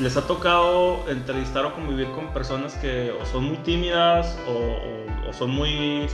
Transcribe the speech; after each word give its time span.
les 0.00 0.16
ha 0.16 0.26
tocado 0.26 1.04
entrevistar 1.08 1.64
o 1.66 1.74
convivir 1.74 2.10
con 2.12 2.32
personas 2.32 2.74
que 2.74 3.10
o 3.10 3.26
son 3.26 3.44
muy 3.44 3.56
tímidas 3.58 4.38
o, 4.46 4.98
son 5.32 5.50
muy, 5.50 6.08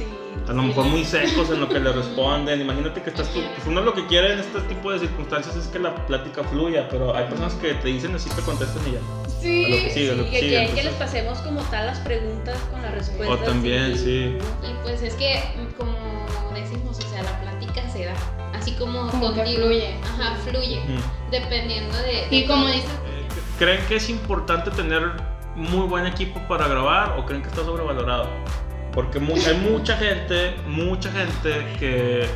a 0.48 0.52
lo 0.52 0.62
mejor 0.64 0.86
muy 0.86 1.04
secos 1.04 1.48
en 1.50 1.60
lo 1.60 1.68
que 1.68 1.78
le 1.78 1.92
responden. 1.92 2.60
Imagínate 2.60 3.00
que 3.00 3.10
estás 3.10 3.28
tú, 3.32 3.40
pues 3.54 3.66
uno 3.66 3.80
lo 3.80 3.94
que 3.94 4.06
quiere 4.08 4.32
en 4.32 4.40
este 4.40 4.60
tipo 4.62 4.90
de 4.90 4.98
circunstancias 4.98 5.54
es 5.54 5.68
que 5.68 5.78
la 5.78 5.94
plática 6.06 6.42
fluya, 6.42 6.88
pero 6.88 7.14
hay 7.14 7.26
personas 7.26 7.54
que 7.54 7.74
te 7.74 7.88
dicen 7.88 8.12
así, 8.14 8.28
te 8.30 8.42
contestan 8.42 8.82
y 8.88 8.92
ya. 8.92 8.98
Sí, 9.40 9.66
que, 9.94 10.30
que, 10.30 10.72
que, 10.74 10.82
les 10.82 10.94
pasemos 10.94 11.38
como 11.38 11.60
tal 11.64 11.86
las 11.86 11.98
preguntas 12.00 12.58
con 12.72 12.82
las 12.82 12.92
respuestas. 12.92 13.40
O 13.40 13.44
también, 13.44 13.96
sí. 13.96 14.36
Y 14.62 14.82
pues 14.82 15.00
es 15.02 15.14
que, 15.14 15.40
como 15.78 15.94
decimos, 16.54 16.98
o 16.98 17.08
sea, 17.08 17.22
la 17.22 17.40
plática 17.40 17.88
se 17.88 18.06
da. 18.06 18.14
Así 18.52 18.72
como, 18.72 19.10
como 19.10 19.32
fluye. 19.32 19.94
Ajá, 20.02 20.36
fluye. 20.44 20.80
Dependiendo 21.30 21.96
de, 21.98 22.26
Y 22.30 22.46
como 22.46 22.66
dices 22.66 22.90
¿Creen 23.58 23.86
que 23.86 23.96
es 23.96 24.10
importante 24.10 24.72
tener 24.72 25.12
muy 25.54 25.86
buen 25.86 26.06
equipo 26.06 26.40
para 26.48 26.66
grabar 26.66 27.16
o 27.16 27.24
creen 27.24 27.40
que 27.40 27.48
está 27.48 27.62
sobrevalorado? 27.64 28.28
Porque 28.92 29.18
hay 29.18 29.56
mucha 29.56 29.96
gente, 29.96 30.56
mucha 30.66 31.10
gente 31.12 31.64
que, 31.78 32.26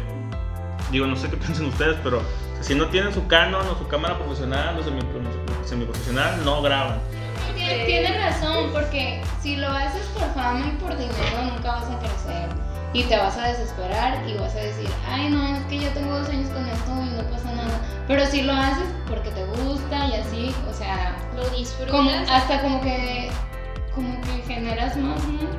digo, 0.92 1.06
no 1.06 1.16
sé 1.16 1.28
qué 1.28 1.36
piensan 1.44 1.66
ustedes, 1.66 1.96
pero 2.04 2.22
si 2.60 2.76
no 2.76 2.86
tienen 2.86 3.12
su 3.12 3.26
Canon 3.26 3.66
o 3.66 3.76
su 3.76 3.88
cámara 3.88 4.16
profesional 4.16 4.78
o 4.78 5.64
semiprofesional, 5.64 6.44
no 6.44 6.62
graban. 6.62 7.00
Tienes 7.54 8.16
razón, 8.16 8.70
porque 8.72 9.20
si 9.42 9.56
lo 9.56 9.68
haces 9.68 10.06
por 10.08 10.32
fama 10.34 10.68
y 10.68 10.80
por 10.80 10.96
dinero, 10.96 11.42
nunca 11.52 11.72
vas 11.72 11.90
a 11.90 11.98
crecer. 11.98 12.67
Y 12.94 13.02
te 13.04 13.18
vas 13.18 13.36
a 13.36 13.48
desesperar 13.48 14.26
y 14.26 14.32
vas 14.38 14.56
a 14.56 14.60
decir, 14.60 14.88
ay, 15.06 15.28
no, 15.28 15.46
es 15.56 15.62
que 15.66 15.78
yo 15.78 15.90
tengo 15.90 16.18
dos 16.18 16.28
años 16.30 16.48
con 16.48 16.66
esto 16.66 16.90
y 16.90 17.16
no 17.16 17.30
pasa 17.30 17.52
nada. 17.52 17.80
Pero 18.08 18.24
si 18.24 18.40
lo 18.40 18.54
haces 18.54 18.88
porque 19.06 19.28
te 19.30 19.44
gusta 19.44 20.06
y 20.06 20.14
así, 20.14 20.54
o 20.66 20.72
sea, 20.72 21.14
lo 21.36 21.46
disfrutas. 21.50 22.30
hasta 22.30 22.62
como 22.62 22.80
que, 22.80 23.28
como 23.94 24.18
que 24.22 24.42
generas 24.42 24.96
más, 24.96 25.22
¿no? 25.28 25.50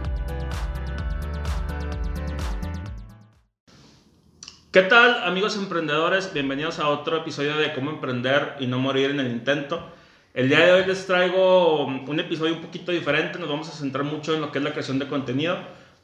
¿Qué 4.71 4.81
tal 4.81 5.23
amigos 5.23 5.55
emprendedores? 5.55 6.33
Bienvenidos 6.33 6.79
a 6.79 6.89
otro 6.89 7.17
episodio 7.17 7.57
de 7.57 7.73
Cómo 7.73 7.91
emprender 7.91 8.55
y 8.59 8.65
no 8.65 8.79
morir 8.79 9.11
en 9.11 9.19
el 9.19 9.27
intento. 9.27 9.87
El 10.33 10.49
día 10.49 10.65
de 10.65 10.71
hoy 10.71 10.85
les 10.85 11.05
traigo 11.05 11.85
un 11.85 12.19
episodio 12.19 12.55
un 12.55 12.61
poquito 12.61 12.91
diferente, 12.91 13.37
nos 13.37 13.49
vamos 13.49 13.69
a 13.69 13.73
centrar 13.73 14.03
mucho 14.03 14.33
en 14.33 14.41
lo 14.41 14.51
que 14.51 14.57
es 14.57 14.63
la 14.63 14.71
creación 14.71 14.97
de 14.97 15.07
contenido. 15.07 15.57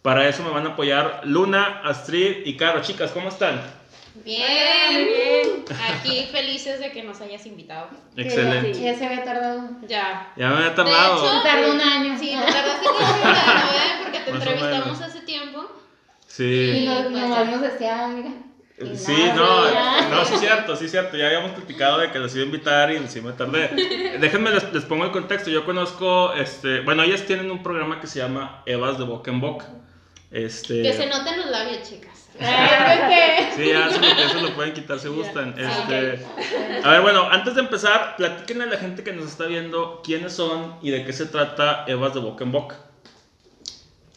Para 0.06 0.30
eso 0.30 0.44
me 0.44 0.52
van 0.52 0.68
a 0.68 0.70
apoyar 0.70 1.22
Luna, 1.24 1.82
Astrid 1.84 2.46
y 2.46 2.56
Caro. 2.58 2.80
Chicas, 2.84 3.10
¿cómo 3.10 3.30
están? 3.30 3.60
Bien, 4.24 5.04
bien. 5.04 5.66
Aquí 5.90 6.28
felices 6.32 6.80
de 6.80 6.92
que 6.92 7.02
nos 7.02 7.20
hayas 7.22 7.44
invitado. 7.48 7.88
Excelente. 8.16 8.80
Ya, 8.80 8.96
se 8.96 9.04
había 9.04 9.24
tardado. 9.24 9.68
Ya. 9.88 10.32
Ya 10.38 10.50
me 10.50 10.58
había 10.58 10.76
tardado. 10.76 11.24
De 11.24 11.28
hecho, 11.28 11.42
tardó 11.42 11.74
un 11.74 11.82
año. 11.82 12.20
Sí, 12.20 12.38
te 12.40 12.52
tardaste 12.54 12.88
un 12.88 13.04
año, 13.04 14.04
Porque 14.04 14.20
te 14.20 14.30
entrevistamos 14.30 15.02
hace 15.02 15.22
tiempo. 15.22 15.72
Sí. 16.28 16.84
Y 16.84 16.86
nos, 16.86 17.10
nos, 17.10 17.48
nos 17.48 17.62
decía, 17.62 18.08
mira. 18.08 18.30
Sí, 18.94 19.32
no, 19.36 20.10
no, 20.12 20.26
sí 20.26 20.36
es 20.36 20.40
cierto, 20.40 20.76
sí 20.76 20.86
es 20.86 20.92
cierto. 20.92 21.18
Ya 21.18 21.26
habíamos 21.30 21.54
platicado 21.54 21.98
de 21.98 22.12
que 22.12 22.20
los 22.20 22.32
iba 22.36 22.44
a 22.44 22.46
invitar 22.46 22.92
y 22.92 23.00
me 23.00 23.32
tardé. 23.32 23.70
Déjenme 24.20 24.52
les, 24.52 24.72
les, 24.72 24.86
pongo 24.86 25.06
el 25.06 25.12
contexto. 25.12 25.50
Yo 25.50 25.66
conozco, 25.66 26.32
este, 26.34 26.82
bueno, 26.82 27.02
ellas 27.02 27.24
tienen 27.26 27.50
un 27.50 27.64
programa 27.64 28.00
que 28.00 28.06
se 28.06 28.20
llama 28.20 28.62
Evas 28.68 29.00
de 29.00 29.06
Boca 29.06 29.32
en 29.32 29.42
Boca. 29.42 29.66
Este... 30.32 30.82
Que 30.82 30.94
se 30.94 31.08
noten 31.08 31.38
los 31.38 31.50
labios, 31.50 31.88
chicas. 31.88 32.26
Sí, 33.56 33.70
ya, 33.70 33.88
eso 33.88 34.42
lo 34.42 34.54
pueden 34.56 34.74
quitar 34.74 35.00
si 35.00 35.08
gustan. 35.08 35.56
Este, 35.58 36.26
a 36.84 36.90
ver, 36.90 37.02
bueno, 37.02 37.30
antes 37.30 37.56
de 37.56 37.62
empezar, 37.62 38.18
platiquen 38.18 38.62
a 38.62 38.66
la 38.66 38.78
gente 38.78 39.04
que 39.04 39.14
nos 39.14 39.28
está 39.28 39.46
viendo 39.46 40.02
quiénes 40.04 40.34
son 40.34 40.78
y 40.82 40.90
de 40.92 41.06
qué 41.06 41.14
se 41.14 41.28
trata 41.28 41.86
Evas 41.88 42.14
de 42.14 42.20
Boca 42.20 42.44
en 42.44 42.52
Boca. 42.52 42.78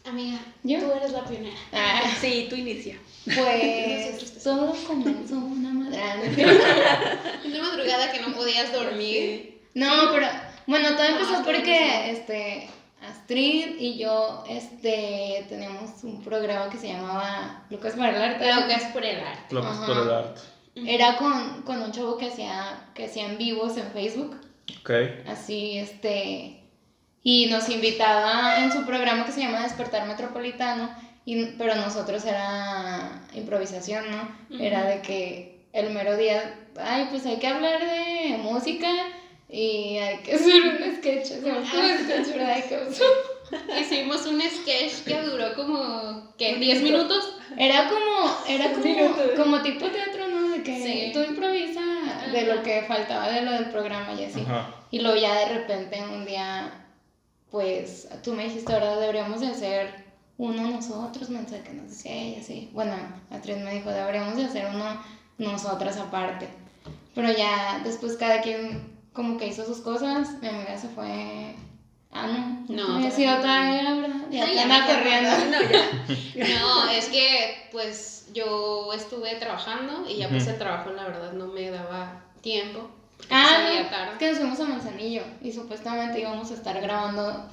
Amiga, 0.04 0.38
¿Yo? 0.64 0.80
tú 0.80 0.92
eres 0.96 1.12
la 1.12 1.24
pionera. 1.24 1.56
Ah, 1.72 2.02
sí, 2.20 2.46
tú 2.48 2.56
inicia. 2.56 2.98
Pues 3.24 4.40
todo 4.42 4.74
comenzó 4.86 5.36
una 5.36 5.70
madrugada. 5.70 6.22
una 7.44 7.62
madrugada 7.62 8.10
que 8.10 8.20
no 8.20 8.34
podías 8.34 8.72
dormir. 8.72 9.60
No, 9.74 10.10
pero 10.12 10.26
bueno, 10.66 10.96
todo 10.96 11.04
empezó 11.04 11.44
porque 11.44 12.10
este 12.10 12.68
Astrid 13.28 13.78
y 13.78 13.98
yo 13.98 14.42
este, 14.48 15.44
teníamos 15.50 16.02
un 16.02 16.22
programa 16.24 16.70
que 16.70 16.78
se 16.78 16.88
llamaba 16.88 17.62
Lucas 17.68 17.92
por 17.92 18.06
el 18.06 18.16
Arte. 18.16 18.46
Lucas 18.46 18.84
por 18.90 19.04
el 19.04 19.20
Arte. 19.20 19.54
Lucas 19.54 19.76
por 19.86 19.98
el 19.98 20.10
Arte. 20.10 20.40
Era 20.74 21.16
con, 21.18 21.62
con, 21.62 21.82
un 21.82 21.92
chavo 21.92 22.16
que 22.16 22.28
hacía, 22.28 22.86
que 22.94 23.04
hacía 23.04 23.26
en 23.26 23.36
vivos 23.36 23.76
en 23.76 23.90
Facebook. 23.92 24.34
Ok. 24.80 24.90
Así, 25.28 25.76
este... 25.76 26.62
Y 27.22 27.46
nos 27.50 27.68
invitaba 27.68 28.62
en 28.62 28.72
su 28.72 28.86
programa 28.86 29.26
que 29.26 29.32
se 29.32 29.42
llama 29.42 29.62
Despertar 29.62 30.08
Metropolitano, 30.08 30.88
y, 31.26 31.46
pero 31.58 31.74
nosotros 31.74 32.24
era 32.24 33.26
improvisación, 33.34 34.06
¿no? 34.10 34.58
Era 34.58 34.84
de 34.84 35.02
que 35.02 35.66
el 35.74 35.90
mero 35.90 36.16
día, 36.16 36.58
ay, 36.80 37.08
pues 37.10 37.26
hay 37.26 37.36
que 37.36 37.48
hablar 37.48 37.80
de 37.80 38.38
música 38.38 38.88
y 39.48 39.96
hay 39.96 40.18
que 40.18 40.34
hacer 40.34 40.62
un 40.62 40.96
sketch. 40.96 41.30
Hicimos 43.80 44.26
un 44.26 44.40
sketch 44.42 45.04
que 45.04 45.22
duró 45.22 45.54
como, 45.54 46.34
¿qué? 46.36 46.58
¿10 46.58 46.82
minutos? 46.82 47.34
Era 47.56 47.88
como, 47.88 48.36
era 48.46 48.72
como, 48.72 49.16
como 49.36 49.62
tipo 49.62 49.86
teatro, 49.86 50.28
¿no? 50.28 50.50
De 50.50 50.62
que 50.62 51.10
tú 51.14 51.20
improvisa 51.20 51.80
de 52.30 52.42
lo 52.42 52.62
que 52.62 52.82
faltaba 52.82 53.30
de 53.30 53.42
lo 53.42 53.52
del 53.52 53.70
programa 53.70 54.12
y 54.12 54.24
así. 54.24 54.44
Y 54.90 55.00
luego 55.00 55.18
ya 55.18 55.34
de 55.34 55.46
repente 55.46 56.02
un 56.02 56.26
día, 56.26 56.84
pues, 57.50 58.08
tú 58.22 58.34
me 58.34 58.44
dijiste, 58.44 58.72
ahora 58.72 58.96
deberíamos 58.96 59.40
de 59.40 59.48
hacer 59.48 60.08
uno 60.36 60.68
nosotros, 60.68 61.30
mensaje 61.30 61.62
que 61.62 61.72
nos 61.72 61.88
decía 61.88 62.12
ella, 62.12 62.40
así. 62.40 62.68
Bueno, 62.72 62.94
Atriz 63.30 63.56
me 63.56 63.74
dijo, 63.74 63.90
deberíamos 63.90 64.36
de 64.36 64.44
hacer 64.44 64.66
uno 64.72 65.02
nosotras 65.38 65.96
aparte. 65.96 66.48
Pero 67.14 67.32
ya 67.32 67.80
después 67.82 68.16
cada 68.16 68.42
quien 68.42 68.97
como 69.18 69.36
que 69.36 69.48
hizo 69.48 69.66
sus 69.66 69.78
cosas, 69.78 70.40
mi 70.40 70.46
amiga 70.46 70.78
se 70.78 70.86
fue. 70.86 71.52
Ah, 72.12 72.28
no. 72.68 72.76
No. 72.76 73.00
Me 73.00 73.08
ha 73.08 73.10
sido 73.10 73.36
todavía, 73.38 73.92
¿verdad? 73.94 74.26
Ya, 74.30 74.46
ya 74.46 74.86
corriendo. 74.86 75.30
No, 75.50 75.60
ya. 76.36 76.60
no, 76.60 76.88
es 76.88 77.06
que 77.06 77.68
pues 77.72 78.28
yo 78.32 78.92
estuve 78.92 79.34
trabajando 79.34 80.08
y 80.08 80.18
ya 80.18 80.28
pues 80.28 80.46
el 80.46 80.56
trabajo 80.56 80.90
la 80.90 81.02
verdad 81.02 81.32
no 81.32 81.48
me 81.48 81.68
daba 81.68 82.22
tiempo. 82.42 82.88
Ah, 83.28 83.58
no, 83.64 84.12
es 84.12 84.18
que 84.20 84.28
nos 84.28 84.38
fuimos 84.38 84.60
a 84.60 84.64
Manzanillo 84.66 85.22
y 85.42 85.50
supuestamente 85.50 86.20
íbamos 86.20 86.52
a 86.52 86.54
estar 86.54 86.80
grabando 86.80 87.50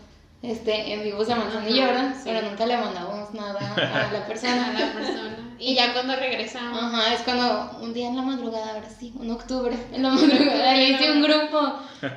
este, 0.52 0.94
en 0.94 1.04
vivos 1.04 1.28
de 1.28 1.36
Manzanillo, 1.36 1.86
¿verdad? 1.86 2.16
Pero 2.24 2.42
nunca 2.42 2.66
le 2.66 2.78
mandamos 2.78 3.34
nada 3.34 3.60
a 3.76 4.12
la 4.12 4.26
persona. 4.28 4.70
a 4.70 4.74
la 4.74 4.94
persona. 4.94 5.56
Y 5.60 5.76
ya 5.76 5.94
cuando 5.94 6.16
regresamos. 6.16 6.82
Ajá, 6.82 7.14
es 7.14 7.22
cuando 7.22 7.80
un 7.82 7.94
día 7.94 8.08
en 8.08 8.16
la 8.16 8.22
madrugada, 8.22 8.74
ahora 8.74 8.90
sí, 8.90 9.14
en 9.20 9.32
octubre, 9.32 9.76
en 9.94 10.04
la 10.04 10.10
madrugada, 10.10 10.74
le 10.76 10.90
hice 10.90 11.12
un 11.12 11.24
grupo 11.24 11.60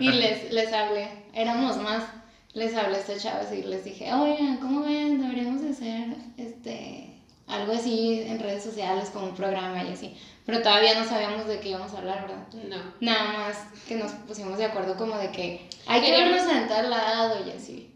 y 0.00 0.11
les, 0.12 0.53
les 0.53 0.72
hablé. 0.72 1.09
Éramos 1.33 1.77
más. 1.78 2.05
Les 2.55 2.75
hablé 2.75 2.97
a 2.97 3.00
estas 3.00 3.22
chavas 3.22 3.53
y 3.53 3.62
les 3.62 3.84
dije, 3.84 4.12
oigan, 4.12 4.56
¿cómo 4.56 4.83
ven? 4.83 5.21
Deberíamos 5.21 5.62
hacer 5.62 6.09
este 6.37 7.15
algo 7.47 7.72
así 7.72 8.22
en 8.27 8.38
redes 8.38 8.62
sociales 8.62 9.11
como 9.11 9.27
un 9.27 9.34
programa 9.34 9.83
y 9.84 9.93
así. 9.93 10.17
Pero 10.44 10.62
todavía 10.62 10.99
no 10.99 11.06
sabíamos 11.06 11.47
de 11.47 11.61
qué 11.61 11.71
íbamos 11.71 11.93
a 11.94 11.99
hablar, 11.99 12.22
¿verdad? 12.22 12.47
No. 12.69 12.77
Nada 13.00 13.33
más 13.33 13.56
que 13.87 13.97
nos 13.97 14.12
pusimos 14.12 14.59
de 14.59 14.67
acuerdo 14.67 14.97
como 14.97 15.17
de 15.17 15.31
que 15.31 15.69
hay 15.87 16.00
que 16.00 16.11
vernos 16.11 16.50
en 16.50 16.69
tal 16.69 16.91
lado 16.91 17.47
y 17.47 17.50
así. 17.50 17.94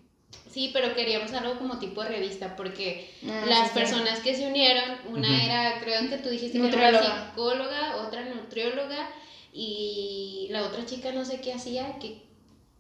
Sí, 0.53 0.71
pero 0.73 0.95
queríamos 0.95 1.33
algo 1.33 1.59
como 1.59 1.79
tipo 1.79 2.03
revista, 2.03 2.57
porque 2.57 3.11
ah, 3.27 3.45
las 3.47 3.71
personas 3.71 4.21
que 4.21 4.37
se 4.37 4.47
unieron, 4.47 4.99
una 5.09 5.45
era, 5.45 5.81
creo 5.81 6.09
que 6.11 6.19
tú 6.19 6.29
dijiste 6.29 6.61
que 6.61 6.69
era 6.69 6.91
una 6.91 7.31
psicóloga, 7.31 7.97
otra 8.07 8.23
nutrióloga, 8.27 9.09
y 9.51 10.49
la 10.51 10.65
otra 10.65 10.85
chica 10.85 11.11
no 11.13 11.25
sé 11.25 11.41
qué 11.41 11.55
hacía, 11.55 11.99
que, 11.99 12.23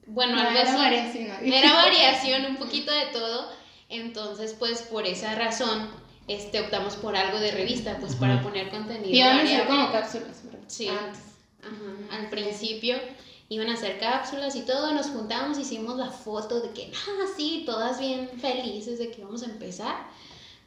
bueno, 0.06 0.38
algo 0.38 0.50
era 0.50 0.62
así. 0.62 0.76
Variación, 0.76 1.52
Era 1.52 1.72
variación, 1.84 2.44
un 2.44 2.56
poquito 2.56 2.92
de 2.92 3.06
todo, 3.06 3.50
entonces 3.88 4.54
pues 4.58 4.82
por 4.82 5.06
esa 5.06 5.34
razón 5.34 5.88
este, 6.28 6.60
optamos 6.60 6.96
por 6.96 7.16
algo 7.16 7.40
de 7.40 7.52
revista, 7.52 7.96
pues 8.00 8.14
para 8.16 8.42
poner 8.42 8.68
contenido. 8.68 9.14
Y 9.14 9.22
van 9.22 9.46
a 9.46 9.66
como 9.66 9.92
cápsulas, 9.92 10.42
Sí, 10.66 10.88
Antes. 10.88 11.22
Ajá, 11.62 12.16
al 12.18 12.28
principio 12.28 12.98
iban 13.52 13.68
a 13.68 13.74
hacer 13.74 13.98
cápsulas 13.98 14.56
y 14.56 14.62
todo, 14.62 14.92
nos 14.92 15.08
juntamos, 15.08 15.58
hicimos 15.58 15.96
la 15.96 16.10
foto 16.10 16.60
de 16.60 16.70
que, 16.70 16.92
ah, 16.94 17.26
sí, 17.36 17.64
todas 17.66 17.98
bien 17.98 18.28
felices 18.40 18.98
de 18.98 19.10
que 19.10 19.20
íbamos 19.20 19.42
a 19.42 19.46
empezar, 19.46 19.96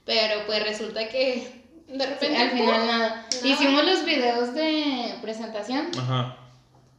pero 0.05 0.45
pues 0.45 0.63
resulta 0.63 1.07
que 1.09 1.63
de 1.87 2.05
repente... 2.05 2.37
al 2.37 2.51
final 2.51 2.87
nada. 2.87 3.27
Hicimos 3.43 3.85
los 3.85 4.05
videos 4.05 4.53
de 4.53 5.15
presentación 5.21 5.87
Ajá. 5.97 6.37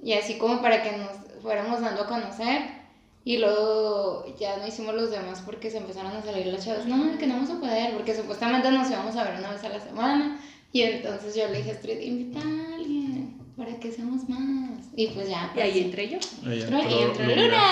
y 0.02 0.12
así 0.12 0.38
como 0.38 0.60
para 0.60 0.82
que 0.82 0.92
nos 0.92 1.10
fuéramos 1.42 1.80
dando 1.80 2.02
a 2.02 2.06
conocer. 2.06 2.76
Y 3.24 3.38
luego 3.38 4.24
ya 4.38 4.56
no 4.56 4.68
hicimos 4.68 4.94
los 4.94 5.10
demás 5.10 5.42
porque 5.44 5.68
se 5.68 5.78
empezaron 5.78 6.12
a 6.12 6.22
salir 6.22 6.46
las 6.46 6.64
chavas. 6.64 6.86
No, 6.86 7.18
que 7.18 7.26
no 7.26 7.34
vamos 7.34 7.50
a 7.50 7.58
poder, 7.58 7.92
porque 7.92 8.14
supuestamente 8.14 8.70
nos 8.70 8.88
íbamos 8.88 9.16
a 9.16 9.24
ver 9.24 9.40
una 9.40 9.50
vez 9.50 9.64
a 9.64 9.68
la 9.68 9.80
semana. 9.80 10.40
Y 10.70 10.82
entonces 10.82 11.34
yo 11.34 11.48
le 11.48 11.58
dije 11.58 11.70
a 11.70 11.74
Street, 11.74 12.02
invita 12.02 12.38
a 12.38 12.76
alguien 12.76 12.95
para 13.56 13.78
que 13.80 13.90
seamos 13.90 14.28
más. 14.28 14.86
Y 14.94 15.08
pues 15.08 15.28
ya. 15.28 15.52
Y 15.56 15.60
ahí 15.60 15.80
entré 15.80 16.08
yo. 16.08 16.18
Ahí 16.46 16.62
entró 16.62 17.24
Luna. 17.24 17.62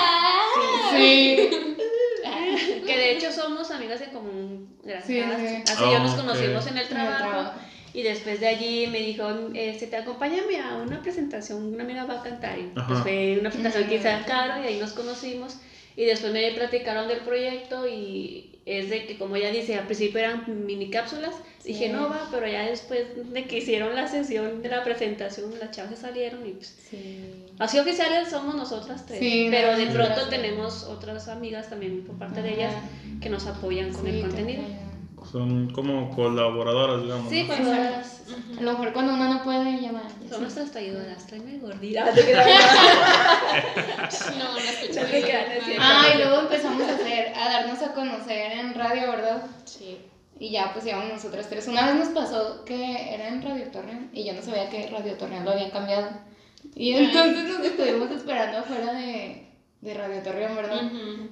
Sí. 0.91 1.51
que 2.87 2.97
de 2.97 3.13
hecho 3.13 3.33
somos 3.33 3.71
amigas 3.71 4.01
en 4.01 4.11
común. 4.11 4.77
Sí, 5.07 5.21
Así 5.21 5.83
yo 5.83 5.99
nos 5.99 6.15
conocimos 6.15 6.67
en 6.67 6.79
el 6.79 6.89
trabajo. 6.89 7.53
Y 7.93 8.03
después 8.03 8.41
de 8.41 8.49
allí 8.49 8.89
me 8.89 8.99
dijo, 8.99 9.29
este, 9.55 9.87
te 9.87 9.97
acompáñame 9.97 10.61
a 10.61 10.77
una 10.77 11.01
presentación, 11.01 11.75
una 11.75 11.85
amiga 11.85 12.05
va 12.05 12.21
a 12.21 12.23
cantar. 12.23 12.59
Y 12.59 12.73
pues 12.75 13.01
fue 13.01 13.39
una 13.39 13.51
presentación 13.51 13.89
que 13.89 13.97
hice 13.97 14.19
Caro 14.27 14.63
y 14.63 14.67
ahí 14.67 14.79
nos 14.81 14.93
conocimos. 14.93 15.59
Y 15.97 16.05
después 16.07 16.33
me 16.33 16.51
platicaron 16.53 17.07
del 17.07 17.21
proyecto 17.21 17.87
y 17.87 18.54
es 18.67 18.89
de 18.89 19.07
que, 19.07 19.19
como 19.19 19.37
ella 19.37 19.51
dice, 19.51 19.75
al 19.75 19.85
principio 19.85 20.21
eran 20.21 20.67
mini 20.67 20.89
cápsulas. 20.89 21.35
Dije, 21.65 21.89
no 21.89 22.09
va, 22.09 22.29
pero 22.31 22.47
ya 22.47 22.63
después 22.67 23.05
de 23.33 23.45
que 23.45 23.59
hicieron 23.59 23.95
la 23.95 24.09
sesión 24.09 24.63
de 24.63 24.69
la 24.69 24.85
presentación, 24.85 25.53
las 25.59 25.71
chavas 25.71 25.99
salieron 25.99 26.47
y 26.47 26.53
pues. 26.53 26.75
Sí. 26.91 27.21
Así 27.59 27.79
oficiales 27.79 28.31
somos 28.31 28.55
nosotras 28.55 29.07
tres. 29.07 29.21
pero 29.51 29.77
de 29.77 29.87
pronto 29.87 30.29
tenemos 30.29 30.85
otras 30.85 31.29
amigas 31.29 31.71
también 31.71 32.05
por 32.05 32.17
parte 32.17 32.43
de 32.43 32.55
ellas 32.55 32.75
que 33.21 33.29
nos 33.29 33.47
apoyan 33.47 33.93
con 33.93 34.07
el 34.07 34.23
contenido. 34.23 34.63
Son 35.31 35.71
como 35.71 36.11
colaboradoras, 36.15 37.03
digamos. 37.03 37.31
Sí, 37.31 37.47
colaboradoras. 37.47 38.23
A 38.59 38.63
lo 38.63 38.73
mejor 38.73 38.93
cuando 38.93 39.15
uno 39.15 39.35
no 39.35 39.43
puede 39.43 39.81
llamar. 39.81 40.07
Son 40.29 40.43
nuestras 40.43 40.71
traídoras, 40.71 41.27
tráeme 41.27 41.59
gordita. 41.59 42.05
no, 44.39 44.53
no 44.53 44.59
escuché. 44.59 45.01
Ah, 45.79 46.07
y 46.15 46.19
luego 46.19 46.41
empezamos 46.41 46.83
a 46.83 46.95
hacer, 46.95 47.33
a 47.35 47.49
darnos 47.49 47.83
a 47.83 47.93
conocer 47.93 48.53
en 48.53 48.75
radio, 48.75 49.11
¿verdad? 49.11 49.43
Sí. 49.65 49.99
Y 50.39 50.51
ya 50.51 50.73
pues 50.73 50.87
íbamos 50.87 51.09
nosotras 51.09 51.49
tres. 51.49 51.69
Una 51.69 51.87
vez 51.87 51.97
nos 51.97 52.09
pasó 52.09 52.65
que 52.65 53.15
era 53.15 53.29
en 53.29 53.43
Radio 53.43 53.71
Torreón 53.71 54.11
y 54.13 54.25
yo 54.25 54.33
no 54.33 54.43
sabía 54.43 54.69
que 54.69 54.89
Radio 54.89 55.15
Torreón 55.15 55.45
lo 55.45 55.53
habían 55.53 55.71
cambiado. 55.71 56.09
Y 56.75 56.95
entonces 56.95 57.45
nos 57.45 57.65
estuvimos 57.65 58.11
esperando 58.11 58.59
afuera 58.59 58.93
de, 58.95 59.47
de 59.81 59.95
Radio 59.95 60.23
Torreón, 60.23 60.57
¿verdad? 60.57 60.91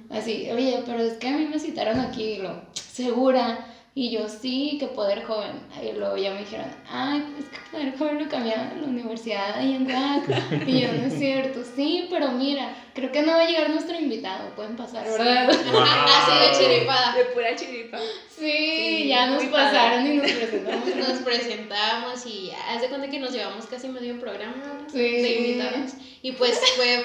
Así, 0.09 0.49
oye, 0.51 0.83
pero 0.85 0.99
es 0.99 1.13
que 1.13 1.27
a 1.27 1.37
mí 1.37 1.47
me 1.47 1.59
citaron 1.59 1.99
aquí, 1.99 2.37
lo, 2.37 2.61
segura. 2.73 3.72
Y 3.95 4.09
yo, 4.09 4.27
sí, 4.27 4.77
que 4.79 4.87
Poder 4.87 5.23
Joven. 5.23 5.51
Y 5.79 5.95
luego 5.95 6.17
ya 6.17 6.31
me 6.31 6.39
dijeron, 6.39 6.65
ay, 6.89 7.23
es 7.37 7.45
que 7.45 7.59
Poder 7.69 7.95
Joven 7.95 8.23
lo 8.23 8.29
cambiaron 8.29 8.71
en 8.71 8.81
la 8.81 8.87
universidad 8.87 9.55
ahí 9.55 9.75
en 9.75 9.87
DAC. 9.87 10.67
Y 10.67 10.81
yo, 10.81 10.93
no 10.93 11.05
es 11.05 11.13
cierto, 11.19 11.61
sí, 11.75 12.07
pero 12.09 12.31
mira, 12.31 12.75
creo 12.95 13.11
que 13.11 13.21
no 13.21 13.33
va 13.33 13.41
a 13.41 13.45
llegar 13.45 13.69
nuestro 13.69 13.95
invitado, 13.95 14.49
pueden 14.55 14.75
pasar, 14.75 15.05
¿verdad? 15.05 15.47
Así 15.49 16.39
de 16.39 16.57
chiripada. 16.57 17.15
De 17.15 17.25
pura 17.25 17.55
chiripa. 17.55 17.99
Sí, 18.29 19.07
ya 19.09 19.27
nos 19.27 19.43
pasaron 19.45 20.07
y 20.07 20.17
nos 20.17 20.31
presentamos. 20.31 20.95
Nos 21.03 21.19
presentamos 21.19 22.25
y 22.25 22.51
haz 22.69 22.81
de 22.81 22.87
cuenta 22.87 23.09
que 23.09 23.19
nos 23.19 23.31
llevamos 23.31 23.65
casi 23.67 23.89
medio 23.89 24.19
programa 24.19 24.85
sí. 24.91 24.97
de 24.97 25.35
invitados. 25.35 25.93
Y 26.21 26.31
pues 26.31 26.59
fue 26.75 27.03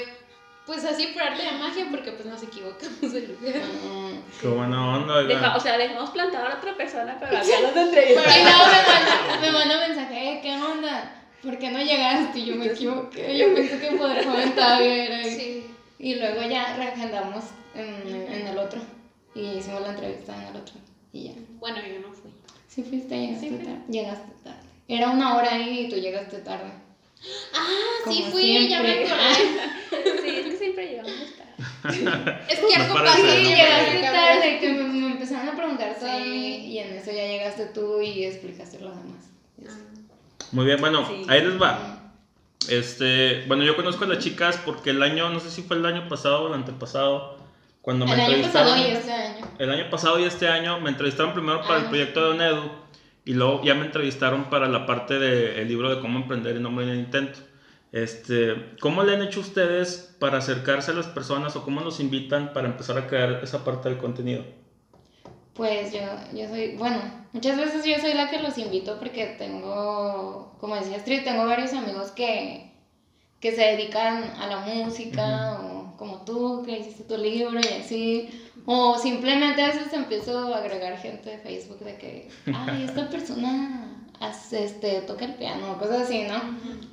pues 0.69 0.85
así 0.85 1.07
por 1.15 1.23
arte 1.23 1.43
de 1.43 1.53
magia, 1.53 1.87
porque 1.91 2.13
pues 2.13 2.27
nos 2.27 2.43
equivocamos 2.43 3.11
de 3.11 3.27
lugar. 3.27 3.55
Qué 4.39 4.49
buena 4.49 4.99
onda, 4.99 5.57
o 5.57 5.61
sea, 5.61 5.79
dejamos 5.79 6.11
plantar 6.11 6.47
a 6.47 6.57
otra 6.57 6.77
persona, 6.77 7.17
pero 7.19 7.33
acá 7.39 7.47
nos 7.63 7.75
entrevistamos. 7.75 8.33
Pero 8.35 8.45
no, 8.45 8.67
me 8.67 8.83
manda, 8.87 9.41
me 9.41 9.51
manda 9.51 9.89
mensaje, 9.89 10.33
eh, 10.33 10.41
¿qué 10.43 10.53
onda? 10.53 11.25
¿Por 11.43 11.59
qué 11.59 11.71
no 11.71 11.79
llegaste? 11.79 12.41
Y 12.41 12.45
yo 12.45 12.57
me 12.57 12.67
equivoqué, 12.67 13.39
yo 13.39 13.55
pensé 13.55 13.81
que 13.81 13.97
poder 13.97 14.27
comentar 14.27 14.83
era 14.83 15.25
Sí. 15.25 15.67
Y 15.99 16.17
luego 16.17 16.43
ya 16.43 16.77
reagendamos 16.77 17.45
en, 17.75 18.31
en 18.31 18.47
el 18.47 18.59
otro. 18.59 18.83
Y 19.35 19.59
hicimos 19.59 19.81
la 19.81 19.93
entrevista 19.93 20.37
en 20.37 20.49
el 20.49 20.57
otro. 20.57 20.75
Y 21.15 21.25
ya. 21.25 21.33
Bueno, 21.59 21.79
yo 21.79 22.07
no 22.07 22.13
fui. 22.13 22.31
Sí 22.67 22.83
fuiste, 22.83 23.19
llegaste 23.19 23.51
tarde. 23.51 23.81
Llegaste 23.89 24.33
tarde. 24.45 24.69
Era 24.87 25.09
una 25.09 25.37
hora 25.37 25.55
ahí 25.55 25.87
y 25.87 25.89
tú 25.89 25.97
llegaste 25.97 26.39
tarde. 26.39 26.71
Ah, 27.55 28.11
sí 28.11 28.25
fui, 28.31 28.69
ya 28.69 28.83
me 28.83 29.05
acordé. 29.05 29.37
sí, 30.23 30.29
es 30.29 30.47
que 30.47 30.57
siempre 30.57 30.89
llegamos 30.89 31.13
tarde. 31.37 32.41
es 32.49 32.61
que 32.61 32.75
algo 32.77 32.95
pasa. 32.95 33.17
Sí, 33.17 33.45
llegaste 33.45 34.01
tarde, 34.03 34.59
que 34.61 34.73
me, 34.73 35.13
empezaron 35.13 35.49
a 35.49 35.57
preguntar 35.57 35.97
todo 35.99 36.11
a 36.11 36.19
mí 36.19 36.67
y 36.67 36.79
en 36.79 36.95
eso 36.95 37.11
ya 37.11 37.27
llegaste 37.27 37.67
tú 37.67 38.01
y 38.01 38.25
explicaste 38.25 38.79
lo 38.81 38.91
demás. 38.91 39.29
Muy 40.53 40.65
bien, 40.65 40.81
bueno, 40.81 41.07
ahí 41.29 41.43
les 41.43 41.61
va. 41.61 42.13
Este, 42.69 43.45
bueno, 43.47 43.65
yo 43.65 43.77
conozco 43.77 44.05
a 44.05 44.09
las 44.09 44.19
chicas 44.19 44.59
porque 44.65 44.91
el 44.91 45.03
año, 45.03 45.31
no 45.31 45.41
sé 45.41 45.51
si 45.51 45.63
fue 45.63 45.77
el 45.77 45.87
año 45.87 46.09
pasado 46.09 46.45
o 46.45 46.49
el 46.49 46.55
antepasado, 46.55 47.39
cuando 47.83 48.07
me 48.07 48.15
el 48.15 48.21
entrevistaron. 48.21 48.79
El 48.79 48.81
año 48.81 48.91
pasado 48.91 48.91
y 48.91 48.93
este 48.93 49.13
año. 49.13 49.47
El 49.59 49.71
año 49.71 49.91
pasado 49.91 50.21
y 50.21 50.25
este 50.25 50.49
año 50.49 50.81
me 50.81 50.91
entrevistaron 50.91 51.33
primero 51.33 51.63
para 51.63 51.81
el 51.81 51.87
ah. 51.87 51.89
proyecto 51.89 52.21
de 52.21 52.31
Onedu 52.31 52.89
y 53.29 53.35
luego 53.35 53.63
ya 53.63 53.75
me 53.75 53.85
entrevistaron 53.85 54.45
para 54.45 54.69
la 54.69 54.87
parte 54.87 55.19
del 55.19 55.69
libro 55.69 55.95
de 55.95 56.01
cómo 56.01 56.19
emprender 56.19 56.57
y 56.57 56.61
no 56.61 56.71
morir 56.71 56.89
en 56.89 57.01
intento. 57.01 57.41
Este, 57.93 58.75
¿Cómo 58.81 59.03
le 59.03 59.15
han 59.15 59.23
hecho 59.23 59.41
ustedes 59.41 60.17
para 60.19 60.39
acercarse 60.39 60.93
a 60.93 60.95
las 60.95 61.09
personas 61.09 61.55
o 61.55 61.63
cómo 61.63 61.83
nos 61.83 62.01
invitan 62.01 62.55
para 62.55 62.69
empezar 62.69 62.97
a 62.97 63.07
crear 63.07 63.41
esa 63.45 63.67
parte 63.67 63.91
del 63.91 63.99
contenido? 63.99 64.47
Pues 65.53 65.93
yo, 65.93 66.01
yo 66.33 66.49
soy, 66.49 66.77
bueno, 66.77 67.03
muchas 67.35 67.59
veces 67.59 67.85
yo 67.85 67.99
soy 67.99 68.15
la 68.15 68.31
que 68.31 68.41
los 68.41 68.57
invito 68.57 68.99
porque 68.99 69.37
tengo, 69.39 70.57
como 70.59 70.77
decía 70.77 70.97
Astrid, 70.97 71.25
tengo 71.25 71.45
varios 71.45 71.75
amigos 71.75 72.13
que, 72.13 72.73
que 73.41 73.53
se 73.53 73.61
dedican 73.61 74.25
a 74.41 74.47
la 74.47 74.61
música 74.61 75.61
o 75.61 75.95
como 75.99 76.25
tú 76.25 76.63
que 76.65 76.79
hiciste 76.79 77.05
tu 77.05 77.19
libro 77.19 77.61
y 77.61 77.75
así. 77.75 78.48
O 78.71 78.99
simplemente 78.99 79.63
a 79.63 79.69
veces 79.69 79.91
empiezo 79.95 80.53
a 80.55 80.59
agregar 80.59 80.99
gente 80.99 81.31
de 81.31 81.39
Facebook 81.39 81.79
de 81.79 81.97
que, 81.97 82.29
ay, 82.55 82.85
esta 82.85 83.09
persona 83.09 84.07
hace, 84.21 84.63
este, 84.63 85.01
toca 85.01 85.25
el 85.25 85.37
piano, 85.37 85.79
cosas 85.79 86.03
así, 86.03 86.25
¿no? 86.25 86.39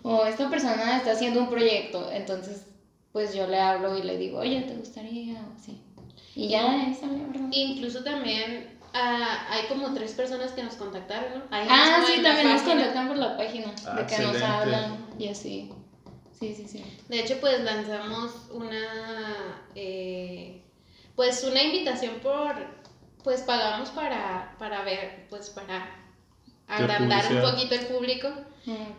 O 0.01 0.25
esta 0.25 0.49
persona 0.49 0.95
está 0.95 1.11
haciendo 1.11 1.41
un 1.41 1.49
proyecto, 1.49 2.09
entonces 2.13 2.67
pues 3.11 3.35
yo 3.35 3.45
le 3.47 3.59
hablo 3.59 3.97
y 3.97 4.03
le 4.03 4.17
digo, 4.17 4.39
oye, 4.39 4.61
¿te 4.61 4.73
gustaría? 4.73 5.33
O 5.33 5.61
sí. 5.61 5.81
Y 6.33 6.47
ya, 6.47 6.87
esa 6.87 7.07
la 7.07 7.27
verdad. 7.27 7.49
Incluso 7.51 8.05
también 8.05 8.79
ah, 8.93 9.45
hay 9.49 9.67
como 9.67 9.93
tres 9.93 10.13
personas 10.13 10.53
que 10.53 10.63
nos 10.63 10.75
contactaron, 10.75 11.39
¿no? 11.39 11.45
ah, 11.51 12.05
sí, 12.07 12.23
también 12.23 12.53
nos 12.53 12.61
contactan 12.61 13.09
por 13.09 13.17
la 13.17 13.35
página, 13.35 13.67
de 13.67 14.05
que 14.05 14.23
nos 14.23 14.41
hablan 14.41 15.07
y 15.19 15.27
así. 15.27 15.73
Sí, 16.39 16.55
sí, 16.55 16.69
sí. 16.69 16.85
De 17.09 17.19
hecho, 17.19 17.35
pues 17.41 17.61
lanzamos 17.65 18.31
una... 18.53 19.61
Eh, 19.75 20.61
pues 21.15 21.43
una 21.43 21.63
invitación 21.63 22.15
por, 22.21 22.55
pues 23.23 23.41
pagamos 23.41 23.89
para, 23.89 24.55
para 24.59 24.83
ver, 24.83 25.27
pues 25.29 25.49
para 25.49 25.95
agrandar 26.67 27.25
un 27.31 27.41
poquito 27.41 27.75
el 27.75 27.85
público, 27.85 28.29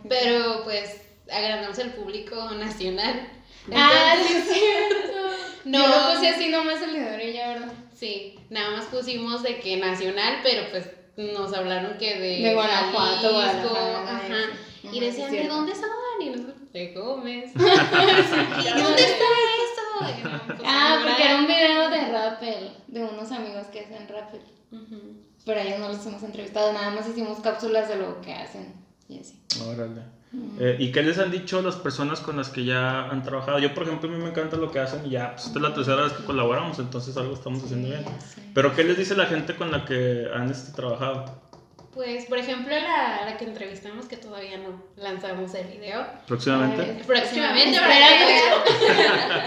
pero 0.07 0.63
pues 0.63 1.01
agrandamos 1.31 1.77
el 1.79 1.91
público 1.91 2.51
nacional. 2.51 3.29
ah, 3.73 4.15
sí 4.25 4.33
es 4.33 4.43
cierto. 4.53 5.17
No, 5.65 5.79
Yo 5.79 5.87
lo 5.87 6.13
puse 6.13 6.29
así 6.29 6.47
nomás 6.47 6.81
el 6.81 6.93
de 6.93 7.33
ya, 7.33 7.49
¿verdad? 7.49 7.73
Sí, 7.93 8.39
nada 8.49 8.71
más 8.71 8.85
pusimos 8.85 9.43
de 9.43 9.59
que 9.59 9.77
nacional, 9.77 10.39
pero 10.43 10.69
pues 10.69 10.89
nos 11.17 11.51
hablaron 11.53 11.97
que 11.97 12.15
de, 12.19 12.43
de 12.43 12.53
Guanajuato, 12.53 13.31
Guanajuato 13.33 13.75
ajá. 13.75 14.49
Y 14.91 14.99
decían, 14.99 15.31
¿de 15.31 15.47
dónde 15.47 15.73
son? 15.75 15.89
Y 16.21 16.29
nosotros, 16.29 16.71
de 16.71 16.93
Gómez. 16.93 17.51
¿Y 17.55 18.81
dónde 18.81 19.03
está 19.03 19.25
ah, 20.65 20.99
porque 21.03 21.23
era 21.23 21.37
un 21.37 21.47
video 21.47 21.89
de 21.89 22.11
Rappel, 22.11 22.71
de 22.87 23.03
unos 23.03 23.31
amigos 23.31 23.67
que 23.67 23.81
hacen 23.81 24.07
Rappel. 24.07 24.41
Pero 25.45 25.59
a 25.59 25.63
ellos 25.63 25.79
no 25.79 25.87
los 25.89 26.05
hemos 26.05 26.23
entrevistado, 26.23 26.73
nada 26.73 26.91
más 26.91 27.07
hicimos 27.07 27.39
cápsulas 27.39 27.87
de 27.87 27.95
lo 27.97 28.21
que 28.21 28.33
hacen 28.33 28.73
y 29.07 29.19
así. 29.19 29.41
Órale. 29.65 30.17
Eh, 30.59 30.75
¿Y 30.79 30.91
qué 30.91 31.03
les 31.03 31.17
han 31.19 31.31
dicho 31.31 31.61
las 31.61 31.77
personas 31.77 32.19
con 32.19 32.35
las 32.35 32.49
que 32.49 32.65
ya 32.65 33.05
han 33.05 33.23
trabajado? 33.23 33.59
Yo, 33.59 33.73
por 33.73 33.83
ejemplo, 33.83 34.09
a 34.09 34.11
mí 34.11 34.21
me 34.21 34.29
encanta 34.29 34.57
lo 34.57 34.71
que 34.71 34.79
hacen 34.79 35.05
y 35.05 35.11
ya, 35.11 35.31
pues 35.31 35.47
esta 35.47 35.59
es 35.59 35.63
la 35.63 35.73
tercera 35.73 36.03
vez 36.03 36.13
que 36.13 36.25
colaboramos, 36.25 36.79
entonces 36.79 37.15
algo 37.15 37.33
estamos 37.33 37.63
haciendo 37.63 37.87
bien. 37.87 38.03
Pero 38.53 38.75
¿qué 38.75 38.83
les 38.83 38.97
dice 38.97 39.15
la 39.15 39.25
gente 39.27 39.55
con 39.55 39.71
la 39.71 39.85
que 39.85 40.27
han 40.33 40.51
este, 40.51 40.73
trabajado? 40.73 41.46
Pues, 41.97 42.25
por 42.25 42.37
ejemplo, 42.37 42.75
la, 42.79 43.25
la 43.25 43.37
que 43.37 43.45
entrevistamos, 43.45 44.05
que 44.05 44.17
todavía 44.17 44.59
no 44.59 44.83
lanzamos 44.97 45.51
el 45.55 45.65
video. 45.65 46.05
¿Próximamente? 46.27 46.83
Eh, 46.83 47.03
próximamente, 47.07 47.75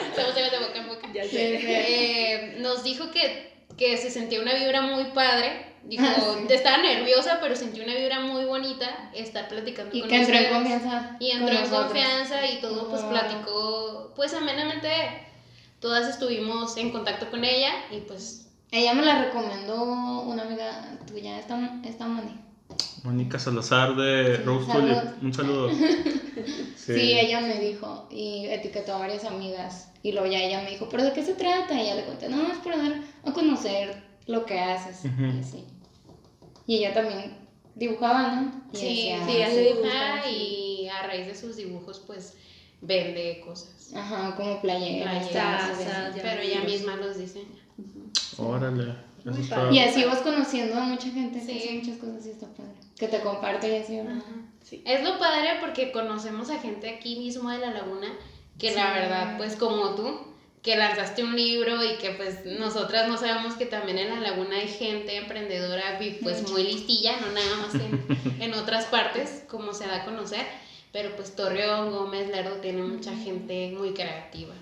Estamos 0.08 0.34
de 0.34 0.58
boca 0.58 0.78
en 0.78 0.88
boca. 0.88 1.08
Eh, 1.14 2.56
nos 2.58 2.82
dijo 2.82 3.12
que, 3.12 3.52
que 3.78 3.96
se 3.96 4.10
sentía 4.10 4.40
una 4.40 4.54
vibra 4.54 4.82
muy 4.82 5.04
padre. 5.12 5.66
Dijo, 5.84 6.02
ah, 6.04 6.38
estaba 6.48 6.78
nerviosa, 6.78 7.38
pero 7.40 7.54
sentí 7.54 7.82
una 7.82 7.94
vibra 7.94 8.18
muy 8.18 8.44
bonita 8.44 9.12
estar 9.14 9.46
platicando 9.46 9.96
y 9.96 10.00
con 10.00 10.10
que 10.10 10.16
entró 10.16 10.36
en 10.36 10.52
confianza. 10.52 11.16
Y 11.20 11.30
entró 11.30 11.56
en 11.56 11.70
confianza 11.70 12.46
y 12.46 12.60
todo, 12.60 12.90
pues 12.90 13.02
platicó, 13.02 14.12
pues 14.16 14.34
amenamente. 14.34 14.88
Todas 15.78 16.08
estuvimos 16.08 16.76
en 16.76 16.90
contacto 16.90 17.30
con 17.30 17.44
ella 17.44 17.70
y 17.92 18.00
pues 18.00 18.49
ella 18.72 18.94
me 18.94 19.04
la 19.04 19.24
recomendó 19.24 20.22
una 20.22 20.42
amiga 20.42 20.98
tuya, 21.06 21.38
esta, 21.38 21.80
esta 21.84 22.06
Moni. 22.06 22.38
Mónica 23.02 23.38
Salazar 23.38 23.96
de 23.96 24.38
Rose 24.38 24.70
Un 25.22 25.32
saludo. 25.32 25.70
Sí. 26.76 27.12
ella 27.18 27.40
me 27.40 27.60
dijo 27.60 28.08
y 28.10 28.46
etiquetó 28.46 28.94
a 28.94 28.98
varias 28.98 29.24
amigas. 29.24 29.92
Y 30.02 30.12
luego 30.12 30.26
ya 30.26 30.38
ella 30.38 30.62
me 30.62 30.70
dijo, 30.70 30.88
¿pero 30.88 31.04
de 31.04 31.12
qué 31.12 31.22
se 31.22 31.34
trata? 31.34 31.74
Y 31.74 31.82
ella 31.82 31.96
le 31.96 32.04
conté, 32.04 32.28
no, 32.28 32.50
es 32.50 32.58
por 32.58 32.76
dar 32.76 33.00
a 33.24 33.32
conocer 33.32 34.02
lo 34.26 34.46
que 34.46 34.58
haces. 34.58 35.04
y, 35.04 35.38
así. 35.38 35.64
y 36.66 36.76
ella 36.78 36.94
también 36.94 37.36
dibujaba, 37.74 38.34
¿no? 38.34 38.62
sí, 38.72 39.12
sí, 39.26 39.32
ella 39.32 39.48
dibuja 39.50 40.28
y 40.30 40.88
a 40.88 41.06
raíz 41.06 41.26
de 41.26 41.34
sus 41.34 41.56
dibujos, 41.56 42.02
pues 42.06 42.34
vende 42.80 43.42
cosas. 43.44 43.92
Ajá, 43.94 44.34
como 44.36 44.60
playeras, 44.60 45.28
pero 46.22 46.42
ella 46.42 46.62
misma 46.62 46.96
los 46.96 47.18
diseña. 47.18 47.60
Órale. 48.38 48.94
Y 49.70 49.78
así 49.80 50.04
vas 50.04 50.20
conociendo 50.20 50.76
a 50.76 50.80
mucha 50.80 51.10
gente 51.10 51.40
sí. 51.40 51.46
que 51.46 51.58
hace 51.58 51.72
muchas 51.74 51.98
cosas 51.98 52.26
y 52.26 52.30
está 52.30 52.46
padre. 52.46 52.72
Que 52.96 53.08
te 53.08 53.20
comparte 53.20 53.70
y 53.70 53.82
así, 53.82 53.98
Sí. 54.62 54.82
Es 54.86 55.02
lo 55.02 55.18
padre 55.18 55.56
porque 55.60 55.90
conocemos 55.90 56.50
a 56.50 56.58
gente 56.58 56.88
aquí 56.90 57.16
mismo 57.16 57.50
de 57.50 57.58
la 57.58 57.70
laguna 57.70 58.08
que 58.58 58.74
la 58.74 58.92
verdad, 58.92 59.36
pues 59.38 59.56
como 59.56 59.94
tú, 59.94 60.20
que 60.62 60.76
lanzaste 60.76 61.24
un 61.24 61.34
libro 61.34 61.82
y 61.82 61.96
que 61.96 62.10
pues 62.10 62.44
nosotras 62.44 63.08
no 63.08 63.16
sabemos 63.16 63.54
que 63.54 63.64
también 63.64 63.98
en 63.98 64.10
la 64.10 64.20
laguna 64.20 64.56
hay 64.56 64.68
gente 64.68 65.16
emprendedora 65.16 65.98
pues 66.22 66.48
muy 66.50 66.64
listilla, 66.64 67.18
no 67.20 67.32
nada 67.32 67.56
más 67.56 67.74
en, 67.74 68.42
en 68.42 68.54
otras 68.54 68.84
partes 68.86 69.44
como 69.48 69.72
se 69.72 69.86
da 69.86 70.02
a 70.02 70.04
conocer, 70.04 70.46
pero 70.92 71.16
pues 71.16 71.34
Torreón, 71.34 71.90
Gómez, 71.90 72.28
Lerdo 72.28 72.56
tiene 72.56 72.82
mucha 72.82 73.16
gente 73.16 73.72
muy 73.76 73.94
creativa. 73.94 74.54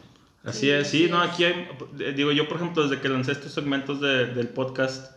Así 0.45 0.71
es, 0.71 0.89
sí, 0.89 1.09
no, 1.11 1.21
aquí 1.21 1.45
hay, 1.45 1.69
digo 2.15 2.33
yo 2.33 2.49
por 2.49 2.59
ejemplo 2.59 2.87
desde 2.87 3.01
que 3.03 3.09
lancé 3.09 3.33
estos 3.33 3.53
segmentos 3.53 4.01
de, 4.01 4.27
del 4.27 4.49
podcast, 4.49 5.13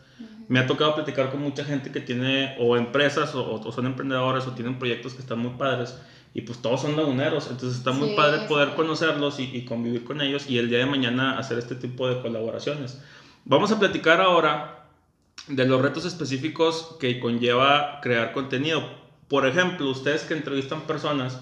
me 0.48 0.60
ha 0.60 0.68
tocado 0.68 0.96
platicar 0.96 1.32
con 1.32 1.42
mucha 1.42 1.64
gente 1.64 1.92
que 1.92 2.02
tiene 2.02 2.56
o 2.60 2.76
empresas 2.76 3.34
o, 3.36 3.54
o, 3.54 3.72
son 3.72 3.86
emprendedores 3.86 4.46
o 4.48 4.52
tienen 4.52 4.80
proyectos 4.80 5.14
que 5.14 5.22
están 5.22 5.40
muy 5.40 5.52
padres 5.52 5.96
y 6.34 6.42
pues 6.42 6.62
todos 6.62 6.82
son 6.82 6.98
laguneros, 6.98 7.50
entonces 7.50 7.78
está 7.78 7.92
muy 7.92 8.16
padre 8.16 8.48
poder 8.48 8.76
conocerlos 8.76 9.40
y, 9.40 9.44
y, 9.56 9.66
convivir 9.66 10.04
con 10.04 10.22
ellos 10.22 10.50
y 10.50 10.58
el 10.58 10.70
día 10.70 10.80
de 10.80 10.86
mañana 10.86 11.38
hacer 11.38 11.60
este 11.60 11.76
tipo 11.76 12.08
de 12.10 12.22
colaboraciones. 12.22 13.02
Vamos 13.46 13.72
a 13.72 13.80
platicar 13.80 14.22
ahora 14.22 14.86
de 15.48 15.66
los 15.66 15.82
retos 15.82 16.06
específicos 16.06 16.96
que 17.00 17.20
conlleva 17.20 18.00
crear 18.02 18.34
contenido. 18.34 18.84
Por 19.28 19.48
ejemplo, 19.48 19.90
ustedes 19.90 20.24
que 20.24 20.34
entrevistan 20.34 20.82
personas, 20.82 21.40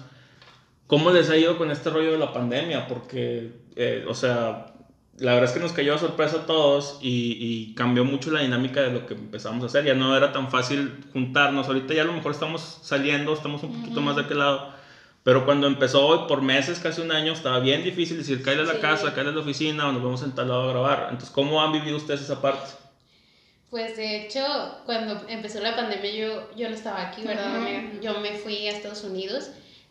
¿cómo 0.90 1.10
les 1.12 1.30
ha 1.30 1.36
ido 1.36 1.56
con 1.56 1.70
este 1.70 1.88
rollo 1.88 2.10
de 2.12 2.18
la 2.18 2.32
pandemia? 2.32 2.88
Porque, 2.88 3.52
eh, 3.76 4.04
o 4.08 4.14
sea, 4.14 4.66
la 5.18 5.34
verdad 5.34 5.48
es 5.48 5.54
que 5.54 5.60
nos 5.60 5.72
cayó 5.72 5.94
a 5.94 5.98
sorpresa 5.98 6.38
a 6.38 6.46
todos 6.46 6.98
y, 7.00 7.36
y, 7.38 7.74
cambió 7.74 8.04
mucho 8.04 8.32
la 8.32 8.40
dinámica 8.40 8.80
de 8.82 8.90
lo 8.90 9.06
que 9.06 9.14
empezamos 9.14 9.62
a 9.62 9.66
hacer. 9.66 9.84
Ya 9.84 9.94
no 9.94 10.16
era 10.16 10.32
tan 10.32 10.50
fácil 10.50 11.04
juntarnos. 11.12 11.68
Ahorita 11.68 11.94
ya 11.94 12.02
a 12.02 12.06
lo 12.06 12.12
mejor 12.12 12.32
estamos 12.32 12.80
saliendo, 12.82 13.32
estamos 13.32 13.62
un 13.62 13.80
poquito 13.80 14.00
más 14.00 14.16
de 14.16 14.22
aquel 14.22 14.40
lado. 14.40 14.74
Pero 15.22 15.44
cuando 15.44 15.68
empezó 15.68 16.26
por 16.26 16.42
meses, 16.42 16.80
casi 16.80 17.02
un 17.02 17.12
año, 17.12 17.34
estaba 17.34 17.60
bien 17.60 17.84
difícil 17.84 18.16
decir, 18.16 18.42
cállale 18.42 18.68
a 18.68 18.74
la 18.74 18.80
casa, 18.80 19.10
cállale 19.10 19.30
a 19.30 19.34
la 19.34 19.40
oficina 19.42 19.88
o 19.88 19.92
nos 19.92 20.02
vamos 20.02 20.22
en 20.24 20.34
tal 20.34 20.48
lado 20.48 20.62
a 20.62 20.72
grabar. 20.72 21.02
Entonces, 21.04 21.30
¿cómo 21.30 21.62
han 21.62 21.72
vivido 21.72 21.96
ustedes 21.96 22.22
esa 22.22 22.40
parte? 22.40 22.72
Pues 23.70 23.96
de 23.96 24.24
hecho, 24.24 24.42
cuando 24.84 25.28
empezó 25.28 25.60
la 25.60 25.76
pandemia 25.76 26.10
yo, 26.10 26.50
yo 26.56 26.68
no 26.68 26.74
estaba 26.74 27.08
aquí, 27.08 27.22
¿verdad? 27.22 27.60
yo 28.02 28.18
me 28.18 28.32
fui 28.32 28.66
a 28.66 28.72
Estados 28.72 29.04
Unidos, 29.04 29.50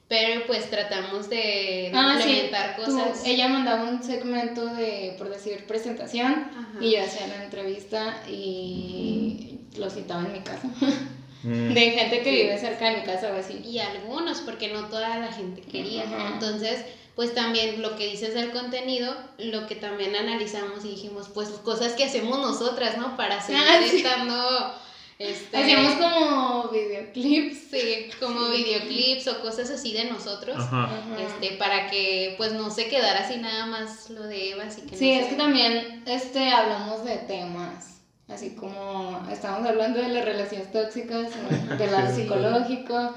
pero 0.09 0.47
pues 0.47 0.69
tratamos 0.71 1.29
de, 1.29 1.91
ah, 1.93 2.15
implementar 2.17 2.75
cosas. 2.75 3.21
ella 3.25 3.47
mandaba 3.47 3.83
un 3.83 4.01
segmento 4.01 4.65
de, 4.65 5.15
por 5.19 5.29
decir, 5.29 5.65
presentación 5.67 6.49
y 6.81 6.93
yo 6.93 7.03
hacía 7.03 7.27
la 7.27 7.43
entrevista 7.43 8.23
y 8.27 9.59
lo 9.77 9.89
citaba 9.89 10.25
en 10.25 10.33
mi 10.33 10.41
casa. 10.41 10.67
Mm. 11.41 11.73
De 11.73 11.91
gente 11.91 12.21
que 12.21 12.31
vive 12.31 12.57
cerca 12.57 12.89
de 12.89 12.97
mi 12.97 13.03
casa 13.03 13.31
o 13.31 13.39
así. 13.39 13.61
Y 13.63 13.79
algunos, 13.79 14.39
porque 14.41 14.73
no 14.73 14.89
toda 14.89 15.19
la 15.19 15.31
gente 15.31 15.61
quería. 15.61 16.03
Entonces, 16.33 16.83
pues 17.15 17.33
también 17.33 17.81
lo 17.81 17.95
que 17.95 18.07
dices 18.07 18.33
del 18.33 18.51
contenido, 18.51 19.15
lo 19.37 19.65
que 19.65 19.75
también 19.75 20.17
analizamos 20.17 20.83
y 20.83 20.89
dijimos, 20.89 21.29
pues 21.33 21.47
cosas 21.63 21.93
que 21.93 22.03
hacemos 22.03 22.39
nosotras, 22.39 22.97
¿no? 22.97 23.15
Para 23.15 23.39
seguir 23.41 23.61
ah, 23.65 23.79
estando... 23.85 24.73
Este, 25.19 25.57
Hacíamos 25.57 25.93
como 25.95 26.69
videoclips. 26.69 27.57
Sí, 27.69 28.09
como 28.21 28.49
videoclips 28.49 29.27
o 29.27 29.41
cosas 29.41 29.69
así 29.69 29.93
de 29.93 30.05
nosotros. 30.05 30.57
Este, 31.19 31.57
para 31.57 31.89
que 31.89 32.35
pues 32.37 32.53
no 32.53 32.69
se 32.71 32.87
quedara 32.87 33.19
así 33.19 33.37
nada 33.37 33.65
más 33.65 34.09
lo 34.09 34.23
de 34.23 34.51
Eva. 34.51 34.63
Así 34.63 34.81
que 34.83 34.95
sí, 34.95 35.11
es 35.11 35.27
que 35.27 35.35
también 35.35 36.03
este, 36.05 36.49
hablamos 36.49 37.03
de 37.03 37.17
temas 37.17 37.99
así 38.29 38.51
como 38.51 39.27
estamos 39.31 39.67
hablando 39.67 39.99
de 39.99 40.09
las 40.09 40.23
relaciones 40.23 40.71
tóxicas, 40.71 41.31
de 41.77 41.87
lado 41.87 42.15
psicológico 42.15 43.13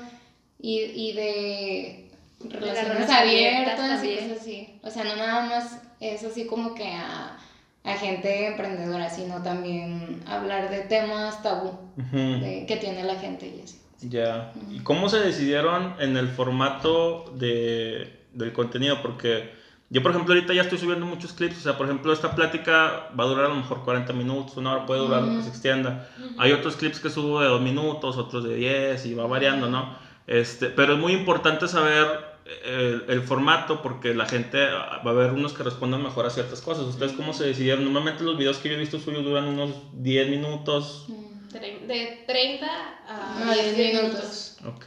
y, 0.58 0.78
y 0.78 1.12
de 1.12 2.10
relaciones 2.48 3.10
abiertas, 3.10 4.02
y 4.04 4.16
cosas 4.16 4.40
así. 4.40 4.80
O 4.82 4.90
sea, 4.90 5.04
no 5.04 5.16
nada 5.16 5.46
más 5.46 5.78
es 6.00 6.24
así 6.24 6.46
como 6.46 6.74
que 6.74 6.88
a, 6.88 7.38
a 7.84 7.94
gente 7.94 8.46
emprendedora, 8.46 9.10
sino 9.10 9.42
también 9.42 10.22
hablar 10.26 10.70
de 10.70 10.80
temas 10.82 11.42
tabú 11.42 11.72
de, 11.96 12.64
que 12.66 12.76
tiene 12.76 13.02
la 13.04 13.16
gente 13.16 13.46
y 13.46 13.60
así. 13.62 13.80
Ya. 14.08 14.52
¿Y 14.70 14.80
cómo 14.80 15.08
se 15.08 15.18
decidieron 15.18 15.94
en 15.98 16.16
el 16.16 16.28
formato 16.28 17.32
de, 17.36 18.20
del 18.32 18.52
contenido? 18.52 19.00
Porque 19.02 19.50
yo, 19.90 20.02
por 20.02 20.12
ejemplo, 20.12 20.34
ahorita 20.34 20.54
ya 20.54 20.62
estoy 20.62 20.78
subiendo 20.78 21.06
muchos 21.06 21.32
clips. 21.32 21.58
O 21.58 21.60
sea, 21.60 21.76
por 21.76 21.86
ejemplo, 21.86 22.12
esta 22.12 22.34
plática 22.34 23.10
va 23.18 23.24
a 23.24 23.26
durar 23.26 23.46
a 23.46 23.48
lo 23.48 23.56
mejor 23.56 23.84
40 23.84 24.12
minutos, 24.12 24.56
una 24.56 24.72
hora 24.72 24.86
puede 24.86 25.00
durar 25.00 25.22
lo 25.22 25.36
que 25.36 25.42
se 25.42 25.50
extienda. 25.50 26.08
Hay 26.38 26.52
otros 26.52 26.76
clips 26.76 26.98
que 26.98 27.10
subo 27.10 27.40
de 27.40 27.48
2 27.48 27.60
minutos, 27.60 28.16
otros 28.16 28.44
de 28.44 28.56
10 28.56 29.06
y 29.06 29.14
va 29.14 29.26
variando, 29.26 29.68
¿no? 29.68 29.94
Este, 30.26 30.68
pero 30.68 30.94
es 30.94 30.98
muy 30.98 31.12
importante 31.12 31.68
saber 31.68 32.31
el, 32.64 33.04
el, 33.08 33.22
formato 33.22 33.82
porque 33.82 34.14
la 34.14 34.26
gente 34.26 34.58
va 34.64 35.02
a 35.04 35.08
haber 35.08 35.32
unos 35.32 35.52
que 35.52 35.62
respondan 35.62 36.02
mejor 36.02 36.26
a 36.26 36.30
ciertas 36.30 36.60
cosas. 36.60 36.84
¿Ustedes 36.84 37.12
cómo 37.12 37.32
se 37.32 37.44
decidieron? 37.44 37.84
Normalmente 37.84 38.24
los 38.24 38.36
videos 38.36 38.58
que 38.58 38.68
yo 38.68 38.74
he 38.74 38.78
visto 38.78 38.98
suyos 38.98 39.24
duran 39.24 39.46
unos 39.46 39.70
10 39.92 40.28
minutos. 40.30 41.06
De 41.52 42.24
30 42.26 42.66
a 43.08 43.54
10 43.54 43.76
minutos. 43.76 44.56
Ok. 44.66 44.86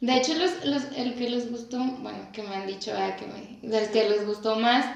De 0.00 0.16
hecho, 0.16 0.34
los, 0.34 0.64
los, 0.64 0.82
el 0.96 1.14
que 1.14 1.30
les 1.30 1.50
gustó, 1.50 1.78
bueno, 1.78 2.28
que 2.32 2.42
me 2.42 2.54
han 2.54 2.66
dicho, 2.66 2.92
ah, 2.94 3.16
que 3.16 3.26
me, 3.26 3.68
del 3.68 3.90
que 3.90 4.08
les 4.08 4.26
gustó 4.26 4.56
más 4.56 4.86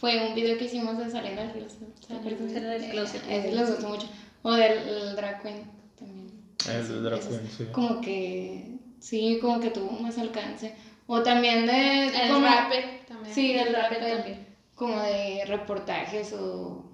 fue 0.00 0.28
un 0.28 0.34
video 0.34 0.58
que 0.58 0.64
hicimos 0.64 0.98
de 0.98 1.10
Salena 1.10 1.42
del 1.42 1.52
Closet. 1.52 2.62
del 2.62 2.90
Closet. 2.90 3.22
Ese 3.28 3.52
les 3.52 3.70
gustó 3.70 3.88
mucho. 3.88 4.08
O 4.42 4.52
del 4.52 5.16
Drag 5.16 5.42
Queen 5.42 5.62
también. 5.98 6.30
El 6.68 7.02
Drag 7.02 7.20
Queen, 7.20 7.48
sí. 7.56 7.64
Como 7.72 8.00
que, 8.00 8.78
sí, 9.00 9.38
como 9.40 9.60
que 9.60 9.70
tuvo 9.70 9.92
más 9.92 10.18
alcance. 10.18 10.74
O 11.10 11.22
también 11.22 11.66
de... 11.66 12.08
El 12.08 12.32
como, 12.32 12.46
también. 12.46 13.34
Sí, 13.34 13.54
del 13.54 13.74
rapper 13.74 13.98
también. 13.98 14.46
Como 14.74 15.00
de 15.00 15.42
reportajes 15.46 16.34
o, 16.34 16.84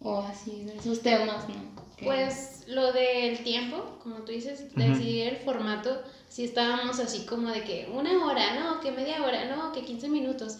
o 0.00 0.20
así, 0.20 0.64
de 0.64 0.76
esos 0.76 1.02
temas, 1.02 1.46
¿no? 1.46 1.54
Pues 2.02 2.64
lo 2.66 2.92
del 2.92 3.38
tiempo, 3.44 3.98
como 4.02 4.16
tú 4.16 4.32
dices, 4.32 4.74
decidir 4.74 5.28
el 5.28 5.36
formato, 5.36 6.02
si 6.30 6.44
estábamos 6.44 6.98
así 6.98 7.26
como 7.26 7.48
de 7.50 7.62
que 7.62 7.90
una 7.92 8.24
hora, 8.24 8.54
no, 8.58 8.80
que 8.80 8.90
media 8.90 9.22
hora, 9.22 9.44
no, 9.54 9.70
que 9.72 9.84
15 9.84 10.08
minutos. 10.08 10.56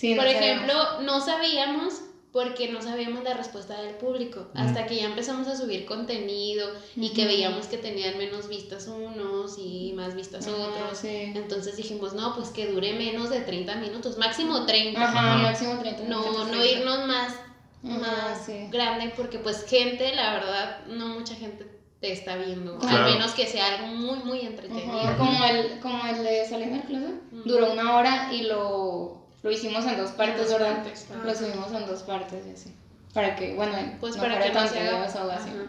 Por 0.00 0.26
ejemplo, 0.26 1.02
no 1.02 1.20
sabíamos 1.20 2.00
porque 2.34 2.68
no 2.68 2.82
sabíamos 2.82 3.22
la 3.22 3.34
respuesta 3.34 3.80
del 3.80 3.94
público, 3.94 4.48
hasta 4.54 4.86
que 4.86 4.96
ya 4.96 5.04
empezamos 5.04 5.46
a 5.46 5.56
subir 5.56 5.86
contenido 5.86 6.68
y 6.96 7.10
que 7.10 7.26
veíamos 7.26 7.66
que 7.66 7.78
tenían 7.78 8.18
menos 8.18 8.48
vistas 8.48 8.88
unos 8.88 9.54
y 9.56 9.92
más 9.94 10.16
vistas 10.16 10.48
otros. 10.48 11.04
Entonces 11.04 11.76
dijimos, 11.76 12.12
no, 12.12 12.34
pues 12.34 12.48
que 12.48 12.66
dure 12.66 12.92
menos 12.94 13.30
de 13.30 13.42
30 13.42 13.76
minutos, 13.76 14.18
máximo 14.18 14.66
30. 14.66 15.00
Ajá, 15.00 15.36
máximo 15.36 15.78
30 15.78 16.02
No, 16.08 16.44
no 16.44 16.64
irnos 16.64 17.06
más 17.06 17.34
más 17.82 18.48
grande 18.72 19.12
porque 19.16 19.38
pues 19.38 19.64
gente, 19.64 20.12
la 20.16 20.32
verdad, 20.32 20.86
no 20.88 21.10
mucha 21.10 21.36
gente 21.36 21.70
te 22.00 22.10
está 22.10 22.34
viendo, 22.34 22.80
al 22.80 23.04
menos 23.12 23.30
que 23.30 23.46
sea 23.46 23.76
algo 23.76 23.86
muy, 23.86 24.18
muy 24.24 24.40
entretenido. 24.40 25.16
Como, 25.16 25.44
el, 25.44 25.78
como 25.78 26.04
el 26.06 26.24
de 26.24 26.48
Salir 26.48 26.70
del 26.70 26.82
Closet, 26.82 27.14
duró 27.44 27.72
una 27.72 27.94
hora 27.94 28.32
y 28.32 28.42
lo, 28.42 29.23
lo 29.44 29.50
hicimos 29.50 29.84
en 29.86 29.98
dos 29.98 30.10
partes, 30.12 30.50
¿verdad? 30.50 30.82
Lo 31.24 31.34
subimos 31.34 31.70
en 31.70 31.86
dos 31.86 32.02
partes 32.02 32.44
y 32.46 32.50
así. 32.50 32.74
Para 33.12 33.36
que, 33.36 33.54
bueno, 33.54 33.76
pues 34.00 34.16
para 34.16 34.42
que 34.42 34.52
no 34.52 34.66
se, 34.66 34.80
haga, 34.80 35.06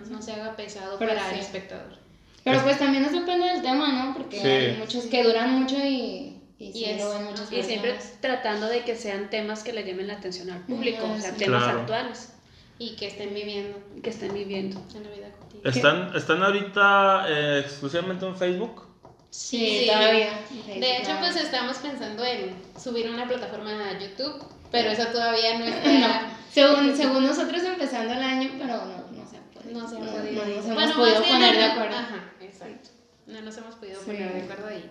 no 0.10 0.22
se 0.22 0.32
haga 0.32 0.56
pesado 0.56 0.98
para 0.98 1.32
el 1.32 1.40
espectador. 1.40 2.00
Pero 2.44 2.64
pues 2.64 2.80
también 2.80 3.04
nos 3.04 3.12
depende 3.12 3.46
del 3.48 3.62
tema, 3.62 3.92
¿no? 3.92 4.14
Porque 4.16 4.40
hay 4.40 4.78
muchos 4.78 5.06
que 5.06 5.24
duran 5.24 5.60
mucho 5.60 5.76
y 5.78 6.36
y, 6.58 6.72
siempre 7.64 8.00
tratando 8.22 8.68
de 8.68 8.84
que 8.84 8.96
sean 8.96 9.30
temas 9.30 9.62
que 9.64 9.74
le 9.74 9.84
llamen 9.84 10.08
la 10.08 10.14
atención 10.14 10.50
al 10.50 10.62
público, 10.62 11.04
o 11.04 11.20
sea, 11.20 11.34
temas 11.34 11.68
actuales. 11.68 12.32
Y 12.80 12.96
que 12.96 13.08
estén 13.08 13.34
viviendo. 13.34 13.78
Que 14.02 14.10
estén 14.10 14.34
viviendo. 14.34 14.82
En 14.96 15.04
la 15.04 15.10
vida 15.10 15.32
cotidiana. 15.32 15.70
¿Están, 15.70 16.16
¿Están 16.16 16.44
ahorita 16.44 17.26
eh, 17.30 17.60
exclusivamente 17.60 18.26
en 18.26 18.36
Facebook? 18.36 18.85
Sí, 19.36 19.86
todavía. 19.88 20.40
De 20.66 20.98
hecho, 20.98 21.12
pues 21.20 21.36
estamos 21.36 21.78
pensando 21.78 22.24
en 22.24 22.56
subir 22.82 23.10
una 23.10 23.28
plataforma 23.28 23.72
a 23.90 24.00
YouTube, 24.00 24.44
pero 24.72 24.92
eso 24.92 25.06
todavía 25.08 25.60
no 25.60 25.66
está. 25.66 26.38
Según, 26.52 26.96
según 26.96 27.26
nosotros 27.26 27.62
empezando 27.64 28.14
el 28.14 28.24
año, 28.24 28.52
pero 28.58 28.78
no, 28.86 29.12
no 29.12 29.30
se 29.30 29.38
ha 29.38 29.42
podido. 29.42 29.82
No 29.82 29.90
se 29.90 29.98
ha 29.98 30.00
podido. 30.00 30.46
No, 30.46 30.56
nos 30.56 30.66
hemos 30.66 30.92
podido 30.94 31.24
poner 31.24 31.58
de 31.58 31.64
acuerdo. 31.66 31.96
Ajá, 31.98 32.34
exacto. 32.40 32.90
No 33.28 33.42
nos 33.42 33.58
hemos 33.58 33.76
podido 33.76 34.00
poner 34.02 34.34
de 34.34 34.42
acuerdo 34.42 34.68
ahí. 34.68 34.90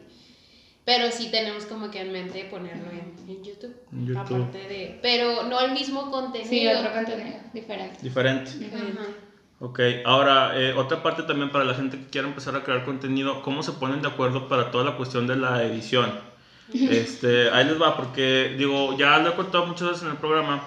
Pero 0.84 1.10
sí 1.10 1.30
tenemos 1.30 1.64
como 1.64 1.90
que 1.90 2.02
en 2.02 2.12
mente 2.12 2.44
ponerlo 2.44 2.90
en, 2.90 3.14
en 3.26 3.42
YouTube, 3.42 3.74
Aparte 4.18 4.58
de. 4.58 4.98
Pero 5.00 5.44
no 5.44 5.58
el 5.60 5.72
mismo 5.72 6.10
contenido. 6.10 6.50
Sí, 6.50 6.68
otro 6.68 6.92
contenido, 6.92 7.38
diferente. 7.54 7.98
Diferente. 8.02 8.50
Ok, 9.61 9.80
ahora, 10.04 10.61
eh, 10.61 10.75
otra 10.75 11.02
parte 11.02 11.23
también 11.23 11.50
para 11.50 11.64
la 11.64 11.75
gente 11.75 11.96
que 11.99 12.06
quiera 12.11 12.28
empezar 12.28 12.54
a 12.56 12.64
crear 12.64 12.84
contenido, 12.84 13.40
¿cómo 13.42 13.62
se 13.62 13.73
ponen 13.73 14.02
de 14.02 14.08
acuerdo 14.08 14.49
para 14.49 14.70
toda 14.70 14.84
la 14.84 14.96
cuestión 14.96 15.26
de 15.26 15.37
la 15.37 15.62
edición? 15.64 16.12
Este, 16.73 17.50
ahí 17.50 17.64
les 17.66 17.80
va, 17.80 17.96
porque 17.96 18.54
digo, 18.58 18.96
ya 18.99 19.18
lo 19.18 19.30
he 19.30 19.34
contado 19.34 19.66
muchas 19.66 19.88
veces 19.88 20.02
en 20.04 20.11
el 20.11 20.16
programa. 20.16 20.64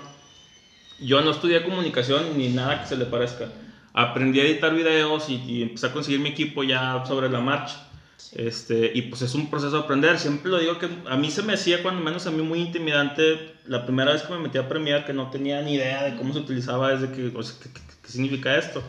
Yo 0.99 1.21
no 1.21 1.31
estudié 1.31 1.63
comunicación 1.63 2.37
ni 2.37 2.49
nada 2.49 2.81
que 2.81 2.87
se 2.87 2.97
le 2.97 3.05
parezca. 3.05 3.49
Aprendí 3.93 4.39
a 4.39 4.43
editar 4.43 4.73
videos 4.73 5.29
y, 5.29 5.35
y 5.35 5.61
empecé 5.63 5.87
a 5.87 5.93
conseguir 5.93 6.19
mi 6.19 6.29
equipo 6.29 6.63
ya 6.63 7.03
sobre 7.05 7.29
la 7.29 7.39
marcha. 7.39 7.86
Este, 8.33 8.91
y 8.93 9.03
pues 9.03 9.21
es 9.21 9.35
un 9.35 9.49
proceso 9.49 9.77
de 9.77 9.83
aprender. 9.83 10.19
Siempre 10.19 10.51
lo 10.51 10.59
digo 10.59 10.79
que 10.79 10.89
a 11.07 11.15
mí 11.15 11.31
se 11.31 11.43
me 11.43 11.53
hacía, 11.53 11.81
cuando 11.83 12.01
menos 12.03 12.27
a 12.27 12.31
mí, 12.31 12.41
muy 12.41 12.59
intimidante 12.59 13.53
la 13.65 13.85
primera 13.85 14.11
vez 14.11 14.23
que 14.23 14.33
me 14.33 14.39
metí 14.39 14.57
a 14.57 14.67
Premiere, 14.67 15.05
que 15.05 15.13
no 15.13 15.29
tenía 15.29 15.61
ni 15.61 15.75
idea 15.75 16.03
de 16.03 16.17
cómo 16.17 16.33
se 16.33 16.39
utilizaba, 16.39 16.95
desde 16.95 17.13
que, 17.13 17.35
o 17.35 17.43
sea, 17.43 17.55
qué, 17.61 17.69
significa 18.09 18.57
esto. 18.57 18.83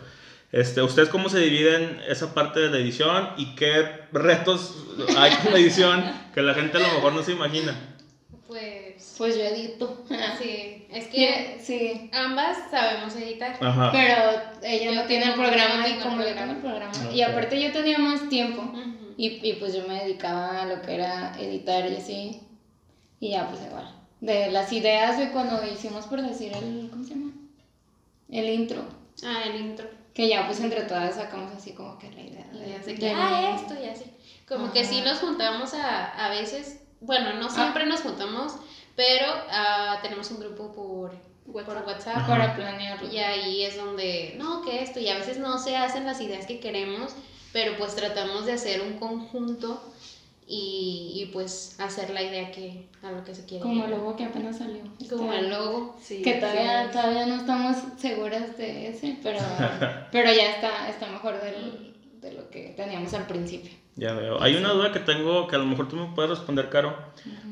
Este, 0.51 0.81
¿Ustedes 0.81 1.11
cómo 1.11 1.29
se 1.29 1.41
dividen 1.41 2.01
esa 2.09 2.33
parte 2.33 2.61
de 2.61 2.71
la 2.71 2.79
edición 2.79 3.31
y 3.37 3.55
qué 3.55 4.07
retos 4.13 4.87
hay 5.17 5.33
con 5.37 5.53
la 5.53 5.59
edición 5.59 6.03
que 6.33 6.41
la 6.41 6.55
gente 6.55 6.79
a 6.79 6.81
lo 6.81 6.95
mejor 6.95 7.13
no 7.13 7.23
se 7.23 7.33
imagina? 7.33 7.77
Pues, 8.47 9.15
pues 9.19 9.37
yo 9.37 9.43
edito. 9.43 10.05
Sí, 10.39 10.87
es 10.91 11.07
que 11.09 11.59
sí. 11.63 12.11
ambas 12.15 12.57
sabemos 12.71 13.15
editar. 13.17 13.59
Pero 13.93 14.41
ella 14.63 14.93
no 14.93 15.07
tiene 15.07 15.27
el 15.27 15.35
programa 15.35 15.87
y 15.87 15.99
como 15.99 16.23
yo 16.23 16.35
tengo 16.35 16.53
el 16.53 16.59
programa. 16.59 16.93
Y 17.13 17.21
aparte 17.21 17.61
yo 17.61 17.71
tenía 17.73 17.99
más 17.99 18.27
tiempo. 18.31 18.73
Y, 19.19 19.47
y 19.47 19.55
pues 19.55 19.75
yo 19.75 19.87
me 19.89 20.05
dedicaba 20.05 20.63
a 20.63 20.67
lo 20.67 20.81
que 20.81 20.95
era 20.95 21.37
editar 21.41 21.85
y 21.91 21.97
así. 21.97 22.41
Y 23.19 23.31
ya, 23.31 23.49
pues 23.49 23.61
igual. 23.67 23.93
De 24.21 24.53
las 24.53 24.73
ideas 24.73 25.19
de 25.19 25.33
cuando 25.33 25.61
hicimos, 25.67 26.07
por 26.07 26.23
decir, 26.23 26.53
el. 26.55 26.89
¿Cómo 26.89 27.03
se 27.03 27.11
llama? 27.11 27.33
El 28.31 28.49
intro. 28.49 28.85
Ah, 29.25 29.43
el 29.45 29.61
intro. 29.61 29.89
Que 30.15 30.29
ya, 30.29 30.47
pues 30.47 30.61
entre 30.61 30.83
todas 30.83 31.17
sacamos 31.17 31.53
así 31.53 31.73
como 31.73 31.99
que 31.99 32.13
la 32.13 32.21
idea. 32.21 32.47
De, 32.87 32.95
que, 32.95 33.11
ah, 33.11 33.57
esto 33.61 33.75
y 33.75 33.89
así. 33.89 34.05
Como 34.47 34.73
que 34.73 34.85
sí 34.85 35.01
nos 35.01 35.19
juntamos 35.19 35.75
a, 35.75 36.27
a 36.27 36.31
veces. 36.31 36.81
Bueno, 37.01 37.33
no 37.35 37.51
siempre 37.51 37.87
nos 37.87 38.03
juntamos, 38.03 38.55
pero 38.95 39.27
uh, 39.33 40.01
tenemos 40.01 40.31
un 40.31 40.39
grupo 40.39 40.73
por 40.73 41.11
WhatsApp, 41.45 41.75
por 41.75 41.87
WhatsApp 41.87 42.27
para 42.29 42.55
planearlo. 42.55 43.13
Y 43.13 43.19
ahí 43.19 43.65
es 43.65 43.77
donde, 43.77 44.37
no, 44.39 44.63
que 44.63 44.81
esto, 44.81 45.01
y 45.01 45.09
a 45.09 45.17
veces 45.17 45.39
no 45.39 45.59
se 45.59 45.77
hacen 45.77 46.07
las 46.07 46.21
ideas 46.21 46.47
que 46.47 46.61
queremos 46.61 47.15
pero 47.53 47.77
pues 47.79 47.95
tratamos 47.97 48.47
de 48.47 48.53
hacer 48.53 48.83
un 48.83 48.99
conjunto 48.99 49.83
y, 50.51 51.13
y, 51.15 51.27
pues 51.27 51.77
hacer 51.79 52.09
la 52.09 52.23
idea 52.23 52.51
que 52.51 52.87
a 53.03 53.13
lo 53.13 53.23
que 53.23 53.35
se 53.35 53.45
quiere. 53.45 53.63
Como 53.63 53.85
el 53.85 53.91
logo 53.91 54.17
que 54.17 54.25
apenas 54.25 54.57
salió. 54.57 54.83
Como 55.11 55.31
el 55.35 55.51
logo. 55.51 55.95
Sí, 56.01 56.23
que 56.23 56.35
todavía, 56.35 56.91
todavía 56.91 57.27
no 57.27 57.37
estamos 57.37 57.77
seguras 57.99 58.57
de 58.57 58.89
ese, 58.89 59.19
pero, 59.23 59.41
pero 60.11 60.33
ya 60.33 60.53
está, 60.53 60.89
está 60.89 61.07
mejor 61.11 61.39
del, 61.43 61.95
de 62.23 62.33
lo 62.33 62.49
que 62.49 62.73
teníamos 62.75 63.13
al 63.13 63.27
principio. 63.27 63.73
Ya 63.97 64.15
veo. 64.15 64.41
Hay 64.41 64.57
una 64.57 64.71
duda 64.71 64.91
que 64.91 65.01
tengo 65.01 65.49
que 65.49 65.57
a 65.57 65.59
lo 65.59 65.67
mejor 65.67 65.89
tú 65.89 65.97
me 65.97 66.15
puedes 66.15 66.31
responder, 66.31 66.71
Caro. 66.71 66.97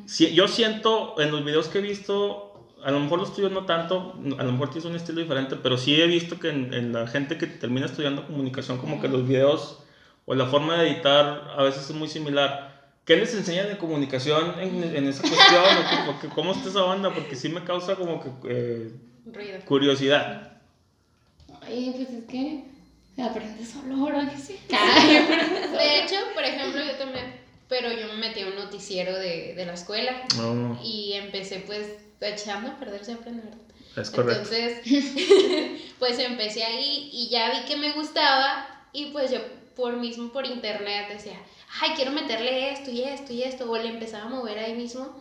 si, 0.07 0.33
yo 0.33 0.49
siento 0.49 1.21
en 1.21 1.33
los 1.33 1.45
videos 1.45 1.69
que 1.69 1.81
he 1.81 1.83
visto, 1.83 2.65
a 2.83 2.93
lo 2.93 3.00
mejor 3.00 3.19
los 3.19 3.35
tuyos 3.35 3.53
no 3.53 3.67
tanto, 3.67 4.15
a 4.38 4.43
lo 4.43 4.53
mejor 4.53 4.71
tienes 4.71 4.87
un 4.88 4.97
estilo 4.97 5.21
diferente, 5.21 5.57
pero 5.57 5.76
sí 5.76 6.00
he 6.00 6.07
visto 6.07 6.38
que 6.38 6.49
en, 6.49 6.73
en 6.73 6.95
la 6.95 7.07
gente 7.09 7.37
que 7.37 7.47
termina 7.47 7.85
estudiando 7.85 8.26
comunicación, 8.26 8.79
como 8.79 9.03
que 9.03 9.09
los 9.09 9.29
videos 9.29 9.83
o 10.26 10.35
la 10.35 10.47
forma 10.47 10.76
de 10.76 10.90
editar 10.90 11.50
a 11.56 11.62
veces 11.62 11.88
es 11.88 11.97
muy 11.97 12.09
similar. 12.09 12.92
¿Qué 13.04 13.16
les 13.16 13.33
enseñan 13.35 13.68
de 13.68 13.78
comunicación 13.78 14.59
en, 14.59 14.83
en 14.83 15.06
esa 15.06 15.23
cuestión? 15.23 16.30
¿Cómo 16.35 16.52
está 16.52 16.68
esa 16.68 16.83
banda? 16.83 17.14
Porque 17.14 17.37
sí 17.37 17.49
me 17.49 17.62
causa 17.62 17.95
como 17.95 18.21
que 18.21 18.30
eh, 18.49 18.90
curiosidad. 19.64 20.59
Ay, 21.62 21.92
pues 21.97 22.11
es 22.11 22.25
que 22.25 22.64
aprendes 23.23 23.71
solo 23.71 23.95
ahora 23.95 24.28
que 24.28 24.37
sí. 24.37 24.59
de 24.68 26.02
hecho, 26.02 26.16
por 26.35 26.45
ejemplo, 26.45 26.83
yo 26.85 26.97
también, 26.97 27.40
pero 27.68 27.92
yo 27.92 28.09
me 28.09 28.16
metí 28.28 28.42
a 28.42 28.49
un 28.49 28.56
noticiero 28.56 29.16
de, 29.16 29.54
de 29.54 29.66
la 29.66 29.75
escuela 29.75 30.23
oh. 30.40 30.76
y 30.83 31.12
empecé 31.14 31.61
pues 31.61 31.87
echando 32.21 32.71
a 32.71 32.78
perder 32.78 33.04
se 33.04 33.12
aprende, 33.12 33.42
Es 33.97 34.11
correcto. 34.11 34.52
Entonces, 34.52 34.80
pues 35.99 36.18
empecé 36.18 36.64
ahí 36.64 37.11
y 37.12 37.28
ya 37.28 37.50
vi 37.50 37.66
que 37.66 37.76
me 37.76 37.92
gustaba 37.92 38.67
y 38.93 39.06
pues 39.12 39.30
yo 39.30 39.39
por 39.76 39.97
mismo 39.97 40.32
por 40.32 40.47
internet 40.47 41.08
decía, 41.08 41.39
ay, 41.80 41.91
quiero 41.95 42.10
meterle 42.10 42.73
esto 42.73 42.91
y 42.91 43.02
esto 43.02 43.32
y 43.32 43.43
esto, 43.43 43.71
o 43.71 43.76
le 43.76 43.91
empezaba 43.91 44.25
a 44.25 44.28
mover 44.28 44.58
ahí 44.58 44.75
mismo. 44.75 45.15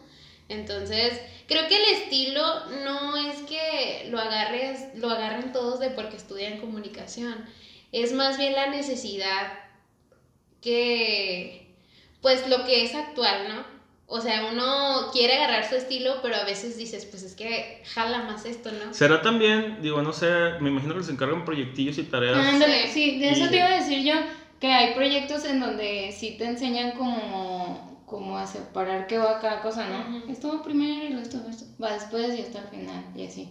Entonces, 0.48 1.20
creo 1.48 1.68
que 1.68 1.76
el 1.76 1.96
estilo 1.96 2.44
no 2.84 3.18
es 3.18 3.38
que 3.42 4.08
lo 4.10 4.20
agarres, 4.20 4.96
lo 4.96 5.10
agarren 5.10 5.52
todos 5.52 5.80
de 5.80 5.90
porque 5.90 6.18
estudian 6.18 6.60
comunicación. 6.60 7.46
Es 7.92 8.14
más 8.14 8.38
bien 8.38 8.54
la 8.54 8.68
necesidad 8.68 9.60
que, 10.62 11.76
pues 12.22 12.48
lo 12.48 12.64
que 12.66 12.84
es 12.84 12.96
actual, 12.96 13.50
¿no? 13.50 13.76
O 14.08 14.22
sea, 14.22 14.50
uno 14.52 15.10
quiere 15.12 15.34
agarrar 15.34 15.68
su 15.68 15.76
estilo, 15.76 16.20
pero 16.22 16.36
a 16.36 16.44
veces 16.44 16.78
dices, 16.78 17.06
pues 17.06 17.24
es 17.24 17.34
que 17.34 17.82
jala 17.94 18.20
más 18.20 18.46
esto, 18.46 18.72
¿no? 18.72 18.94
Será 18.94 19.24
también, 19.24 19.82
digo, 19.82 20.04
no 20.04 20.14
sé, 20.14 20.28
me 20.60 20.70
imagino 20.70 20.94
que 20.94 21.00
les 21.00 21.10
encargan 21.10 21.44
proyectillos 21.44 21.98
y 21.98 22.04
tareas. 22.04 22.38
Ándale, 22.38 22.88
sí, 22.88 23.20
de 23.20 23.32
eso 23.32 23.50
te 23.50 23.58
iba 23.58 23.66
a 23.66 23.82
decir 23.82 24.04
yo 24.04 24.14
que 24.60 24.72
hay 24.72 24.94
proyectos 24.94 25.46
en 25.46 25.60
donde 25.60 26.14
sí 26.18 26.36
te 26.38 26.46
enseñan 26.46 26.92
como, 26.92 28.02
como 28.06 28.38
a 28.38 28.48
separar 28.48 29.08
qué 29.08 29.18
va 29.18 29.40
cada 29.40 29.62
cosa, 29.62 29.88
¿no? 29.88 30.32
Esto 30.32 30.50
va 30.50 30.64
primero 30.64 31.08
y 31.08 31.22
esto 31.22 31.40
va 31.82 31.94
después 31.94 32.38
y 32.38 32.42
hasta 32.42 32.60
el 32.60 32.68
final, 32.68 33.04
y 33.16 33.26
así. 33.26 33.50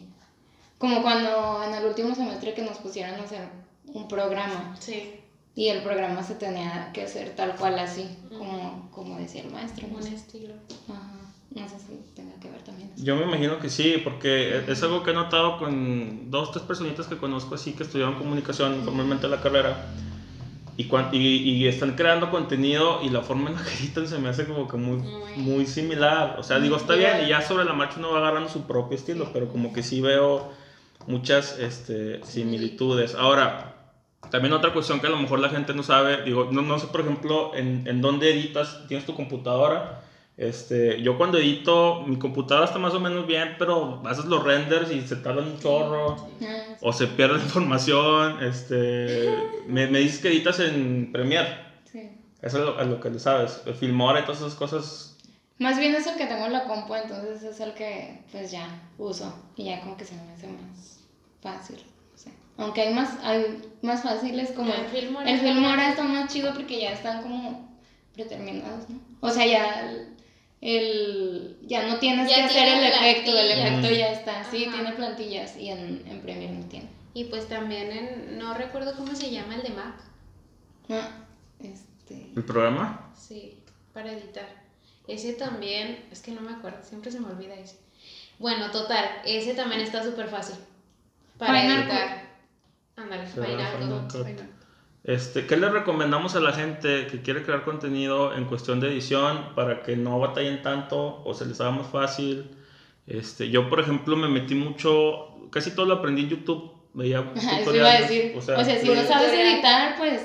Como 0.79 1.03
cuando 1.03 1.63
en 1.67 1.75
el 1.75 1.85
último 1.85 2.15
semestre 2.15 2.55
que 2.55 2.63
nos 2.63 2.79
pusieron 2.79 3.15
a 3.21 3.25
hacer 3.25 3.49
un 3.87 4.09
programa. 4.09 4.77
Sí. 4.81 5.21
Y 5.57 5.69
el 5.69 5.83
programa 5.83 6.23
se 6.23 6.35
tenía 6.35 6.91
que 6.93 7.03
hacer 7.05 7.37
tal 7.37 7.55
cual 7.55 7.79
así, 7.79 8.09
como, 8.37 8.91
como 8.91 9.19
decía 9.19 9.43
el 9.43 9.53
maestro. 9.53 9.87
Un 9.87 10.03
estilo. 10.03 10.55
Ajá. 10.89 11.25
No 11.55 11.69
sé 11.69 11.79
si 11.79 11.95
tenga 12.17 12.35
que 12.41 12.51
ver 12.51 12.63
también. 12.63 12.91
Yo 12.97 13.15
me 13.15 13.23
imagino 13.23 13.61
que 13.61 13.71
sí, 13.71 14.01
porque 14.03 14.65
es 14.67 14.83
algo 14.83 15.05
que 15.05 15.13
he 15.13 15.15
notado 15.15 15.59
con 15.59 16.29
dos, 16.29 16.51
tres 16.51 16.65
personitas 16.65 17.07
que 17.07 17.17
conozco 17.17 17.55
así 17.55 17.73
que 17.75 17.85
estudiaron 17.85 18.17
comunicación 18.17 18.83
formalmente 18.85 19.29
la 19.29 19.41
carrera 19.41 19.87
y, 20.77 20.89
y, 21.19 21.69
están 21.69 21.95
creando 21.95 22.31
contenido 22.31 23.01
y 23.03 23.11
la 23.11 23.23
forma 23.23 23.51
en 23.51 23.57
la 23.57 23.63
que 23.63 23.71
editan 23.71 24.09
se 24.09 24.19
me 24.19 24.29
hace 24.29 24.47
como 24.47 24.67
que 24.67 24.77
muy, 24.77 24.99
muy 25.37 25.67
similar. 25.67 26.37
O 26.39 26.43
sea, 26.43 26.59
digo, 26.59 26.77
está 26.77 26.95
bien 26.95 27.25
y 27.25 27.29
ya 27.29 27.43
sobre 27.43 27.65
la 27.65 27.73
marcha 27.75 27.97
uno 27.99 28.13
va 28.13 28.19
agarrando 28.19 28.49
su 28.49 28.67
propio 28.67 28.97
estilo, 28.97 29.31
pero 29.33 29.49
como 29.49 29.73
que 29.73 29.83
sí 29.83 30.01
veo 30.01 30.51
muchas 31.07 31.59
este, 31.59 32.25
similitudes. 32.25 33.15
Ahora, 33.15 33.77
también 34.31 34.53
otra 34.53 34.73
cuestión 34.73 35.01
que 35.01 35.07
a 35.07 35.11
lo 35.11 35.19
mejor 35.19 35.39
la 35.39 35.49
gente 35.49 35.75
no 35.75 35.83
sabe, 35.83 36.23
digo, 36.25 36.49
no, 36.51 36.63
no 36.63 36.79
sé, 36.79 36.89
por 36.89 37.03
ejemplo, 37.03 37.55
en, 37.55 37.87
en 37.87 38.01
dónde 38.01 38.33
editas, 38.33 38.87
tienes 38.89 39.07
tu 39.07 39.15
computadora 39.15 40.04
este, 40.37 41.01
yo 41.01 41.17
cuando 41.17 41.39
edito, 41.39 42.03
mi 42.03 42.19
computadora 42.19 42.67
está 42.67 42.79
más 42.79 42.93
o 42.95 43.01
menos 43.01 43.27
bien, 43.27 43.55
pero 43.59 44.03
haces 44.05 44.25
los 44.25 44.43
renders 44.43 44.91
y 44.91 45.01
se 45.03 45.17
tarda 45.17 45.43
un 45.43 45.59
chorro. 45.61 46.17
O 46.81 46.93
se 46.93 47.07
pierde 47.07 47.39
la 47.39 47.45
información. 47.45 48.43
Este, 48.43 49.29
me, 49.69 49.87
me 49.87 50.01
dices 50.01 50.21
que 50.21 50.29
editas 50.29 50.59
en 50.59 51.13
Premiere. 51.13 51.57
Sí. 51.85 52.11
Eso 52.43 52.79
es 52.79 52.87
lo, 52.87 53.01
que 53.01 53.11
le 53.11 53.21
sabes. 53.21 53.63
Filmora 53.79 54.21
y 54.21 54.23
todas 54.25 54.41
esas 54.41 54.55
cosas. 54.55 55.17
Más 55.59 55.79
bien 55.79 55.95
es 55.95 56.07
el 56.09 56.17
que 56.17 56.27
tengo 56.27 56.47
en 56.47 56.53
la 56.53 56.65
compu, 56.65 56.97
entonces 56.97 57.45
es 57.45 57.61
el 57.61 57.73
que 57.75 58.25
pues 58.33 58.51
ya 58.51 58.67
uso. 58.99 59.33
Y 59.55 59.67
ya 59.67 59.81
como 59.81 59.97
que 59.97 60.05
se 60.05 60.17
me 60.17 60.33
hace 60.33 60.49
más 60.49 61.01
fácil. 61.41 61.79
Aunque 62.57 62.83
hay 62.83 62.95
más, 62.95 63.19
hay 63.23 63.63
más 63.83 64.03
fáciles 64.03 64.53
como... 64.53 64.73
El 64.73 64.87
Filmora, 64.87 65.29
el 65.29 65.41
Filmora 65.41 65.91
está 65.91 66.05
más 66.05 66.33
chido 66.33 66.53
porque 66.55 66.81
ya 66.81 66.93
están 66.93 67.23
como 67.23 67.77
preterminados, 68.15 68.89
¿no? 68.89 69.01
O 69.21 69.29
sea, 69.29 69.45
ya 69.45 70.14
el, 70.65 71.59
ya 71.67 71.87
no 71.87 71.99
tienes 71.99 72.27
que 72.27 72.41
hacer 72.41 72.79
el 72.79 72.85
efecto, 72.85 73.39
el 73.39 73.51
efecto 73.51 73.91
ya 73.91 74.13
está, 74.13 74.43
sí, 74.45 74.67
tiene 74.73 74.93
plantillas 74.93 75.59
y 75.59 75.69
en, 75.69 76.03
en 76.07 76.23
Premiere 76.23 76.55
no 76.55 76.65
tiene. 76.65 76.89
Y 77.13 77.25
pues 77.25 77.47
también 77.49 77.93
en, 77.93 78.39
no 78.39 78.55
recuerdo 78.55 78.97
cómo 78.97 79.15
se 79.15 79.31
llama 79.31 79.57
el 79.57 79.63
de 79.63 79.69
Mac. 79.69 79.95
Ah, 80.89 81.11
este. 81.61 82.31
¿El 82.35 82.45
programa? 82.45 83.13
Sí, 83.15 83.63
para 83.93 84.11
editar. 84.11 84.49
Ese 85.07 85.35
también, 85.35 86.07
es 86.11 86.23
que 86.23 86.33
no 86.33 86.41
me 86.41 86.53
acuerdo, 86.53 86.83
siempre 86.83 87.13
se 87.13 87.21
me 87.21 87.29
olvida 87.29 87.55
ese. 87.55 87.79
Bueno, 88.39 88.71
total, 88.71 89.05
ese 89.27 89.53
también 89.53 89.83
está 89.83 90.03
súper 90.03 90.29
fácil. 90.29 90.57
Para 91.37 91.63
editar. 91.63 92.25
Ándale, 92.97 93.27
Final 93.27 94.09
Cut. 94.11 94.64
Este, 95.05 95.47
¿Qué 95.47 95.59
le 95.59 95.69
recomendamos 95.69 96.35
a 96.35 96.41
la 96.41 96.53
gente 96.53 97.07
que 97.09 97.21
quiere 97.21 97.43
crear 97.43 97.63
contenido 97.63 98.35
en 98.35 98.47
cuestión 98.47 98.81
de 98.81 98.89
edición 98.89 99.55
para 99.55 99.83
que 99.83 99.97
no 99.97 100.19
batallen 100.19 100.63
tanto 100.63 101.23
o 101.25 101.35
se 101.35 101.45
les 101.45 101.61
haga 101.61 101.73
más 101.73 101.89
fácil? 101.89 102.51
Este, 103.07 103.51
yo, 103.51 103.69
por 103.69 103.81
ejemplo, 103.81 104.17
me 104.17 104.29
metí 104.29 104.55
mucho, 104.55 105.29
casi 105.51 105.73
todo 105.73 105.85
lo 105.85 105.95
aprendí 105.97 106.23
en 106.23 106.31
YouTube. 106.31 106.73
Veía 106.95 107.21
Eso 107.61 107.77
iba 107.77 107.91
a 107.91 108.01
decir. 108.01 108.33
O 108.35 108.41
sea, 108.41 108.65
si 108.65 108.89
no 108.89 109.03
sabes 109.03 109.33
editar, 109.33 109.97
pues 109.99 110.23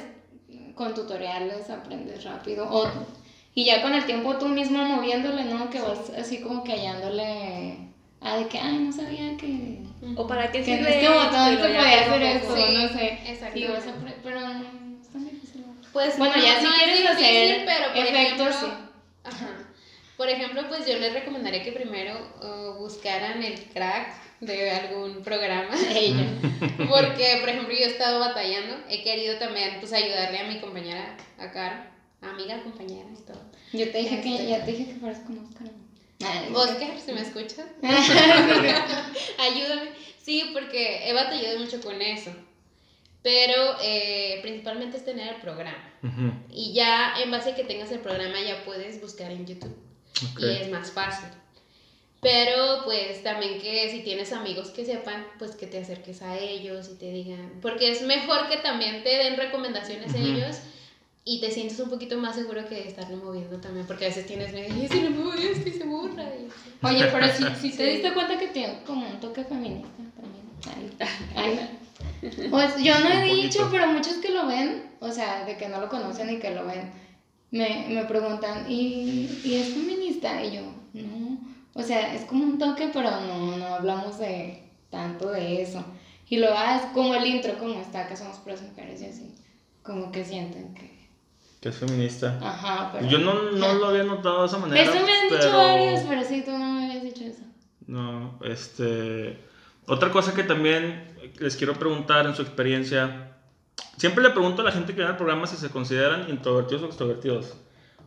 con 0.75 0.93
tutoriales 0.93 1.69
aprendes 1.69 2.23
rápido. 2.23 2.65
O, 2.69 2.87
y 3.53 3.65
ya 3.65 3.81
con 3.81 3.93
el 3.93 4.05
tiempo 4.05 4.37
tú 4.37 4.47
mismo 4.47 4.81
moviéndole, 4.85 5.43
¿no? 5.43 5.69
Que 5.69 5.81
vas 5.81 6.09
así 6.17 6.39
como 6.39 6.63
que 6.63 6.71
hallándole. 6.71 7.88
Ah, 8.21 8.38
de 8.38 8.47
que, 8.47 8.60
ay, 8.60 8.77
no 8.79 8.91
sabía 8.91 9.38
que 9.38 9.79
o 10.15 10.27
para 10.27 10.51
qué 10.51 10.63
sirve 10.63 10.86
que 10.86 11.05
este 11.05 11.10
botón 11.10 11.49
se 11.49 11.58
podía 11.58 12.01
hacer 12.01 12.21
esto, 12.21 12.55
no 12.55 12.89
sé. 12.89 13.19
Exacto. 13.25 13.60
pero 14.23 14.39
no, 14.41 14.51
es 15.01 15.10
tan 15.10 15.25
difícil. 15.25 15.65
Pues 15.91 16.17
bueno, 16.17 16.36
ya 16.36 16.60
si 16.60 16.67
quieres 16.67 17.10
hacer 17.10 17.65
pero 17.65 18.08
efectos, 18.08 18.55
sí. 18.55 18.67
Ajá. 19.23 19.47
Por 20.17 20.29
ejemplo, 20.29 20.67
pues 20.67 20.86
yo 20.86 20.97
les 20.99 21.13
recomendaría 21.13 21.63
que 21.63 21.71
primero 21.71 22.13
uh, 22.41 22.79
buscaran 22.79 23.41
el 23.41 23.63
crack 23.69 24.13
de 24.41 24.71
algún 24.71 25.23
programa 25.23 25.75
ella. 25.95 26.27
Porque, 26.89 27.38
por 27.39 27.49
ejemplo, 27.49 27.73
yo 27.73 27.86
he 27.86 27.88
estado 27.88 28.19
batallando, 28.19 28.77
he 28.89 29.01
querido 29.03 29.38
también 29.38 29.77
pues 29.79 29.93
ayudarle 29.93 30.39
a 30.39 30.47
mi 30.47 30.60
compañera, 30.60 31.15
a 31.38 31.51
Caro, 31.51 31.84
amiga, 32.21 32.62
compañera 32.63 33.10
y 33.12 33.21
todo. 33.25 33.41
Yo 33.73 33.89
te 33.91 33.97
dije 33.97 34.21
que, 34.21 34.36
este. 34.36 34.47
ya 34.47 34.65
te 34.65 34.71
dije 34.71 34.86
que 34.88 34.99
fueras 34.99 35.19
con 35.19 35.38
Oscar. 35.39 35.67
Oscar, 36.53 36.99
si 36.99 37.13
me 37.13 37.21
escuchas, 37.21 37.65
ayúdame. 39.39 39.91
Sí, 40.21 40.49
porque 40.53 41.10
he 41.10 41.13
batallado 41.13 41.60
mucho 41.60 41.82
con 41.82 42.01
eso. 42.01 42.32
Pero 43.21 43.75
eh, 43.82 44.39
principalmente 44.41 44.97
es 44.97 45.05
tener 45.05 45.36
el 45.36 45.41
programa. 45.41 45.93
Y 46.51 46.73
ya 46.73 47.15
en 47.21 47.32
base 47.32 47.51
a 47.51 47.55
que 47.55 47.63
tengas 47.63 47.91
el 47.91 47.99
programa 47.99 48.39
ya 48.41 48.63
puedes 48.63 49.01
buscar 49.01 49.32
en 49.32 49.45
YouTube. 49.45 49.75
Y 50.39 50.45
es 50.45 50.69
más 50.69 50.91
fácil. 50.91 51.29
Pero 52.21 52.84
pues 52.84 53.23
también 53.23 53.62
que 53.62 53.89
si 53.89 54.01
tienes 54.01 54.34
amigos 54.34 54.71
que 54.71 54.86
sepan, 54.86 55.25
pues 55.38 55.55
que 55.55 55.67
te 55.67 55.79
acerques 55.79 56.21
a 56.21 56.38
ellos 56.38 56.89
y 56.91 56.97
te 56.97 57.12
digan, 57.12 57.60
porque 57.62 57.91
es 57.91 58.01
mejor 58.01 58.49
que 58.49 58.58
también 58.58 59.03
te 59.03 59.10
den 59.10 59.38
recomendaciones 59.38 60.13
a 60.13 60.17
ellos 60.17 60.58
y 61.29 61.39
te 61.39 61.51
sientes 61.51 61.79
un 61.79 61.91
poquito 61.91 62.17
más 62.17 62.35
seguro 62.35 62.67
que 62.67 62.73
de 62.73 62.87
estarle 62.87 63.15
moviendo 63.15 63.57
también, 63.57 63.85
porque 63.85 64.05
a 64.05 64.07
veces 64.07 64.25
tienes 64.25 64.51
miedo 64.51 64.67
y 64.83 64.87
si 64.87 64.99
le 64.99 65.11
muevo 65.11 65.31
esto 65.33 65.69
y 65.69 65.71
se 65.71 65.83
burla. 65.83 66.27
Oye, 66.81 67.05
pero 67.11 67.27
si, 67.27 67.43
si 67.69 67.77
te 67.77 67.85
diste 67.85 68.11
cuenta 68.13 68.39
que 68.39 68.47
tiene 68.47 68.79
como 68.83 69.07
un 69.07 69.19
toque 69.19 69.43
feminista 69.43 70.01
también. 70.65 70.91
Ay, 71.35 71.69
Pues 72.49 72.81
yo 72.81 72.99
no 72.99 73.09
he 73.11 73.35
dicho, 73.35 73.69
pero 73.71 73.91
muchos 73.91 74.15
que 74.15 74.31
lo 74.31 74.47
ven, 74.47 74.89
o 74.99 75.11
sea, 75.11 75.45
de 75.45 75.55
que 75.55 75.69
no 75.69 75.79
lo 75.79 75.87
conocen 75.87 76.31
y 76.31 76.39
que 76.39 76.49
lo 76.49 76.65
ven, 76.65 76.91
me, 77.51 77.85
me 77.89 78.05
preguntan, 78.05 78.65
¿y, 78.67 79.29
¿y 79.43 79.53
es 79.53 79.69
feminista? 79.69 80.43
Y 80.43 80.55
yo, 80.55 80.61
no 80.93 81.37
o 81.75 81.83
sea, 81.83 82.15
es 82.15 82.25
como 82.25 82.43
un 82.43 82.57
toque, 82.57 82.89
pero 82.91 83.11
no, 83.21 83.55
no 83.55 83.65
hablamos 83.67 84.17
de 84.17 84.63
tanto 84.89 85.29
de 85.29 85.61
eso. 85.61 85.85
Y 86.27 86.37
lo 86.37 86.47
es 86.47 86.81
como 86.93 87.13
el 87.13 87.25
intro, 87.25 87.57
como 87.59 87.79
está, 87.79 88.07
que 88.07 88.17
somos 88.17 88.37
puras 88.39 88.63
mujeres 88.63 89.01
y 89.01 89.05
así. 89.05 89.35
Como 89.83 90.11
que 90.11 90.25
sienten 90.25 90.73
que... 90.73 90.98
Que 91.61 91.69
es 91.69 91.75
feminista. 91.75 92.39
Ajá, 92.41 92.91
pero... 92.93 93.07
Yo 93.07 93.17
no, 93.17 93.51
no 93.51 93.73
lo 93.73 93.87
había 93.87 94.03
notado 94.03 94.41
de 94.41 94.47
esa 94.47 94.57
manera. 94.57 94.81
Eso 94.81 95.05
me 95.05 95.11
han 95.11 95.29
dicho 95.29 95.57
varios, 95.57 96.01
pero 96.07 96.23
sí, 96.23 96.41
tú 96.43 96.51
no 96.51 96.73
me 96.73 96.85
habías 96.85 97.03
dicho 97.03 97.23
eso. 97.23 97.43
No, 97.85 98.39
este... 98.43 99.37
Otra 99.87 100.11
cosa 100.11 100.33
que 100.33 100.43
también 100.43 101.17
les 101.39 101.57
quiero 101.57 101.73
preguntar 101.73 102.27
en 102.27 102.35
su 102.35 102.43
experiencia. 102.43 103.35
Siempre 103.97 104.23
le 104.23 104.29
pregunto 104.29 104.61
a 104.61 104.65
la 104.65 104.71
gente 104.71 104.93
que 104.93 105.01
ve 105.01 105.07
el 105.07 105.17
programa 105.17 105.47
si 105.47 105.57
se 105.57 105.69
consideran 105.69 106.29
introvertidos 106.29 106.83
o 106.83 106.85
extrovertidos. 106.85 107.57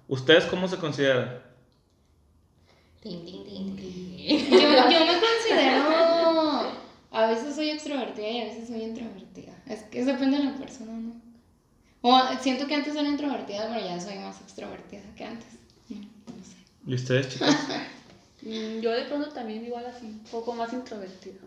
¿Ustedes 0.07 0.45
cómo 0.45 0.69
se 0.69 0.77
consideran? 0.77 1.41
Yo, 3.05 3.11
yo 3.11 3.21
me 5.07 5.21
considero. 5.21 5.83
A 7.11 7.27
veces 7.27 7.57
soy 7.57 7.71
extrovertida 7.71 8.29
y 8.29 8.41
a 8.41 8.45
veces 8.45 8.69
soy 8.69 8.83
introvertida. 8.83 9.53
Es 9.67 9.83
que 9.83 10.05
depende 10.05 10.39
de 10.39 10.45
la 10.45 10.55
persona, 10.55 10.93
¿no? 10.93 11.32
O 12.03 12.21
siento 12.41 12.67
que 12.67 12.75
antes 12.75 12.95
era 12.97 13.09
introvertida, 13.09 13.69
pero 13.73 13.87
ya 13.87 14.01
soy 14.01 14.19
más 14.19 14.41
extrovertida 14.41 15.03
que 15.17 15.25
antes. 15.25 15.49
No, 15.89 16.45
sé. 16.45 16.57
¿Y 16.87 16.95
ustedes, 16.95 17.29
chicas? 17.29 17.57
Mm, 18.45 18.81
yo 18.81 18.91
de 18.91 19.05
pronto 19.05 19.29
también 19.29 19.65
igual 19.65 19.87
así, 19.87 20.05
un 20.05 20.25
poco 20.25 20.53
más 20.53 20.73
introvertida. 20.73 21.39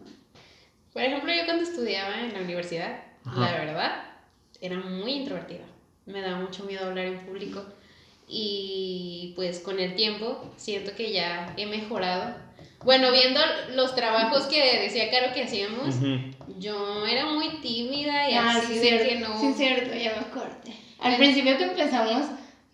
Por 0.93 1.01
ejemplo, 1.01 1.29
yo 1.33 1.43
cuando 1.43 1.63
estudiaba 1.63 2.21
en 2.21 2.31
la 2.31 2.39
universidad, 2.39 3.03
la 3.35 3.51
verdad, 3.51 4.03
era 4.61 4.77
muy 4.77 5.11
introvertida. 5.11 5.65
Me 6.05 6.21
daba 6.21 6.37
mucho 6.37 6.63
miedo 6.63 6.85
hablar 6.85 7.07
en 7.07 7.19
público 7.25 7.65
y 8.27 9.33
pues 9.35 9.59
con 9.59 9.79
el 9.79 9.95
tiempo 9.95 10.53
siento 10.57 10.95
que 10.95 11.11
ya 11.11 11.53
he 11.57 11.65
mejorado. 11.65 12.35
Bueno, 12.83 13.11
viendo 13.11 13.39
los 13.73 13.95
trabajos 13.95 14.43
que 14.43 14.81
decía 14.81 15.09
Caro 15.09 15.33
que 15.33 15.43
hacíamos, 15.43 15.95
yo 16.59 17.05
era 17.07 17.25
muy 17.25 17.61
tímida 17.61 18.29
y 18.29 18.35
ah, 18.35 18.57
así 18.57 18.77
de 18.77 19.07
que 19.07 19.15
no. 19.19 19.39
Sí, 19.39 19.53
cierto, 19.55 19.95
ya 19.95 20.13
me 20.13 20.19
acordé. 20.19 20.75
Al 20.99 21.17
principio 21.17 21.57
que 21.57 21.63
empezamos, 21.63 22.25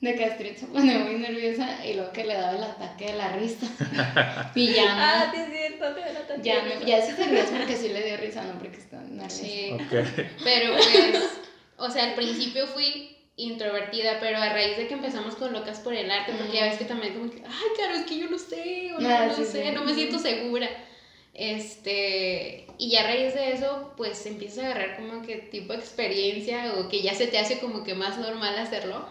de 0.01 0.15
que 0.15 0.25
Astrid 0.25 0.55
se 0.55 0.65
ponía 0.65 0.97
muy 0.99 1.15
nerviosa 1.15 1.85
y 1.85 1.93
luego 1.93 2.11
que 2.11 2.25
le 2.25 2.33
daba 2.33 2.57
el 2.57 2.63
ataque 2.63 3.05
de 3.05 3.13
la 3.13 3.33
risa. 3.33 3.67
y 4.55 4.73
ya 4.73 4.95
no. 4.95 5.01
Ah, 5.01 5.31
sí, 5.33 5.41
es 5.41 5.49
cierto, 5.49 5.93
te 5.93 6.09
el 6.09 6.17
ataque. 6.17 6.41
Ya, 6.41 6.63
no, 6.63 6.85
ya 6.85 7.01
se 7.01 7.23
ríe 7.23 7.43
porque 7.43 7.75
sí 7.77 7.89
le 7.89 8.03
dio 8.03 8.17
risa, 8.17 8.43
no 8.43 8.53
porque 8.57 8.77
está 8.77 8.97
nerviosa. 9.01 9.29
Sí. 9.29 9.77
Pero 10.43 10.73
pues, 10.73 11.39
o 11.77 11.89
sea, 11.89 12.05
al 12.05 12.15
principio 12.15 12.65
fui 12.65 13.15
introvertida, 13.35 14.19
pero 14.19 14.37
a 14.37 14.49
raíz 14.49 14.77
de 14.77 14.87
que 14.87 14.93
empezamos 14.93 15.35
con 15.35 15.53
Locas 15.53 15.79
por 15.79 15.93
el 15.93 16.11
Arte, 16.11 16.33
porque 16.37 16.57
ya 16.57 16.65
ves 16.65 16.77
que 16.77 16.85
también 16.85 17.13
como 17.13 17.31
que, 17.31 17.43
ay, 17.45 17.67
claro, 17.75 17.95
es 17.95 18.05
que 18.05 18.19
yo 18.19 18.29
no 18.29 18.37
sé, 18.37 18.91
o 18.95 19.01
no, 19.01 19.09
ah, 19.09 19.25
no 19.25 19.45
sé, 19.45 19.71
no 19.71 19.83
me 19.83 19.93
siento 19.93 20.19
segura. 20.19 20.69
Este, 21.33 22.67
y 22.77 22.91
ya 22.91 23.01
a 23.01 23.07
raíz 23.07 23.33
de 23.33 23.53
eso, 23.53 23.93
pues 23.95 24.25
empiezas 24.25 24.59
a 24.59 24.71
agarrar 24.71 24.97
como 24.97 25.21
que 25.21 25.37
tipo 25.37 25.73
de 25.73 25.79
experiencia 25.79 26.73
o 26.77 26.89
que 26.89 27.01
ya 27.01 27.13
se 27.13 27.27
te 27.27 27.39
hace 27.39 27.59
como 27.59 27.83
que 27.83 27.95
más 27.95 28.17
normal 28.17 28.57
hacerlo, 28.57 29.05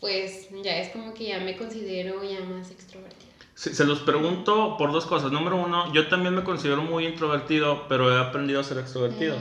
pues 0.00 0.48
ya 0.62 0.78
es 0.78 0.88
como 0.90 1.12
que 1.12 1.24
ya 1.28 1.40
me 1.40 1.56
considero 1.56 2.22
ya 2.24 2.40
más 2.40 2.70
extrovertida. 2.70 3.30
se 3.54 3.84
los 3.84 4.00
pregunto 4.00 4.76
por 4.78 4.90
dos 4.90 5.04
cosas. 5.06 5.32
Número 5.32 5.56
uno, 5.56 5.92
yo 5.92 6.08
también 6.08 6.34
me 6.34 6.44
considero 6.44 6.82
muy 6.82 7.06
introvertido, 7.06 7.86
pero 7.88 8.14
he 8.14 8.18
aprendido 8.18 8.60
a 8.60 8.64
ser 8.64 8.78
extrovertido. 8.78 9.36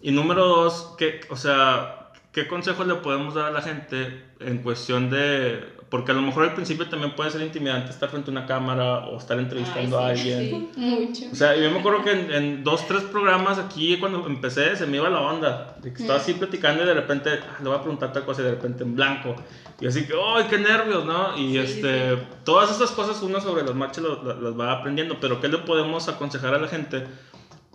Y 0.00 0.10
número 0.10 0.46
dos, 0.46 0.94
que, 0.98 1.20
o 1.30 1.36
sea, 1.36 1.97
¿qué 2.32 2.46
consejos 2.46 2.86
le 2.86 2.94
podemos 2.96 3.34
dar 3.34 3.46
a 3.46 3.50
la 3.50 3.62
gente 3.62 4.24
en 4.40 4.58
cuestión 4.58 5.10
de... 5.10 5.76
Porque 5.88 6.12
a 6.12 6.14
lo 6.14 6.20
mejor 6.20 6.44
al 6.44 6.54
principio 6.54 6.86
también 6.86 7.16
puede 7.16 7.30
ser 7.30 7.40
intimidante 7.40 7.90
estar 7.90 8.10
frente 8.10 8.30
a 8.30 8.32
una 8.32 8.44
cámara 8.44 9.06
o 9.06 9.16
estar 9.16 9.38
entrevistando 9.38 9.98
a 9.98 10.08
alguien. 10.08 10.38
Sí, 10.38 10.70
mucho. 10.80 11.24
O 11.32 11.34
sea, 11.34 11.56
yo 11.56 11.70
me 11.70 11.78
acuerdo 11.78 12.04
que 12.04 12.10
en, 12.10 12.62
dos, 12.62 12.86
tres 12.86 13.04
programas 13.04 13.58
aquí 13.58 13.96
cuando 13.98 14.26
empecé 14.26 14.76
se 14.76 14.86
me 14.86 14.98
iba 14.98 15.08
la 15.08 15.22
onda. 15.22 15.78
De 15.80 15.90
que 15.94 16.02
estaba 16.02 16.18
así 16.18 16.34
platicando 16.34 16.82
y 16.82 16.86
de 16.86 16.92
repente 16.92 17.30
ah, 17.42 17.56
le 17.62 17.68
voy 17.70 17.78
a 17.78 17.80
preguntar 17.80 18.12
tal 18.12 18.26
cosa 18.26 18.42
y 18.42 18.44
de 18.44 18.50
repente 18.50 18.84
en 18.84 18.94
blanco. 18.96 19.34
Y 19.80 19.86
así 19.86 20.06
que, 20.06 20.12
¡ay, 20.12 20.44
qué 20.50 20.58
nervios! 20.58 21.06
¿no? 21.06 21.38
Y 21.38 21.56
este, 21.56 22.18
todas 22.44 22.70
estas 22.70 22.90
cosas 22.90 23.22
uno 23.22 23.40
sobre 23.40 23.62
las 23.62 23.74
marchas 23.74 24.04
las 24.04 24.60
va 24.60 24.72
aprendiendo. 24.72 25.16
Pero 25.18 25.40
¿qué 25.40 25.48
le 25.48 25.56
podemos 25.56 26.06
aconsejar 26.06 26.52
a 26.52 26.58
la 26.58 26.68
gente? 26.68 27.06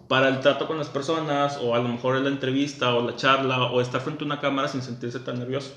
Para 0.07 0.29
el 0.29 0.39
trato 0.39 0.67
con 0.67 0.77
las 0.77 0.89
personas 0.89 1.57
o 1.61 1.75
a 1.75 1.79
lo 1.79 1.89
mejor 1.89 2.17
en 2.17 2.23
la 2.23 2.29
entrevista 2.29 2.95
o 2.95 3.01
la 3.01 3.15
charla 3.15 3.71
o 3.71 3.81
estar 3.81 4.01
frente 4.01 4.23
a 4.23 4.27
una 4.27 4.39
cámara 4.39 4.67
sin 4.67 4.81
sentirse 4.81 5.19
tan 5.19 5.39
nervioso. 5.39 5.73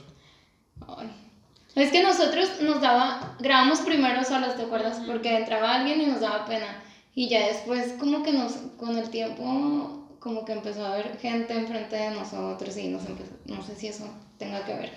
Es 1.74 1.90
que 1.90 2.02
nosotros 2.02 2.60
nos 2.62 2.80
daba, 2.80 3.36
grabamos 3.38 3.80
primero 3.80 4.24
solos, 4.24 4.56
¿te 4.56 4.62
acuerdas? 4.62 5.02
Porque 5.06 5.36
entraba 5.36 5.74
alguien 5.74 6.00
y 6.00 6.06
nos 6.06 6.20
daba 6.20 6.46
pena. 6.46 6.82
Y 7.14 7.28
ya 7.28 7.46
después 7.46 7.94
como 7.98 8.22
que 8.22 8.32
nos, 8.32 8.52
con 8.78 8.96
el 8.96 9.10
tiempo, 9.10 10.06
como 10.18 10.44
que 10.44 10.52
empezó 10.52 10.84
a 10.84 10.94
haber 10.94 11.18
gente 11.18 11.54
enfrente 11.54 11.96
de 11.96 12.10
nosotros 12.10 12.76
y 12.76 12.88
nos 12.88 13.06
empezó, 13.06 13.32
no 13.46 13.62
sé 13.62 13.76
si 13.76 13.88
eso 13.88 14.08
tenga 14.38 14.64
que 14.64 14.74
ver. 14.74 14.92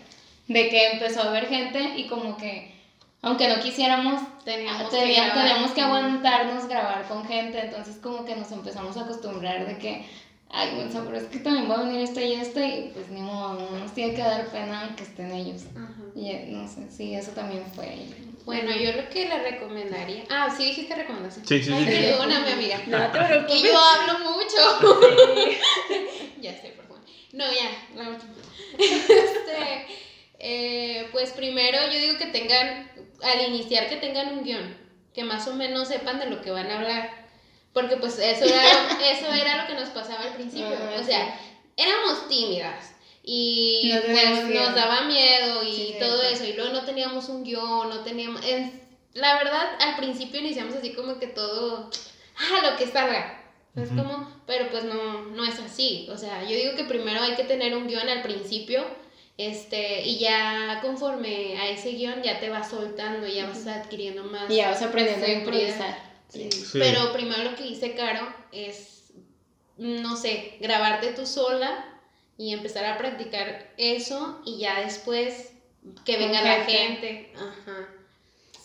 De 0.48 0.70
que 0.70 0.92
empezó 0.94 1.22
a 1.22 1.30
haber 1.30 1.48
gente 1.48 1.98
y 1.98 2.08
como 2.08 2.38
que 2.38 2.79
aunque 3.22 3.48
no 3.50 3.62
quisiéramos, 3.62 4.22
teníamos, 4.46 4.90
que, 4.90 5.74
que 5.76 5.82
aguantarnos 5.82 6.68
grabar 6.68 7.08
con 7.08 7.26
gente, 7.26 7.60
entonces 7.60 7.98
como 7.98 8.26
que 8.26 8.36
nos 8.36 8.52
empezamos 8.52 8.96
a 8.96 9.02
acostumbrar 9.02 9.68
de 9.68 9.78
que, 9.78 10.06
ay, 10.50 10.76
bueno, 10.76 11.04
pero 11.06 11.18
es 11.18 11.26
que 11.26 11.40
también 11.40 11.70
va 11.70 11.76
a 11.76 11.84
venir 11.84 12.02
esto 12.02 12.22
y 12.22 12.34
esto, 12.34 12.60
y 12.62 12.92
pues 12.94 13.10
ni 13.10 13.22
modo, 13.22 13.60
no 13.72 13.80
nos 13.80 13.94
tiene 13.94 14.14
que 14.16 14.22
dar 14.22 14.48
pena 14.48 14.94
que 14.96 15.04
estén 15.04 15.32
ellos. 15.32 15.64
Y 16.16 16.32
eh, 16.32 16.48
no 16.50 16.68
sé, 16.68 16.90
sí, 16.90 17.14
eso 17.14 17.32
también 17.32 17.64
fue. 17.76 18.08
Bueno, 18.46 18.72
yo 18.76 18.94
lo 18.94 19.08
que 19.10 19.28
le 19.28 19.44
recomendaría. 19.44 20.24
Ah, 20.30 20.54
sí 20.56 20.66
dijiste 20.66 20.96
recomendación. 20.96 21.46
Sí, 21.46 21.62
sí, 21.62 21.72
sí. 21.72 21.86
Perdóname, 21.86 22.54
amiga. 22.54 22.82
No 22.88 23.12
te 23.12 23.20
preocupes. 23.20 23.54
Que 23.62 23.68
yo 23.68 23.78
hablo 23.78 24.20
mucho. 24.32 24.98
ya 26.42 26.54
sé, 26.60 26.70
perdón. 26.70 27.00
No, 27.34 27.46
ya, 27.46 27.70
la 27.96 28.10
última. 28.10 28.34
este, 28.80 29.86
eh, 30.40 31.08
pues 31.12 31.32
primero 31.32 31.78
yo 31.92 32.00
digo 32.00 32.18
que 32.18 32.28
tengan 32.28 32.89
al 33.22 33.48
iniciar 33.48 33.90
que 33.90 33.98
tengan 33.98 34.38
un 34.38 34.44
guion, 34.44 34.78
que 35.14 35.24
más 35.24 35.48
o 35.48 35.54
menos 35.54 35.88
sepan 35.88 36.20
de 36.20 36.30
lo 36.30 36.42
que 36.42 36.52
van 36.52 36.70
a 36.70 36.78
hablar. 36.78 37.28
Porque 37.74 37.98
pues 37.98 38.18
eso 38.20 38.46
era, 38.46 38.64
eso 39.12 39.34
era 39.34 39.62
lo 39.62 39.68
que 39.68 39.80
nos 39.80 39.90
pasaba 39.90 40.24
al 40.24 40.36
principio. 40.36 40.78
o 41.00 41.04
sea, 41.04 41.40
éramos 41.78 42.28
tímidas 42.28 42.94
y 43.24 43.92
pues 43.92 44.46
nos 44.46 44.76
daba 44.76 45.02
miedo 45.02 45.64
y 45.64 45.96
todo 46.00 46.24
eso. 46.24 46.46
Y 46.46 46.54
luego 46.54 46.74
no 46.74 46.84
teníamos 46.84 47.30
un 47.30 47.44
guion, 47.44 47.90
no 47.90 48.00
teníamos... 48.02 48.42
la 49.14 49.38
verdad, 49.38 49.70
al 49.80 49.96
principio 49.98 50.40
iniciamos 50.40 50.76
así 50.76 50.94
como 50.94 51.20
que 51.20 51.28
todo, 51.28 51.90
ah, 52.38 52.70
lo 52.72 52.78
que 52.78 52.88
salga. 52.88 53.36
Es 53.76 53.90
como, 53.90 54.28
pero 54.46 54.70
pues 54.72 54.84
no, 54.84 55.22
no 55.28 55.46
es 55.46 55.58
así. 55.60 56.08
O 56.12 56.18
sea, 56.18 56.42
yo 56.44 56.56
digo 56.56 56.76
que 56.76 56.84
primero 56.84 57.22
hay 57.22 57.36
que 57.36 57.44
tener 57.44 57.78
un 57.78 57.88
guion 57.88 58.10
al 58.10 58.24
principio 58.24 58.84
este, 59.40 60.06
y 60.06 60.20
ya 60.20 60.80
conforme 60.82 61.58
a 61.58 61.70
ese 61.70 61.92
guion 61.92 62.22
ya 62.22 62.42
te 62.42 62.50
vas 62.50 62.70
soltando, 62.70 63.26
ya 63.26 63.48
vas 63.48 63.66
adquiriendo 63.68 64.26
más. 64.26 64.52
Y 64.52 64.58
ya 64.58 64.70
vas 64.70 64.82
aprendiendo 64.82 65.26
a 65.26 65.30
improvisar. 65.30 65.98
Pero 66.74 67.14
primero 67.14 67.50
lo 67.50 67.56
que 67.56 67.66
hice 67.66 67.96
Caro 67.96 68.28
es, 68.52 69.14
no 69.78 70.18
sé, 70.18 70.58
grabarte 70.60 71.14
tú 71.14 71.26
sola 71.26 71.86
y 72.38 72.52
empezar 72.52 72.84
a 72.84 72.98
practicar 72.98 73.72
eso 73.78 74.42
y 74.46 74.60
ya 74.60 74.82
después 74.82 75.54
que 76.04 76.18
venga 76.18 76.42
la 76.42 76.66
gente. 76.66 77.32
Ajá. 77.34 77.88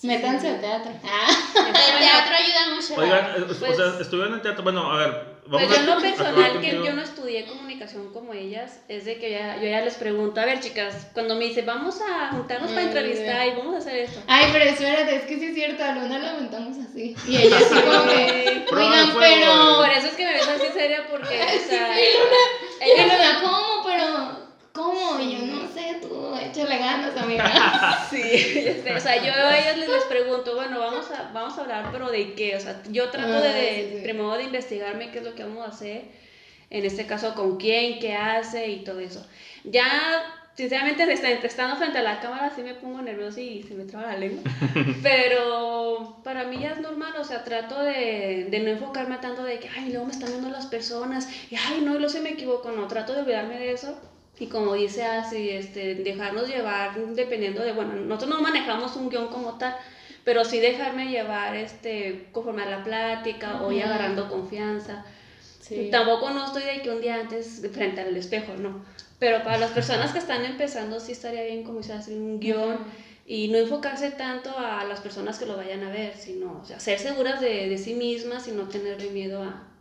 Métanse 0.03 0.49
al 0.49 0.61
teatro. 0.61 0.91
Ah. 1.05 1.29
El 1.69 1.99
teatro 2.01 2.35
ayuda 2.35 2.75
mucho. 2.75 2.95
Oigan, 2.97 3.45
o 3.45 3.55
sea, 3.55 3.69
pues 3.69 4.01
estuvieron 4.01 4.33
en 4.33 4.39
el 4.39 4.43
teatro. 4.43 4.65
Bueno, 4.65 4.91
a 4.91 4.99
ver, 4.99 5.34
pues 5.51 5.69
yo 5.69 5.77
en 5.77 5.87
lo 5.87 6.01
personal, 6.01 6.61
que 6.61 6.71
yo 6.73 6.93
no 6.93 7.03
estudié 7.03 7.47
comunicación 7.47 8.13
como 8.13 8.33
ellas, 8.33 8.81
es 8.89 9.05
de 9.05 9.19
que 9.19 9.33
ya, 9.33 9.57
yo 9.57 9.69
ya 9.69 9.83
les 9.83 9.95
pregunto, 9.95 10.41
a 10.41 10.45
ver 10.47 10.61
chicas, 10.61 11.09
cuando 11.13 11.35
me 11.37 11.45
dicen, 11.47 11.67
vamos 11.67 12.01
a 12.01 12.31
juntarnos 12.31 12.71
para 12.71 12.83
entrevistar 12.83 13.47
y 13.47 13.51
vamos 13.51 13.75
a 13.75 13.79
hacer 13.79 13.97
esto. 13.97 14.21
Ay, 14.27 14.49
pero 14.53 14.65
espérate, 14.65 15.17
es 15.17 15.23
que 15.25 15.39
sí 15.39 15.47
es 15.47 15.55
cierto, 15.55 15.85
a 15.85 15.93
Luna 15.93 16.19
la 16.19 16.33
montamos 16.35 16.77
así. 16.79 17.15
Y 17.27 17.37
ella 17.37 17.59
así 17.59 17.75
como 17.75 18.05
que, 18.05 18.67
oigan, 18.73 19.15
pero... 19.19 19.77
Por 19.77 19.91
eso 19.91 20.07
es 20.09 20.15
que 20.15 20.25
me 20.25 20.33
ves 20.33 20.49
así 20.49 20.67
seria 20.73 21.07
porque, 21.11 21.43
o 21.43 21.69
sea... 21.69 21.95
Sí, 21.95 22.05
Luna, 22.19 22.81
ella, 22.81 23.17
Luna, 23.17 23.41
¿cómo? 23.43 23.85
Pero... 23.85 24.44
¿Cómo? 24.75 25.21
Y 25.21 25.39
yo 25.39 25.47
no 25.47 25.69
sé, 25.69 26.01
tú 26.03 26.35
échale 26.35 26.79
ganas, 26.79 27.17
amiga. 27.17 28.05
sí, 28.11 28.21
o 28.21 28.99
sea, 28.99 29.25
yo 29.25 29.33
a 29.33 29.57
ellas 29.57 29.79
les, 29.79 29.89
les 29.89 30.03
pregunto, 30.07 30.57
bueno, 30.57 30.81
vamos 30.81 31.09
a, 31.13 31.31
vamos 31.33 31.57
a 31.57 31.61
hablar, 31.61 31.91
pero 31.93 32.11
¿de 32.11 32.35
qué? 32.35 32.57
O 32.57 32.61
sea, 32.61 32.83
yo 32.91 33.09
trato 33.09 33.41
de, 33.41 34.03
de, 34.03 34.13
de 34.13 34.43
investigarme 34.43 35.13
qué 35.13 35.19
es 35.19 35.25
lo 35.25 35.37
que 35.37 35.45
vamos 35.45 35.65
a 35.65 35.69
hacer, 35.69 36.07
en 36.71 36.85
este 36.85 37.07
caso, 37.07 37.37
con 37.37 37.57
quién, 37.57 38.01
qué 38.01 38.15
hace 38.17 38.67
y 38.67 38.83
todo 38.83 38.99
eso. 38.99 39.25
Ya, 39.63 40.25
sinceramente, 40.57 41.05
estando 41.47 41.77
frente 41.77 41.99
a 41.99 42.03
la 42.03 42.19
cámara 42.19 42.51
sí 42.53 42.65
me 42.65 42.75
pongo 42.75 43.01
nerviosa 43.01 43.41
y 43.41 43.63
se 43.63 43.75
me 43.75 43.85
traba 43.85 44.09
la 44.09 44.19
lengua, 44.19 44.43
pero 45.05 46.21
para 46.25 46.47
mí 46.47 46.59
ya 46.59 46.71
es 46.71 46.81
normal, 46.81 47.13
o 47.17 47.23
sea, 47.23 47.45
trato 47.45 47.81
de, 47.81 48.49
de 48.51 48.59
no 48.59 48.71
enfocarme 48.71 49.19
tanto 49.19 49.45
de 49.45 49.61
que, 49.61 49.69
ay, 49.69 49.91
luego 49.91 50.07
me 50.07 50.13
están 50.13 50.31
viendo 50.31 50.49
las 50.51 50.67
personas, 50.67 51.29
y 51.49 51.55
ay, 51.55 51.81
no, 51.81 51.97
lo 51.97 52.09
sé, 52.09 52.21
me 52.21 52.31
equivoco, 52.31 52.73
no, 52.73 52.89
trato 52.89 53.15
de 53.15 53.21
olvidarme 53.21 53.57
de 53.57 53.71
eso 53.71 53.97
y 54.39 54.47
como 54.47 54.75
dice 54.75 55.05
así, 55.05 55.51
este, 55.51 55.95
dejarnos 55.95 56.49
llevar 56.49 56.99
dependiendo 57.15 57.63
de, 57.63 57.73
bueno, 57.73 57.95
nosotros 57.95 58.31
no 58.31 58.43
manejamos 58.43 58.97
un 58.97 59.09
guion 59.09 59.29
como 59.29 59.59
tal, 59.59 59.77
pero 60.25 60.45
sí 60.45 60.59
dejarme 60.59 61.09
llevar 61.09 61.55
este, 61.55 62.29
conforme 62.33 62.63
a 62.63 62.71
la 62.71 62.85
plática 62.85 63.63
o 63.63 63.71
ir 63.71 63.85
agarrando 63.85 64.29
confianza. 64.29 65.05
Tampoco 65.91 66.31
no 66.31 66.47
estoy 66.47 66.65
de 66.65 66.83
que 66.83 66.91
un 66.91 67.01
día 67.01 67.15
antes 67.17 67.63
frente 67.73 68.01
al 68.01 68.17
espejo, 68.17 68.55
no. 68.55 68.85
Pero 69.19 69.43
para 69.45 69.59
las 69.59 69.71
personas 69.71 70.13
que 70.13 70.19
están 70.19 70.45
empezando 70.45 71.01
sí 71.01 71.13
estaría 71.13 71.45
bien 71.45 71.63
como 71.63 71.79
hacer 71.79 72.15
un 72.15 72.41
guion 72.41 72.79
y 73.27 73.49
no 73.49 73.59
enfocarse 73.59 74.11
tanto 74.11 74.51
a 74.59 74.85
las 74.85 75.01
personas 75.01 75.39
que 75.39 75.47
lo 75.47 75.57
vayan 75.57 75.83
a 75.85 75.91
ver, 75.91 76.15
sino 76.17 76.61
o 76.61 76.65
sea, 76.65 76.81
ser 76.81 76.99
seguras 76.99 77.41
de, 77.41 77.69
de 77.69 77.79
sí 77.79 77.95
mismas 77.95 78.49
y 78.49 78.53
no 78.53 78.69
tenerle 78.69 79.11
miedo 79.11 79.43
a, 79.43 79.74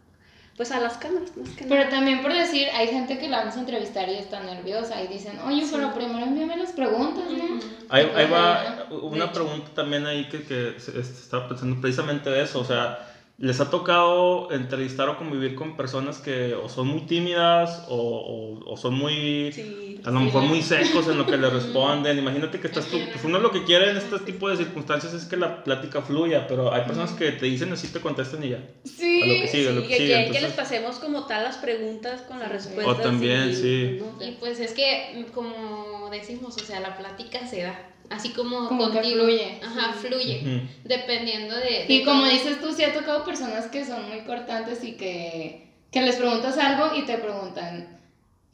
pues 0.56 0.72
a 0.72 0.80
las 0.80 0.98
cámaras, 0.98 1.32
Pero 1.68 1.90
también 1.90 2.22
por 2.22 2.32
decir, 2.32 2.68
hay 2.76 2.88
gente 2.88 3.18
que 3.18 3.28
la 3.28 3.40
vamos 3.40 3.56
a 3.56 3.60
entrevistar 3.62 4.08
y 4.08 4.16
está 4.16 4.40
nerviosa 4.42 5.02
y 5.02 5.08
dicen, 5.08 5.40
oye, 5.48 5.66
pero 5.72 5.94
primero 5.94 6.26
envíame 6.26 6.58
las 6.58 6.74
preguntas, 6.74 7.24
¿no? 7.32 7.60
Ahí, 7.90 8.12
ahí 8.16 8.30
va 8.30 8.86
una 8.92 9.32
pregunta 9.32 9.72
también 9.74 10.06
ahí 10.06 10.30
que, 10.30 10.44
que 10.44 10.76
se, 10.80 11.00
estaba 11.00 11.48
pensando 11.50 11.82
precisamente 11.82 12.30
de 12.30 12.44
eso, 12.44 12.60
o 12.60 12.66
sea, 12.66 13.13
¿Les 13.44 13.60
ha 13.60 13.70
tocado 13.70 14.50
entrevistar 14.54 15.10
o 15.10 15.18
convivir 15.18 15.54
con 15.54 15.76
personas 15.76 16.18
que 16.20 16.54
o 16.54 16.70
son 16.70 16.88
muy 16.88 17.02
tímidas 17.02 17.84
o, 17.90 18.58
o, 18.66 18.78
son 18.78 18.94
muy, 18.94 20.00
a 20.02 20.12
lo 20.12 20.22
mejor 20.22 20.44
muy 20.44 20.62
secos 20.62 21.10
en 21.10 21.18
lo 21.18 21.26
que 21.26 21.36
le 21.36 21.50
responden? 21.60 22.18
Imagínate 22.18 22.62
que 22.62 22.68
estás 22.68 22.86
tú, 22.86 22.98
pues 23.12 23.22
uno 23.26 23.40
lo 23.40 23.52
que 23.52 23.66
quiere 23.66 23.92
en 23.92 23.98
este 23.98 24.18
tipo 24.20 24.50
de 24.50 24.56
circunstancias 24.56 25.14
es 25.14 25.26
que 25.26 25.36
la 25.36 25.62
plática 25.66 26.02
fluya, 26.02 26.48
pero 26.48 26.74
hay 26.74 26.84
personas 26.84 27.12
que 27.12 27.34
te 27.34 27.48
dicen 27.48 27.74
así, 27.74 27.90
te 27.90 28.00
contestan 28.00 28.46
y 28.46 28.52
ya. 28.52 28.60
Sí, 28.86 29.22
a 29.22 29.26
lo 29.26 29.34
que 29.34 29.48
sigue, 29.50 29.68
sí, 29.68 29.76
lo 29.76 29.82
que, 29.82 29.88
que, 29.90 29.98
sigue. 29.98 30.32
que 30.32 30.42
les 30.42 30.54
pasemos 30.54 30.96
como 31.00 31.26
tal 31.26 31.44
las 31.44 31.58
preguntas 31.58 32.22
con 32.22 32.40
las 32.40 32.50
respuestas. 32.50 32.98
O 32.98 33.02
también, 33.02 33.54
sí. 33.54 34.00
Y 34.22 34.32
pues 34.40 34.62
es 34.62 34.72
que, 34.72 35.26
como 35.34 36.10
decimos, 36.10 36.56
o 36.56 36.66
sea, 36.66 36.80
la 36.80 36.96
plática 36.96 37.46
se 37.46 37.64
da 37.64 37.93
así 38.14 38.30
como, 38.30 38.68
contigo. 38.68 39.02
fluye. 39.02 39.60
Ajá, 39.64 39.94
fluye. 39.94 40.68
Dependiendo 40.84 41.56
de, 41.56 41.86
Y 41.88 42.04
como 42.04 42.26
dices 42.26 42.60
tú, 42.62 42.74
sí 42.74 42.84
ha 42.84 42.94
tocado 42.94 43.24
personas 43.24 43.68
que 43.68 43.86
son 43.86 44.10
muy 44.10 44.22
cortantes 44.22 44.84
y 44.84 44.94
que, 44.94 45.68
que 45.92 46.02
les 46.02 46.16
preguntas 46.16 46.58
algo 46.58 46.96
y 46.96 47.04
te 47.04 47.18
preguntan. 47.18 48.00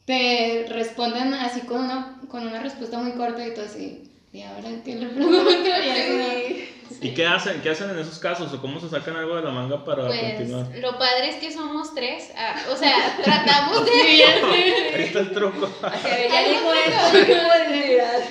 Te 0.04 0.66
responden 0.68 1.34
así 1.34 1.60
con 1.60 1.84
una, 1.84 2.20
con 2.28 2.46
una 2.46 2.60
respuesta 2.60 2.98
muy 2.98 3.12
corta 3.12 3.46
y 3.46 3.54
tú 3.54 3.60
así. 3.60 4.10
¿Y 4.32 4.42
ahora 4.42 4.70
qué 4.84 4.96
le 4.96 5.06
pregunto? 5.06 5.50
¿Y 5.50 6.79
qué 7.14 7.26
hacen? 7.26 7.60
¿Qué 7.62 7.70
hacen 7.70 7.90
en 7.90 7.98
esos 7.98 8.18
casos? 8.18 8.52
¿O 8.52 8.60
cómo 8.60 8.80
se 8.80 8.88
sacan 8.88 9.16
algo 9.16 9.36
de 9.36 9.42
la 9.42 9.50
manga 9.50 9.84
para 9.84 10.06
pues, 10.06 10.20
continuar? 10.20 10.66
Lo 10.78 10.98
padre 10.98 11.30
es 11.30 11.36
que 11.36 11.52
somos 11.52 11.94
tres. 11.94 12.30
Ah, 12.36 12.56
o 12.70 12.76
sea, 12.76 13.16
tratamos 13.24 13.84
de. 13.84 13.92
Ahí 13.92 15.02
está 15.04 15.20
el 15.20 15.32
truco. 15.32 15.70
ya 15.82 16.48
dijo 16.48 16.72
eso. 16.72 17.34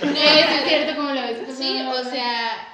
¿Cómo 0.01 0.13
Es 0.13 0.67
cierto, 0.67 0.95
como 0.95 1.11
lo 1.11 1.21
ves. 1.21 1.37
Sí, 1.57 1.81
o 1.81 2.03
sea. 2.03 2.65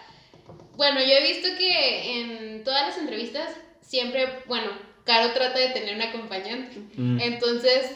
Bueno, 0.76 1.00
yo 1.00 1.14
he 1.14 1.24
visto 1.24 1.48
que 1.58 2.20
en 2.20 2.64
todas 2.64 2.88
las 2.88 2.98
entrevistas 2.98 3.50
siempre, 3.82 4.44
bueno, 4.48 4.72
Caro 5.06 5.32
trata 5.34 5.60
de 5.60 5.70
tener 5.70 5.96
un 5.96 6.02
acompañante. 6.02 6.82
Mm. 6.96 7.20
Entonces, 7.22 7.96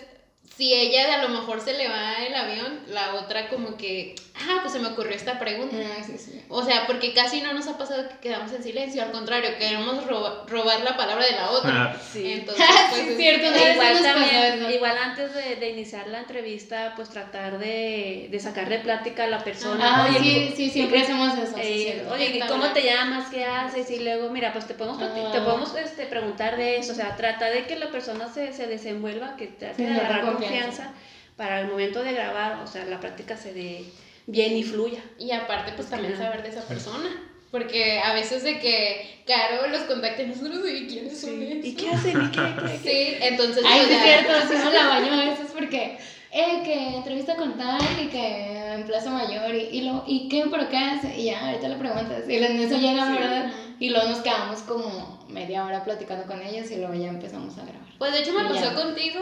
si 0.59 0.73
ella 0.73 1.13
a 1.13 1.21
lo 1.21 1.29
mejor 1.29 1.61
se 1.61 1.71
le 1.71 1.87
va 1.87 2.15
el 2.15 2.35
avión, 2.35 2.81
la 2.89 3.15
otra 3.15 3.47
como 3.47 3.77
que, 3.77 4.13
ah, 4.35 4.57
pues 4.61 4.73
se 4.73 4.79
me 4.79 4.89
ocurrió 4.89 5.15
esta 5.15 5.39
pregunta. 5.39 5.77
Ah, 5.79 6.03
o 6.49 6.65
sea, 6.65 6.85
porque 6.85 7.13
casi 7.13 7.39
no 7.39 7.53
nos 7.53 7.67
ha 7.67 7.77
pasado 7.77 8.09
que 8.09 8.17
quedamos 8.17 8.51
en 8.51 8.61
silencio, 8.61 9.01
al 9.01 9.13
contrario, 9.13 9.51
queremos 9.57 10.05
robar 10.05 10.81
la 10.81 10.97
palabra 10.97 11.25
de 11.25 11.31
la 11.31 11.51
otra. 11.51 11.93
Ah. 11.95 12.01
sí. 12.11 12.33
Entonces, 12.33 12.65
pues, 12.89 13.07
es 13.07 13.15
cierto, 13.15 13.47
igual, 13.47 14.03
también, 14.03 14.71
igual 14.73 14.97
antes 14.97 15.33
de, 15.33 15.55
de, 15.55 15.69
iniciar 15.69 16.07
la 16.07 16.19
entrevista, 16.19 16.91
pues 16.97 17.07
tratar 17.07 17.57
de, 17.57 18.27
de 18.29 18.39
sacar 18.41 18.67
de 18.67 18.79
plática 18.79 19.23
a 19.23 19.27
la 19.27 19.41
persona. 19.41 20.07
Ah, 20.07 20.09
sí, 20.21 20.51
sí, 20.57 20.69
siempre 20.71 21.03
hacemos 21.03 21.37
eso. 21.37 21.55
Eh, 21.57 22.05
oye, 22.11 22.43
¿cómo 22.49 22.67
te 22.73 22.83
llamas? 22.83 23.29
¿Qué 23.29 23.45
haces? 23.45 23.89
Y 23.91 23.99
luego, 23.99 24.29
mira, 24.29 24.51
pues 24.51 24.67
te 24.67 24.73
podemos, 24.73 24.99
te 24.99 25.39
podemos 25.39 25.73
este, 25.77 26.05
preguntar 26.05 26.57
de 26.57 26.79
eso, 26.79 26.91
o 26.91 26.95
sea, 26.95 27.15
trata 27.15 27.45
de 27.45 27.65
que 27.65 27.77
la 27.77 27.89
persona 27.91 28.27
se, 28.27 28.51
se 28.51 28.67
desenvuelva, 28.67 29.37
que 29.37 29.47
te 29.47 29.69
de 29.73 29.87
agarrar 29.87 30.48
confianza 30.49 30.93
para 31.35 31.61
el 31.61 31.67
momento 31.67 32.03
de 32.03 32.13
grabar, 32.13 32.61
o 32.63 32.67
sea, 32.67 32.85
la 32.85 32.99
práctica 32.99 33.37
se 33.37 33.53
dé 33.53 33.85
bien 34.27 34.57
y 34.57 34.63
fluya. 34.63 35.01
Y 35.17 35.31
aparte, 35.31 35.71
pues 35.75 35.89
también 35.89 36.17
saber 36.17 36.43
de 36.43 36.49
esa 36.49 36.67
persona. 36.67 37.09
Porque 37.51 37.99
a 37.99 38.13
veces 38.13 38.43
de 38.43 38.59
que 38.59 39.23
Caro 39.25 39.67
los 39.67 39.81
contacta 39.83 40.21
y 40.21 40.27
nosotros 40.27 40.63
de 40.63 40.85
quiénes 40.85 41.19
son 41.19 41.41
¿Y 41.41 41.73
qué 41.73 41.89
hacen? 41.89 42.21
¿Y 42.21 42.31
qué? 42.31 42.79
Sí, 42.83 43.17
entonces. 43.21 43.63
Ay, 43.65 43.81
pues, 43.85 43.97
es 43.97 44.03
cierto, 44.03 44.65
no 44.65 44.71
la 44.71 44.87
baño 44.87 45.13
a 45.13 45.25
veces 45.25 45.47
porque. 45.53 45.97
Eh, 46.31 46.61
que 46.63 46.95
entrevista 46.95 47.35
con 47.35 47.57
tal 47.57 47.81
y 47.99 48.05
que 48.07 48.73
en 48.73 48.83
Plaza 48.83 49.09
Mayor 49.09 49.55
y, 49.55 49.61
y, 49.71 49.81
lo, 49.81 50.03
y 50.05 50.29
qué, 50.29 50.45
pero 50.51 50.69
qué 50.69 50.77
hace, 50.77 51.17
y 51.17 51.25
ya, 51.25 51.47
ahorita 51.47 51.69
le 51.69 51.75
preguntas, 51.77 52.29
y 52.29 52.35
en 52.35 52.59
eso 52.59 52.77
llega, 52.77 53.09
¿verdad? 53.09 53.51
Y 53.79 53.89
luego 53.89 54.09
nos 54.09 54.19
quedamos 54.19 54.59
como 54.61 55.25
media 55.27 55.65
hora 55.65 55.83
platicando 55.83 56.27
con 56.27 56.39
ellos 56.43 56.69
y 56.69 56.75
luego 56.75 56.93
ya 56.93 57.07
empezamos 57.07 57.57
a 57.57 57.63
grabar. 57.63 57.89
Pues 57.97 58.13
de 58.13 58.19
hecho 58.19 58.33
me 58.33 58.47
pasó 58.47 58.75
contigo 58.75 59.21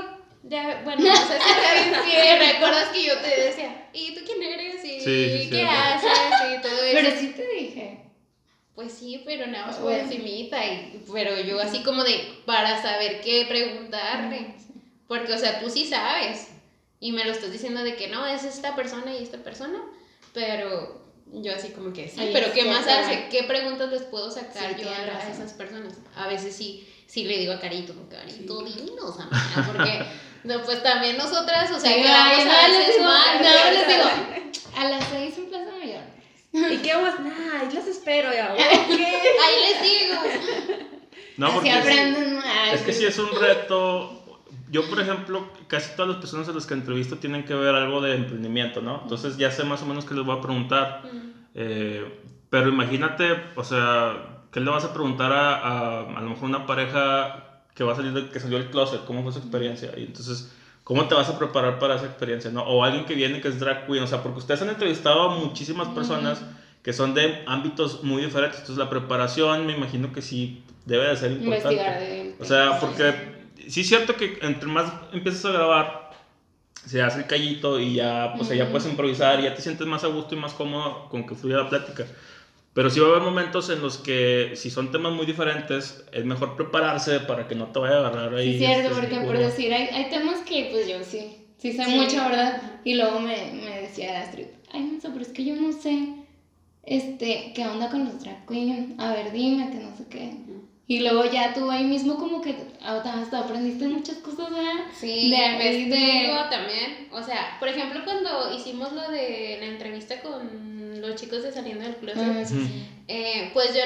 ya, 0.50 0.82
bueno, 0.84 1.04
no 1.04 1.16
sé 1.16 1.40
si 1.40 2.12
te 2.12 2.40
recuerdas 2.54 2.90
que 2.90 3.04
yo 3.06 3.18
te 3.18 3.42
decía, 3.42 3.90
¿y 3.94 4.16
tú 4.16 4.22
quién 4.26 4.44
eres? 4.44 4.84
¿Y 4.84 5.50
qué 5.50 5.64
haces? 5.64 6.12
Y 6.58 6.62
todo 6.62 6.84
eso. 6.84 7.00
Pero 7.02 7.20
sí 7.20 7.28
te 7.36 7.48
dije. 7.48 8.00
Pues 8.76 8.94
sí, 8.94 9.24
pero 9.26 9.48
nada 9.48 9.68
más 9.68 9.78
por 9.78 9.92
encimita. 9.92 10.64
Y, 10.66 11.04
pero 11.12 11.40
yo 11.42 11.60
así 11.60 11.84
como 11.84 12.04
de, 12.04 12.42
para 12.46 12.82
saber 12.82 13.22
qué 13.22 13.46
preguntarle. 13.48 14.56
Porque, 15.08 15.34
o 15.34 15.38
sea, 15.38 15.60
tú 15.60 15.70
sí 15.70 15.86
sabes. 15.86 16.50
Y 17.00 17.12
me 17.12 17.26
lo 17.26 17.32
estás 17.32 17.52
diciendo 17.52 17.84
de 17.84 17.96
que 17.96 18.08
no, 18.08 18.26
es 18.26 18.44
esta 18.44 18.76
persona 18.76 19.16
y 19.16 19.24
esta 19.24 19.40
persona. 19.40 19.82
Pero 20.34 21.08
yo 21.34 21.54
así 21.54 21.70
como 21.70 21.92
que 21.92 22.08
sí, 22.08 22.30
pero 22.32 22.54
¿qué 22.54 22.64
más 22.66 22.88
hace? 22.88 23.28
¿Qué 23.30 23.44
preguntas 23.44 23.92
les 23.92 24.04
puedo 24.04 24.32
sacar 24.32 24.80
yo 24.80 24.90
a, 24.90 25.30
esas 25.30 25.54
personas? 25.54 25.94
A 26.16 26.28
veces 26.28 26.56
sí, 26.56 26.88
sí 27.06 27.26
le 27.26 27.38
digo 27.38 27.54
a 27.54 27.60
Carito, 27.60 27.94
Carito, 28.10 28.64
dinos, 28.64 29.20
amiga, 29.20 29.74
porque 29.74 30.06
no, 30.44 30.62
pues 30.64 30.84
también 30.84 31.18
nosotras, 31.18 31.72
o 31.72 31.80
sea, 31.80 31.96
que 31.96 32.04
vamos 32.04 32.46
a 32.46 32.68
veces 32.68 33.02
mal. 33.02 33.42
No, 33.42 33.72
les 33.72 33.88
digo, 33.88 34.62
a 34.78 34.84
las 34.86 35.04
seis 35.06 35.38
en 35.38 35.46
Plaza 35.48 35.72
Mayor. 35.80 36.18
¿Y 36.54 36.78
qué 36.78 36.94
vamos? 36.94 37.20
Nah, 37.20 37.62
ahí 37.62 37.70
las 37.74 37.88
espero 37.88 38.34
ya. 38.34 38.52
ahí 38.54 39.56
les 39.70 39.82
digo. 39.82 40.86
No, 41.38 41.54
porque 41.54 41.72
Así 41.72 41.90
aprenden 41.90 42.40
Es 42.74 42.82
que 42.82 42.94
si 42.94 43.06
es 43.06 43.18
un 43.20 43.30
reto. 43.40 44.14
Yo, 44.70 44.90
por 44.90 45.00
ejemplo, 45.00 45.48
casi 45.68 45.96
todas 45.96 46.10
las 46.10 46.18
personas 46.18 46.50
a 46.50 46.52
las 46.52 46.66
que 46.66 46.74
entrevisto 46.74 47.18
tienen 47.18 47.46
que 47.46 47.54
ver 47.54 47.74
algo 47.74 48.02
de 48.02 48.16
emprendimiento, 48.16 48.82
¿no? 48.82 49.00
Entonces 49.04 49.38
ya 49.38 49.50
sé 49.50 49.64
más 49.64 49.82
o 49.82 49.86
menos 49.86 50.04
qué 50.04 50.14
les 50.14 50.26
voy 50.26 50.38
a 50.38 50.42
preguntar. 50.42 51.04
Eh, 51.56 52.22
pero 52.50 52.68
imagínate, 52.70 53.38
o 53.56 53.64
sea, 53.64 54.42
¿qué 54.52 54.60
le 54.60 54.70
vas 54.70 54.84
a 54.84 54.94
preguntar 54.94 55.32
a, 55.32 55.56
a, 55.56 56.00
a 56.02 56.22
lo 56.22 56.30
mejor 56.30 56.46
una 56.46 56.66
pareja 56.66 57.47
que 57.78 57.84
va 57.84 57.94
de 57.94 58.30
que 58.30 58.40
salió 58.40 58.58
el 58.58 58.72
closet, 58.72 59.06
cómo 59.06 59.22
fue 59.22 59.32
su 59.32 59.38
experiencia. 59.38 59.92
Y 59.96 60.06
entonces, 60.06 60.52
¿cómo 60.84 61.08
te 61.08 61.14
vas 61.14 61.30
a 61.30 61.38
preparar 61.38 61.78
para 61.78 61.96
esa 61.96 62.08
experiencia? 62.08 62.50
¿no? 62.50 62.64
O 62.64 62.84
alguien 62.84 63.06
que 63.06 63.14
viene 63.14 63.40
que 63.40 63.50
es 63.50 63.60
drag 63.60 63.86
queen, 63.86 64.02
o 64.02 64.08
sea, 64.08 64.24
porque 64.24 64.40
ustedes 64.40 64.64
han 64.64 64.70
entrevistado 64.70 65.22
a 65.22 65.36
muchísimas 65.36 65.88
personas 65.90 66.42
que 66.82 66.92
son 66.92 67.14
de 67.14 67.44
ámbitos 67.46 68.04
muy 68.04 68.24
diferentes. 68.24 68.62
Entonces, 68.62 68.84
la 68.84 68.90
preparación, 68.90 69.68
me 69.68 69.78
imagino 69.78 70.12
que 70.12 70.24
sí 70.24 70.64
debe 70.86 71.08
de 71.08 71.18
ser 71.18 71.34
importante. 71.34 72.36
o 72.40 72.46
sea, 72.46 72.80
porque 72.80 73.14
sí 73.68 73.82
es 73.82 73.88
cierto 73.88 74.16
que 74.16 74.40
entre 74.42 74.68
más 74.68 74.92
empiezas 75.14 75.46
a 75.46 75.52
grabar, 75.52 76.10
se 76.84 77.04
hace 77.04 77.20
el 77.20 77.28
callito 77.28 77.80
y 77.80 77.96
ya, 77.96 78.34
pues, 78.36 78.50
ya 78.50 78.72
puedes 78.72 78.88
improvisar 78.88 79.40
y 79.40 79.44
ya 79.44 79.54
te 79.54 79.62
sientes 79.62 79.86
más 79.86 80.04
a 80.04 80.08
gusto 80.08 80.34
y 80.34 80.40
más 80.40 80.54
cómodo 80.54 81.10
con 81.10 81.28
que 81.28 81.36
fluya 81.36 81.58
la 81.58 81.70
plática. 81.70 82.08
Pero 82.78 82.92
sí 82.92 83.00
va 83.00 83.08
a 83.08 83.10
haber 83.10 83.24
momentos 83.24 83.72
en 83.72 83.82
los 83.82 83.98
que, 83.98 84.52
si 84.54 84.70
son 84.70 84.92
temas 84.92 85.12
muy 85.12 85.26
diferentes, 85.26 86.06
es 86.12 86.26
mejor 86.26 86.56
prepararse 86.56 87.22
para 87.22 87.48
que 87.48 87.56
no 87.56 87.72
te 87.72 87.80
vaya 87.80 87.96
a 87.96 88.00
agarrar 88.02 88.36
ahí. 88.36 88.52
Sí, 88.52 88.60
cierto, 88.60 88.90
este, 88.90 89.02
porque 89.02 89.26
por 89.26 89.36
decir, 89.36 89.74
hay, 89.74 89.88
hay, 89.88 90.12
temas 90.12 90.42
que 90.42 90.68
pues 90.70 90.88
yo 90.88 91.04
sí, 91.04 91.38
sí 91.58 91.72
sé 91.72 91.88
mucho, 91.88 92.18
¿verdad? 92.18 92.62
Y 92.84 92.94
luego 92.94 93.20
me, 93.20 93.52
me 93.66 93.82
decía 93.82 94.22
Astrid, 94.22 94.46
ay, 94.72 94.84
no 95.04 95.10
pero 95.12 95.22
es 95.24 95.30
que 95.30 95.44
yo 95.44 95.56
no 95.56 95.72
sé, 95.72 96.18
este, 96.84 97.52
¿qué 97.56 97.66
onda 97.66 97.90
con 97.90 98.06
los 98.06 98.24
drag 98.24 98.46
queen? 98.46 98.94
A 99.00 99.12
ver, 99.12 99.32
dime, 99.32 99.72
que 99.72 99.78
no 99.78 99.98
sé 99.98 100.06
qué. 100.08 100.34
Y 100.86 101.00
luego 101.00 101.26
ya 101.26 101.56
tú 101.56 101.72
ahí 101.72 101.84
mismo 101.84 102.18
como 102.18 102.42
que 102.42 102.56
hasta 102.80 103.40
aprendiste 103.40 103.88
muchas 103.88 104.18
cosas, 104.18 104.52
¿verdad? 104.52 104.86
Sí, 104.94 105.32
de 105.32 105.58
vestido 105.58 106.48
también. 106.52 107.08
O 107.12 107.24
sea, 107.24 107.58
por 107.58 107.70
ejemplo, 107.70 108.02
cuando 108.06 108.56
hicimos 108.56 108.94
lo 108.94 109.10
de 109.10 109.58
la 109.60 109.66
entrevista 109.66 110.22
con 110.22 110.77
los 111.02 111.16
chicos 111.16 111.44
de 111.44 111.52
Saliendo 111.52 111.84
del 111.84 111.96
Closet, 111.96 112.22
ah, 112.22 112.44
eh, 113.08 113.50
pues 113.54 113.74
yo 113.74 113.82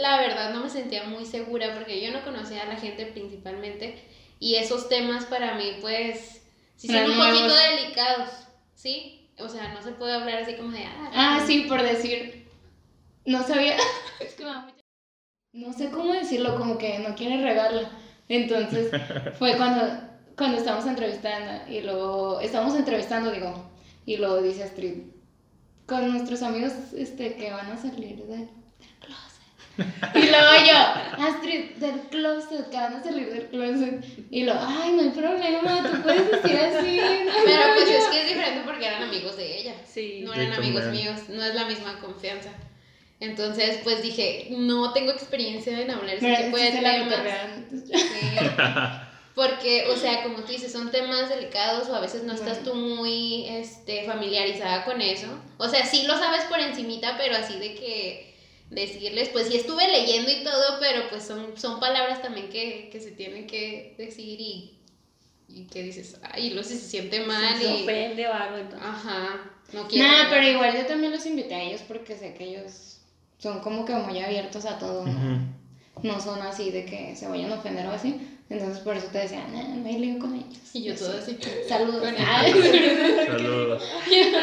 la 0.00 0.20
verdad 0.20 0.52
no 0.52 0.62
me 0.62 0.70
sentía 0.70 1.04
muy 1.04 1.24
segura 1.24 1.74
porque 1.74 2.00
yo 2.00 2.10
no 2.10 2.22
conocía 2.24 2.62
a 2.62 2.66
la 2.66 2.76
gente 2.76 3.06
principalmente 3.06 4.02
y 4.38 4.56
esos 4.56 4.88
temas 4.88 5.24
para 5.26 5.54
mí 5.54 5.76
pues 5.80 6.42
sí 6.76 6.88
son 6.88 7.10
un 7.10 7.16
poquito 7.16 7.54
delicados, 7.54 8.30
¿sí? 8.74 9.30
O 9.38 9.48
sea, 9.48 9.72
no 9.72 9.82
se 9.82 9.92
puede 9.92 10.14
hablar 10.14 10.42
así 10.42 10.54
como 10.54 10.72
de... 10.72 10.84
Ah, 10.84 11.10
ah 11.12 11.44
sí, 11.46 11.66
por 11.68 11.82
decir... 11.82 12.46
No 13.24 13.42
sabía... 13.46 13.76
es 14.20 14.34
que 14.34 14.44
no 15.52 15.72
sé 15.72 15.90
cómo 15.90 16.12
decirlo, 16.12 16.56
como 16.56 16.78
que 16.78 16.98
no 16.98 17.14
quiere 17.14 17.42
regarla. 17.42 17.90
Entonces 18.28 18.90
fue 19.38 19.56
cuando, 19.56 19.82
cuando 20.36 20.58
estábamos 20.58 20.86
entrevistando 20.86 21.70
y 21.70 21.82
luego, 21.82 22.40
estábamos 22.40 22.74
entrevistando, 22.74 23.30
digo, 23.30 23.70
y 24.06 24.16
luego 24.16 24.40
dice 24.42 24.64
Astrid, 24.64 25.04
con 25.86 26.12
nuestros 26.12 26.42
amigos 26.42 26.72
este, 26.96 27.34
que 27.34 27.50
van 27.50 27.70
a 27.70 27.76
salir 27.76 28.16
del, 28.24 28.48
closet. 29.00 29.42
Y 30.14 30.28
luego 30.28 30.50
yo, 30.66 31.24
Astrid, 31.24 31.70
del 31.76 32.00
closet, 32.10 32.70
que 32.70 32.76
van 32.76 32.94
a 32.94 33.02
salir 33.02 33.32
del 33.32 33.46
closet. 33.48 34.04
Y 34.30 34.44
luego, 34.44 34.60
ay, 34.62 34.92
no 34.92 35.02
hay 35.02 35.10
problema, 35.10 35.82
tú 35.82 36.02
puedes 36.02 36.30
decir 36.30 36.58
así. 36.58 37.00
Pero 37.44 37.62
pues 37.74 37.90
es 37.90 38.04
que 38.04 38.20
es 38.20 38.28
diferente 38.28 38.62
porque 38.64 38.86
eran 38.86 39.02
amigos 39.02 39.36
de 39.36 39.58
ella. 39.58 39.74
Sí. 39.86 40.22
No 40.24 40.34
eran 40.34 40.52
amigos 40.52 40.84
míos, 40.86 41.20
no 41.28 41.42
es 41.42 41.54
la 41.54 41.66
misma 41.66 41.98
confianza. 42.00 42.50
Entonces, 43.20 43.78
pues 43.84 44.02
dije, 44.02 44.48
no 44.50 44.92
tengo 44.92 45.12
experiencia 45.12 45.80
en 45.80 45.90
hablar 45.92 46.16
ese 46.16 46.44
tipo 46.44 46.56
de 46.56 46.70
temas. 46.72 47.02
Porque, 49.34 49.86
o 49.88 49.96
sea, 49.96 50.22
como 50.22 50.42
tú 50.42 50.52
dices, 50.52 50.72
son 50.72 50.90
temas 50.90 51.30
delicados 51.30 51.88
o 51.88 51.94
a 51.94 52.00
veces 52.00 52.22
no 52.24 52.34
estás 52.34 52.62
tú 52.62 52.74
muy 52.74 53.46
este, 53.48 54.04
familiarizada 54.04 54.84
con 54.84 55.00
eso. 55.00 55.26
O 55.56 55.68
sea, 55.68 55.86
sí 55.86 56.02
lo 56.06 56.18
sabes 56.18 56.44
por 56.44 56.60
encimita, 56.60 57.16
pero 57.16 57.36
así 57.36 57.58
de 57.58 57.74
que 57.74 58.34
decirles, 58.68 59.30
pues 59.30 59.48
sí 59.48 59.56
estuve 59.56 59.88
leyendo 59.88 60.30
y 60.30 60.42
todo, 60.44 60.78
pero 60.80 61.08
pues 61.08 61.24
son, 61.24 61.56
son 61.56 61.80
palabras 61.80 62.20
también 62.20 62.50
que, 62.50 62.90
que 62.92 63.00
se 63.00 63.12
tienen 63.12 63.46
que 63.46 63.94
decir 63.96 64.38
y, 64.38 64.78
y 65.48 65.64
que 65.64 65.82
dices, 65.82 66.18
ay, 66.22 66.50
lo 66.50 66.62
si 66.62 66.76
se 66.76 66.86
siente 66.86 67.20
mal. 67.24 67.56
Se 67.58 67.64
y... 67.64 67.82
ofende 67.82 68.28
o 68.28 68.34
algo. 68.34 68.58
Entonces. 68.58 68.86
Ajá, 68.86 69.50
no 69.72 69.88
quiero. 69.88 70.08
Nada, 70.08 70.26
pero 70.30 70.46
igual 70.46 70.76
yo 70.76 70.86
también 70.86 71.12
los 71.12 71.24
invité 71.24 71.54
a 71.54 71.62
ellos 71.62 71.82
porque 71.88 72.16
sé 72.16 72.34
que 72.34 72.44
ellos 72.44 72.98
son 73.38 73.60
como 73.60 73.84
que 73.84 73.94
muy 73.94 74.18
abiertos 74.20 74.66
a 74.66 74.78
todo, 74.78 75.04
¿no? 76.02 76.20
son 76.20 76.40
así 76.42 76.70
de 76.70 76.84
que 76.84 77.14
se 77.16 77.28
vayan 77.28 77.52
a 77.52 77.56
ofender 77.56 77.86
o 77.86 77.92
así. 77.92 78.31
Entonces 78.48 78.78
por 78.80 78.96
eso 78.96 79.06
te 79.10 79.18
decía, 79.18 79.46
no 79.48 79.86
hay 79.86 79.98
lío 79.98 80.18
con 80.18 80.34
ellos. 80.34 80.58
Y 80.74 80.84
yo 80.84 80.94
todo 80.94 81.16
así. 81.18 81.38
Saludos. 81.68 82.02
Saludos. 83.26 83.82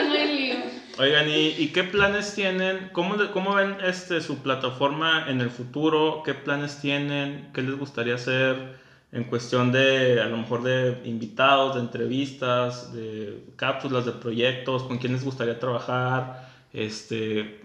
no 0.07 0.13
hay 0.13 0.37
lío. 0.37 0.55
Oigan, 0.99 1.29
¿y, 1.29 1.55
¿y, 1.57 1.67
qué 1.69 1.85
planes 1.85 2.33
tienen? 2.35 2.89
¿Cómo, 2.91 3.15
¿Cómo 3.31 3.55
ven 3.55 3.77
este, 3.85 4.19
su 4.19 4.39
plataforma 4.39 5.29
en 5.29 5.39
el 5.39 5.49
futuro? 5.49 6.23
¿Qué 6.25 6.33
planes 6.33 6.81
tienen? 6.81 7.51
¿Qué 7.53 7.61
les 7.61 7.77
gustaría 7.77 8.15
hacer 8.15 8.77
en 9.13 9.23
cuestión 9.23 9.71
de, 9.71 10.19
a 10.21 10.25
lo 10.25 10.35
mejor, 10.35 10.63
de 10.63 11.01
invitados, 11.05 11.75
de 11.75 11.81
entrevistas, 11.81 12.93
de 12.93 13.45
cápsulas, 13.55 14.05
de 14.05 14.11
proyectos? 14.11 14.83
¿Con 14.83 14.97
quién 14.97 15.13
les 15.13 15.23
gustaría 15.23 15.57
trabajar? 15.57 16.49
Este, 16.73 17.61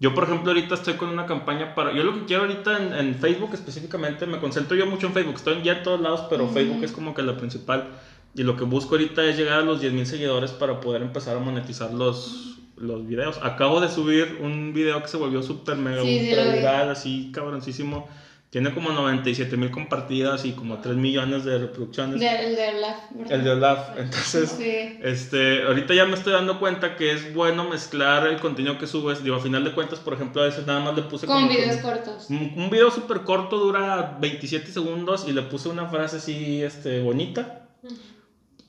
yo, 0.00 0.14
por 0.14 0.24
ejemplo, 0.24 0.50
ahorita 0.50 0.74
estoy 0.74 0.94
con 0.94 1.08
una 1.08 1.26
campaña 1.26 1.74
para... 1.74 1.92
Yo 1.92 2.04
lo 2.04 2.14
que 2.14 2.26
quiero 2.26 2.42
ahorita 2.42 2.78
en, 2.78 2.92
en 2.94 3.14
Facebook 3.16 3.50
específicamente, 3.54 4.26
me 4.26 4.38
concentro 4.38 4.76
yo 4.76 4.86
mucho 4.86 5.08
en 5.08 5.12
Facebook. 5.12 5.34
Estoy 5.34 5.62
ya 5.62 5.78
en 5.78 5.82
todos 5.82 6.00
lados, 6.00 6.26
pero 6.30 6.48
Facebook 6.48 6.84
es 6.84 6.92
como 6.92 7.14
que 7.14 7.22
la 7.22 7.36
principal. 7.36 7.88
Y 8.34 8.44
lo 8.44 8.56
que 8.56 8.64
busco 8.64 8.94
ahorita 8.94 9.24
es 9.24 9.36
llegar 9.36 9.60
a 9.60 9.62
los 9.62 9.82
10.000 9.82 10.04
seguidores 10.04 10.52
para 10.52 10.80
poder 10.80 11.02
empezar 11.02 11.36
a 11.36 11.40
monetizar 11.40 11.92
los, 11.92 12.58
los 12.76 13.06
videos. 13.06 13.40
Acabo 13.42 13.80
de 13.80 13.88
subir 13.88 14.38
un 14.40 14.72
video 14.72 15.02
que 15.02 15.08
se 15.08 15.16
volvió 15.16 15.42
súper 15.42 15.76
mega 15.76 16.02
viral, 16.02 16.90
así 16.90 17.32
cabroncísimo 17.32 18.08
tiene 18.50 18.72
como 18.72 18.90
97 18.92 19.58
mil 19.58 19.70
compartidas 19.70 20.46
y 20.46 20.52
como 20.52 20.78
3 20.78 20.96
millones 20.96 21.44
de 21.44 21.58
reproducciones. 21.58 22.14
el 22.14 22.56
de 22.56 22.68
Olaf. 22.78 22.96
El 23.28 23.44
de 23.44 23.50
Olaf. 23.50 23.98
Entonces, 23.98 24.56
este, 25.02 25.64
ahorita 25.64 25.92
ya 25.92 26.06
me 26.06 26.14
estoy 26.14 26.32
dando 26.32 26.58
cuenta 26.58 26.96
que 26.96 27.12
es 27.12 27.34
bueno 27.34 27.68
mezclar 27.68 28.26
el 28.26 28.40
contenido 28.40 28.78
que 28.78 28.86
subes. 28.86 29.22
Digo, 29.22 29.36
a 29.36 29.40
final 29.40 29.64
de 29.64 29.74
cuentas, 29.74 29.98
por 29.98 30.14
ejemplo, 30.14 30.40
a 30.40 30.46
veces 30.46 30.66
nada 30.66 30.80
más 30.80 30.96
le 30.96 31.02
puse... 31.02 31.26
Con 31.26 31.46
videos 31.46 31.76
cortos. 31.82 32.30
Un, 32.30 32.70
video 32.70 32.90
súper 32.90 33.20
corto 33.20 33.58
dura 33.58 34.16
27 34.18 34.72
segundos 34.72 35.26
y 35.28 35.32
le 35.32 35.42
puse 35.42 35.68
una 35.68 35.86
frase 35.86 36.16
así, 36.16 36.62
este, 36.62 37.02
bonita. 37.02 37.68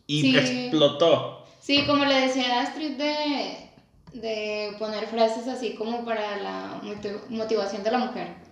Y 0.07 0.35
explotó. 0.35 1.45
Sí, 1.61 1.85
como 1.85 2.03
le 2.03 2.15
decía 2.15 2.59
a 2.59 2.63
Astrid 2.63 2.97
de, 2.97 3.69
de 4.11 4.75
poner 4.77 5.07
frases 5.07 5.47
así 5.47 5.75
como 5.75 6.03
para 6.03 6.35
la 6.37 6.81
motivación 7.29 7.83
de 7.83 7.91
la 7.91 7.99
mujer 7.99 8.48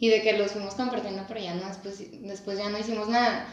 y 0.00 0.08
de 0.08 0.22
que 0.22 0.36
los 0.36 0.52
fuimos 0.52 0.74
compartiendo, 0.74 1.24
pero 1.28 1.40
ya 1.40 1.54
no, 1.54 1.68
después, 1.68 2.02
después 2.22 2.58
ya 2.58 2.70
no 2.70 2.78
hicimos 2.78 3.08
nada. 3.08 3.46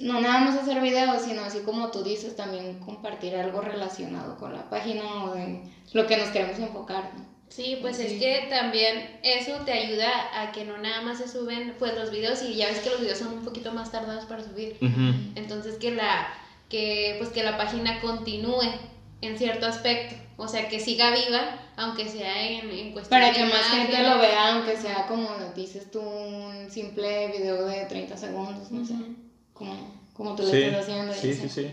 No 0.00 0.20
nada 0.20 0.40
más 0.40 0.56
hacer 0.56 0.80
videos, 0.80 1.22
sino 1.22 1.42
así 1.42 1.60
como 1.60 1.90
tú 1.90 2.02
dices, 2.02 2.34
también 2.34 2.80
compartir 2.80 3.36
algo 3.36 3.60
relacionado 3.60 4.36
con 4.36 4.54
la 4.54 4.68
página 4.68 5.24
o 5.24 5.34
de 5.34 5.62
lo 5.92 6.06
que 6.06 6.16
nos 6.16 6.30
queremos 6.30 6.58
enfocar. 6.58 7.10
Sí, 7.48 7.78
pues 7.80 7.98
es 7.98 8.14
que 8.14 8.46
también 8.48 9.18
eso 9.22 9.52
te 9.64 9.72
ayuda 9.72 10.08
a 10.40 10.52
que 10.52 10.64
no 10.64 10.78
nada 10.78 11.02
más 11.02 11.18
se 11.18 11.28
suben 11.28 11.74
pues 11.78 11.94
los 11.94 12.10
videos 12.10 12.42
y 12.42 12.54
ya 12.54 12.68
ves 12.68 12.78
que 12.78 12.90
los 12.90 13.00
videos 13.00 13.18
son 13.18 13.34
un 13.34 13.44
poquito 13.44 13.72
más 13.72 13.90
tardados 13.90 14.24
para 14.24 14.42
subir. 14.42 14.78
Entonces 15.34 15.76
que 15.76 15.90
la 15.90 16.28
que 16.68 17.16
pues 17.18 17.30
que 17.30 17.42
la 17.42 17.58
página 17.58 18.00
continúe 18.00 18.72
en 19.20 19.36
cierto 19.36 19.66
aspecto, 19.66 20.14
o 20.36 20.48
sea, 20.48 20.68
que 20.68 20.80
siga 20.80 21.10
viva, 21.10 21.58
aunque 21.80 22.08
sea 22.08 22.46
en, 22.46 22.70
en 22.70 22.92
cuestión 22.92 23.20
Para 23.20 23.32
que 23.32 23.42
más 23.44 23.66
gente 23.68 24.02
lo 24.02 24.18
vea, 24.18 24.54
aunque 24.54 24.76
sea 24.76 25.06
como 25.06 25.30
dices 25.56 25.90
tú, 25.90 26.00
un 26.00 26.70
simple 26.70 27.28
video 27.28 27.64
de 27.66 27.86
30 27.86 28.16
segundos, 28.18 28.70
no 28.70 28.84
sé, 28.84 28.94
como, 29.54 30.00
como 30.12 30.36
tú 30.36 30.42
lo 30.42 30.52
estás 30.52 30.82
haciendo. 30.82 31.14
Sí, 31.14 31.32
sí, 31.32 31.48
sí. 31.48 31.70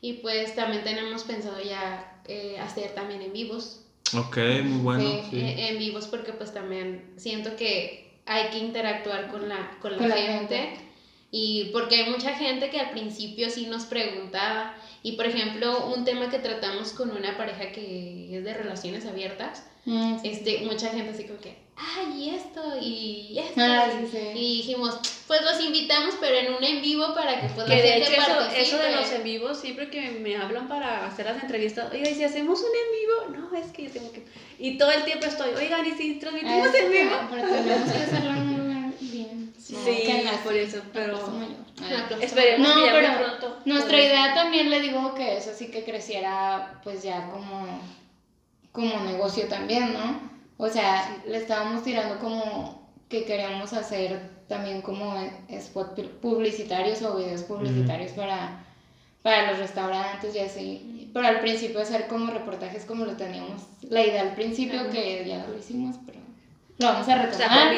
Y 0.00 0.14
pues 0.14 0.54
también 0.54 0.84
tenemos 0.84 1.24
pensado 1.24 1.60
ya 1.60 2.20
eh, 2.28 2.58
hacer 2.60 2.94
también 2.94 3.20
en 3.22 3.32
vivos. 3.32 3.80
Ok, 4.16 4.36
muy 4.62 4.78
bueno. 4.80 5.02
Sí, 5.30 5.40
eh, 5.40 5.70
en 5.70 5.78
vivos 5.78 6.06
porque 6.06 6.32
pues 6.32 6.54
también 6.54 7.12
siento 7.16 7.56
que 7.56 8.20
hay 8.26 8.50
que 8.50 8.58
interactuar 8.58 9.28
con 9.28 9.48
la, 9.48 9.76
con 9.80 9.96
la, 9.96 10.14
gente. 10.14 10.74
Y 11.34 11.70
porque 11.72 11.96
hay 11.96 12.10
mucha 12.10 12.34
gente 12.34 12.68
que 12.68 12.78
al 12.78 12.90
principio 12.90 13.48
sí 13.48 13.64
nos 13.64 13.86
preguntaba, 13.86 14.74
y 15.02 15.12
por 15.12 15.26
ejemplo, 15.26 15.86
un 15.86 16.04
tema 16.04 16.28
que 16.28 16.38
tratamos 16.38 16.92
con 16.92 17.10
una 17.10 17.38
pareja 17.38 17.72
que 17.72 18.36
es 18.36 18.44
de 18.44 18.52
relaciones 18.52 19.06
abiertas, 19.06 19.64
mm, 19.86 20.16
este, 20.24 20.58
mucha 20.66 20.90
gente 20.90 21.10
así 21.10 21.24
como 21.24 21.40
que, 21.40 21.56
ay, 21.74 22.34
esto 22.36 22.62
y 22.78 23.38
esto. 23.38 23.62
Ah, 23.62 23.88
y 24.34 24.58
dijimos, 24.58 24.98
pues 25.26 25.40
los 25.40 25.58
invitamos, 25.64 26.16
pero 26.20 26.36
en 26.36 26.52
un 26.52 26.62
en 26.62 26.82
vivo 26.82 27.14
para 27.14 27.40
que 27.40 27.48
puedan 27.48 27.70
Que 27.70 27.82
de 27.82 27.96
hecho, 27.96 28.12
eso, 28.12 28.40
eso, 28.54 28.76
de 28.76 28.92
los 28.94 29.10
en 29.10 29.24
vivos, 29.24 29.58
siempre 29.58 29.88
que 29.88 30.10
me 30.10 30.36
hablan 30.36 30.68
para 30.68 31.06
hacer 31.06 31.24
las 31.24 31.42
entrevistas, 31.42 31.90
oiga, 31.90 32.10
y 32.10 32.14
si 32.14 32.24
hacemos 32.24 32.60
un 32.60 32.66
en 32.66 33.32
vivo, 33.32 33.40
no, 33.40 33.56
es 33.58 33.72
que 33.72 33.84
yo 33.84 33.90
tengo 33.90 34.12
que. 34.12 34.22
Y 34.58 34.76
todo 34.76 34.90
el 34.92 35.02
tiempo 35.04 35.24
estoy, 35.24 35.54
oigan, 35.54 35.86
y 35.86 35.92
si 35.92 36.16
transmitimos 36.16 36.68
ah, 36.68 36.78
en 36.78 36.92
vivo. 36.92 37.16
Pero 37.30 37.48
tenemos 37.48 37.90
que 37.90 37.98
hacerlo 37.98 38.30
en 38.32 38.51
Sí, 39.84 40.24
por 40.44 40.54
eso, 40.54 40.82
pero. 40.92 41.18
Esperemos 42.20 42.68
no, 42.68 42.74
que 42.74 43.02
ya 43.02 43.18
pronto. 43.18 43.58
Nuestra 43.64 43.98
idea 43.98 44.34
también 44.34 44.70
le 44.70 44.80
digo 44.80 45.14
que 45.14 45.38
eso 45.38 45.50
sí 45.54 45.70
que 45.70 45.84
creciera, 45.84 46.80
pues 46.84 47.02
ya 47.02 47.30
como, 47.30 47.80
como 48.70 49.00
negocio 49.04 49.48
también, 49.48 49.92
¿no? 49.92 50.20
O 50.58 50.68
sea, 50.68 51.22
le 51.26 51.38
estábamos 51.38 51.82
tirando 51.82 52.18
como 52.18 52.88
que 53.08 53.24
queríamos 53.24 53.72
hacer 53.72 54.30
también 54.48 54.82
como 54.82 55.14
spot 55.48 55.98
publicitarios 56.20 57.02
o 57.02 57.16
videos 57.16 57.42
publicitarios 57.42 58.12
para, 58.12 58.64
para 59.22 59.50
los 59.50 59.58
restaurantes 59.58 60.34
y 60.36 60.38
así. 60.38 61.10
Pero 61.12 61.26
al 61.26 61.40
principio 61.40 61.80
hacer 61.80 62.06
como 62.06 62.30
reportajes 62.32 62.84
como 62.84 63.04
lo 63.04 63.16
teníamos, 63.16 63.62
la 63.82 64.02
idea 64.02 64.22
al 64.22 64.34
principio 64.34 64.88
que 64.90 65.24
ya 65.26 65.46
lo 65.46 65.58
hicimos, 65.58 65.96
pero 66.06 66.21
lo 66.78 66.86
vamos 66.86 67.08
a 67.08 67.22
retomar. 67.22 67.74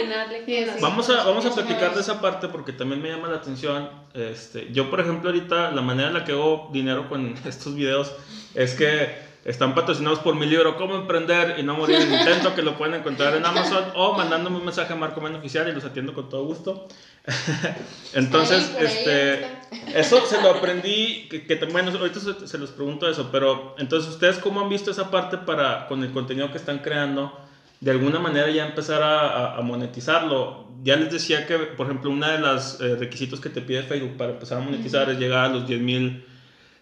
vamos 0.80 1.10
a, 1.10 1.24
vamos 1.24 1.46
a 1.46 1.54
platicar 1.54 1.94
de 1.94 2.00
esa 2.00 2.20
parte 2.20 2.48
porque 2.48 2.72
también 2.72 3.02
me 3.02 3.10
llama 3.10 3.28
la 3.28 3.36
atención. 3.36 3.88
Este, 4.14 4.72
yo, 4.72 4.90
por 4.90 5.00
ejemplo, 5.00 5.30
ahorita 5.30 5.70
la 5.72 5.82
manera 5.82 6.08
en 6.08 6.14
la 6.14 6.24
que 6.24 6.32
hago 6.32 6.70
dinero 6.72 7.08
con 7.08 7.34
estos 7.44 7.74
videos 7.74 8.12
es 8.54 8.74
que 8.74 9.34
están 9.44 9.74
patrocinados 9.74 10.20
por 10.20 10.34
mi 10.36 10.46
libro 10.46 10.76
Cómo 10.76 10.96
emprender 10.96 11.56
y 11.58 11.62
no 11.62 11.74
morir 11.74 11.96
en 11.96 12.14
intento, 12.14 12.54
que 12.54 12.62
lo 12.62 12.78
pueden 12.78 12.94
encontrar 12.94 13.36
en 13.36 13.44
Amazon 13.44 13.84
o 13.94 14.14
mandándome 14.14 14.56
un 14.56 14.64
mensaje 14.64 14.94
a 14.94 14.96
Marco 14.96 15.20
Men 15.20 15.34
Oficial 15.34 15.68
y 15.68 15.72
los 15.72 15.84
atiendo 15.84 16.14
con 16.14 16.30
todo 16.30 16.44
gusto. 16.44 16.88
Entonces, 18.14 18.74
este, 18.80 19.46
eso 19.94 20.24
se 20.26 20.40
lo 20.40 20.50
aprendí, 20.50 21.28
que, 21.28 21.46
que 21.46 21.56
bueno, 21.66 21.90
ahorita 21.90 22.20
se, 22.46 22.58
los 22.58 22.70
pregunto 22.70 23.08
eso, 23.08 23.28
pero 23.30 23.74
entonces 23.78 24.10
ustedes 24.10 24.38
cómo 24.38 24.60
han 24.60 24.68
visto 24.68 24.90
esa 24.90 25.10
parte 25.10 25.38
para, 25.38 25.86
con 25.88 26.02
el 26.02 26.12
contenido 26.12 26.50
que 26.50 26.58
están 26.58 26.78
creando, 26.78 27.38
de 27.84 27.90
alguna 27.90 28.18
manera 28.18 28.48
ya 28.50 28.66
empezar 28.66 29.02
a, 29.02 29.56
a, 29.56 29.60
monetizarlo. 29.60 30.68
Ya 30.82 30.96
les 30.96 31.12
decía 31.12 31.46
que, 31.46 31.58
por 31.58 31.86
ejemplo, 31.86 32.10
uno 32.10 32.26
de 32.26 32.38
los 32.38 32.80
eh, 32.80 32.96
requisitos 32.96 33.40
que 33.40 33.50
te 33.50 33.60
pide 33.60 33.82
Facebook 33.82 34.16
para 34.16 34.32
empezar 34.32 34.58
a 34.58 34.60
monetizar 34.62 35.10
es 35.10 35.18
llegar 35.18 35.44
a 35.44 35.48
los 35.48 35.68
10 35.68 35.80
mil 35.82 36.24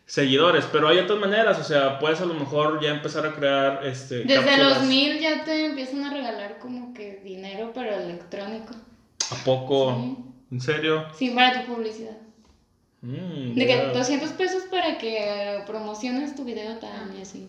seguidores, 0.06 0.64
pero 0.70 0.88
hay 0.88 0.98
otras 0.98 1.18
maneras, 1.18 1.58
o 1.58 1.64
sea, 1.64 1.98
puedes 1.98 2.20
a 2.20 2.24
lo 2.24 2.34
mejor 2.34 2.80
ya 2.80 2.90
empezar 2.90 3.26
a 3.26 3.34
crear 3.34 3.84
este 3.84 4.24
Desde 4.24 4.58
los 4.58 4.82
mil 4.82 5.18
ya 5.18 5.42
te 5.44 5.66
empiezan 5.66 6.04
a 6.04 6.12
regalar 6.12 6.58
como 6.58 6.94
que 6.94 7.20
dinero 7.24 7.72
pero 7.74 7.94
electrónico. 7.94 8.74
¿A 9.30 9.44
poco? 9.44 10.16
¿En 10.50 10.60
serio? 10.60 11.06
Sí, 11.16 11.30
para 11.30 11.64
tu 11.64 11.74
publicidad. 11.74 12.16
Mm, 13.00 13.54
de 13.54 13.66
que 13.66 13.86
200 13.92 14.30
pesos 14.30 14.62
para 14.70 14.98
que 14.98 15.64
promociones 15.66 16.36
tu 16.36 16.44
video 16.44 16.78
y 17.16 17.22
así. 17.22 17.48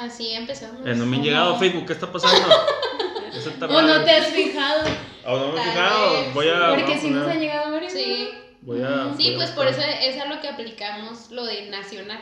Así 0.00 0.32
empezamos. 0.32 0.86
Eh, 0.86 0.94
no 0.94 1.06
me 1.06 1.16
han 1.16 1.22
llegado 1.22 1.54
a 1.54 1.58
Facebook, 1.58 1.86
¿qué 1.86 1.92
está 1.92 2.10
pasando? 2.10 2.46
o 3.68 3.82
no 3.82 4.04
te 4.04 4.10
has 4.10 4.28
fijado. 4.28 4.82
O 5.26 5.38
no 5.38 5.52
me 5.52 5.60
he 5.60 5.64
fijado, 5.64 6.32
voy 6.34 6.48
a... 6.48 6.68
Porque 6.70 6.98
si 6.98 7.10
nos 7.10 7.28
han 7.28 7.40
llegado 7.40 7.72
varios. 7.72 7.92
Sí. 7.92 8.30
Voy 8.62 8.82
a, 8.82 9.14
sí, 9.16 9.34
pues 9.36 9.50
por 9.50 9.66
eso 9.66 9.80
es 9.80 10.20
a 10.20 10.26
lo 10.26 10.40
que 10.40 10.48
aplicamos 10.48 11.30
lo 11.30 11.44
de 11.44 11.68
nacional. 11.70 12.20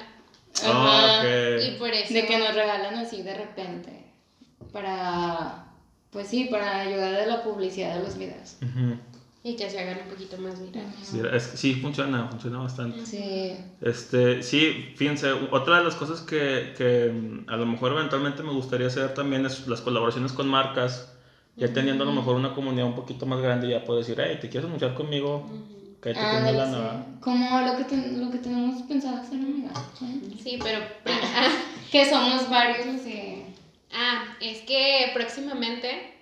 Ah, 0.65 1.23
Y 1.63 1.77
por 1.79 1.91
eso... 1.91 2.15
De 2.15 2.27
que 2.27 2.39
nos 2.39 2.55
regalan 2.55 2.95
así 2.95 3.23
de 3.23 3.35
repente. 3.35 4.13
Para... 4.73 5.65
Pues 6.11 6.29
sí, 6.29 6.47
para 6.51 6.81
ayudar 6.81 7.15
a 7.15 7.27
la 7.27 7.43
publicidad 7.43 7.97
de 7.97 8.03
los 8.03 8.17
videos. 8.17 8.57
Y 9.47 9.55
que 9.55 9.71
se 9.71 9.79
hagan 9.79 10.01
un 10.03 10.09
poquito 10.09 10.37
más 10.39 10.61
virales. 10.61 10.93
Sí, 11.01 11.21
sí, 11.55 11.75
funciona, 11.77 12.27
funciona 12.27 12.59
bastante. 12.59 13.07
Sí. 13.07 13.53
Este, 13.81 14.43
sí, 14.43 14.93
fíjense, 14.97 15.31
otra 15.53 15.79
de 15.79 15.85
las 15.85 15.95
cosas 15.95 16.21
que, 16.23 16.75
que 16.77 17.13
mm, 17.13 17.49
a 17.49 17.57
lo 17.57 17.65
mejor 17.65 17.93
eventualmente 17.93 18.43
me 18.43 18.51
gustaría 18.51 18.89
hacer 18.89 19.15
también 19.15 19.47
es 19.47 19.69
las 19.69 19.83
colaboraciones 19.83 20.33
con 20.33 20.49
marcas. 20.49 21.13
Ya 21.55 21.73
teniendo 21.73 22.03
a 22.03 22.07
lo 22.09 22.13
mejor 22.13 22.35
una 22.35 22.55
comunidad 22.55 22.87
un 22.87 22.97
poquito 22.97 23.25
más 23.25 23.41
grande, 23.41 23.69
ya 23.69 23.85
puedo 23.85 24.01
decir, 24.01 24.21
hey, 24.21 24.39
¿te 24.41 24.49
quieres 24.49 24.67
anunciar 24.67 24.95
conmigo? 24.95 25.49
ah, 26.17 27.05
sí. 27.07 27.21
Como 27.21 27.61
lo 27.61 27.87
que, 27.87 27.97
lo 28.19 28.31
que 28.33 28.39
tenemos 28.39 28.83
pensado 28.83 29.19
hacer, 29.19 29.39
amiga. 29.39 29.71
Sí, 30.43 30.59
pero... 30.61 30.81
que 31.93 32.11
somos 32.11 32.51
varios, 32.51 32.85
Ah, 33.95 34.37
es 34.41 34.63
que 34.63 35.13
próximamente... 35.15 36.16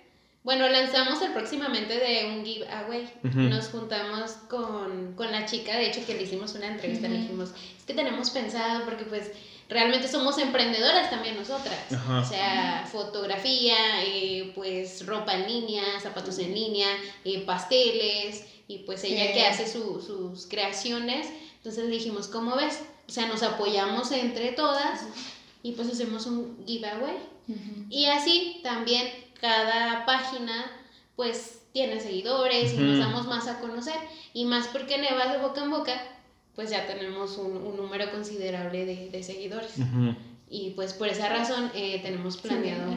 Bueno, 0.45 0.69
lanzamos 0.69 1.19
el 1.23 1.33
próximamente 1.33 1.97
de 1.97 2.27
un 2.27 2.45
giveaway. 2.45 3.09
Nos 3.23 3.69
juntamos 3.69 4.33
con, 4.47 5.13
con, 5.15 5.31
la 5.31 5.47
chica, 5.47 5.75
de 5.75 5.87
hecho 5.87 6.05
que 6.05 6.13
le 6.13 6.21
hicimos 6.21 6.53
una 6.53 6.67
entrevista, 6.67 7.07
le 7.07 7.21
dijimos, 7.21 7.49
es 7.75 7.83
que 7.83 7.95
tenemos 7.95 8.29
pensado 8.29 8.85
porque 8.85 9.05
pues 9.05 9.31
realmente 9.67 10.07
somos 10.07 10.37
emprendedoras 10.37 11.09
también 11.09 11.35
nosotras. 11.35 11.79
O 11.91 12.23
sea, 12.23 12.87
fotografía, 12.91 14.03
eh, 14.05 14.51
pues 14.53 15.03
ropa 15.07 15.33
en 15.33 15.47
línea, 15.47 15.83
zapatos 15.99 16.37
en 16.37 16.53
línea, 16.53 16.89
eh, 17.23 17.39
pasteles, 17.39 18.45
y 18.67 18.79
pues 18.79 19.03
ella 19.03 19.33
que 19.33 19.47
hace 19.47 19.65
sus 19.67 20.45
creaciones, 20.45 21.27
entonces 21.57 21.89
dijimos, 21.89 22.27
¿cómo 22.27 22.55
ves? 22.55 22.83
O 23.07 23.11
sea, 23.11 23.27
nos 23.27 23.41
apoyamos 23.41 24.11
entre 24.11 24.51
todas 24.51 25.01
y 25.63 25.71
pues 25.71 25.87
hacemos 25.87 26.27
un 26.27 26.63
giveaway. 26.67 27.17
Y 27.89 28.05
así 28.05 28.59
también 28.63 29.24
cada 29.39 30.05
página 30.05 30.71
pues 31.15 31.61
tiene 31.71 31.99
seguidores 31.99 32.73
y 32.73 32.77
nos 32.77 32.99
damos 32.99 33.27
más 33.27 33.47
a 33.47 33.59
conocer 33.59 33.95
y 34.33 34.45
más 34.45 34.67
porque 34.67 34.97
Neva 34.97 35.27
de 35.27 35.39
boca 35.39 35.63
en 35.63 35.71
boca 35.71 36.01
pues 36.55 36.69
ya 36.69 36.87
tenemos 36.87 37.37
un, 37.37 37.57
un 37.57 37.75
número 37.77 38.09
considerable 38.11 38.85
de, 38.85 39.09
de 39.09 39.23
seguidores. 39.23 39.73
Y 40.49 40.69
pues 40.71 40.93
por 40.93 41.07
esa 41.07 41.27
razón 41.27 41.71
eh, 41.73 41.99
tenemos 42.01 42.37
planeado. 42.37 42.91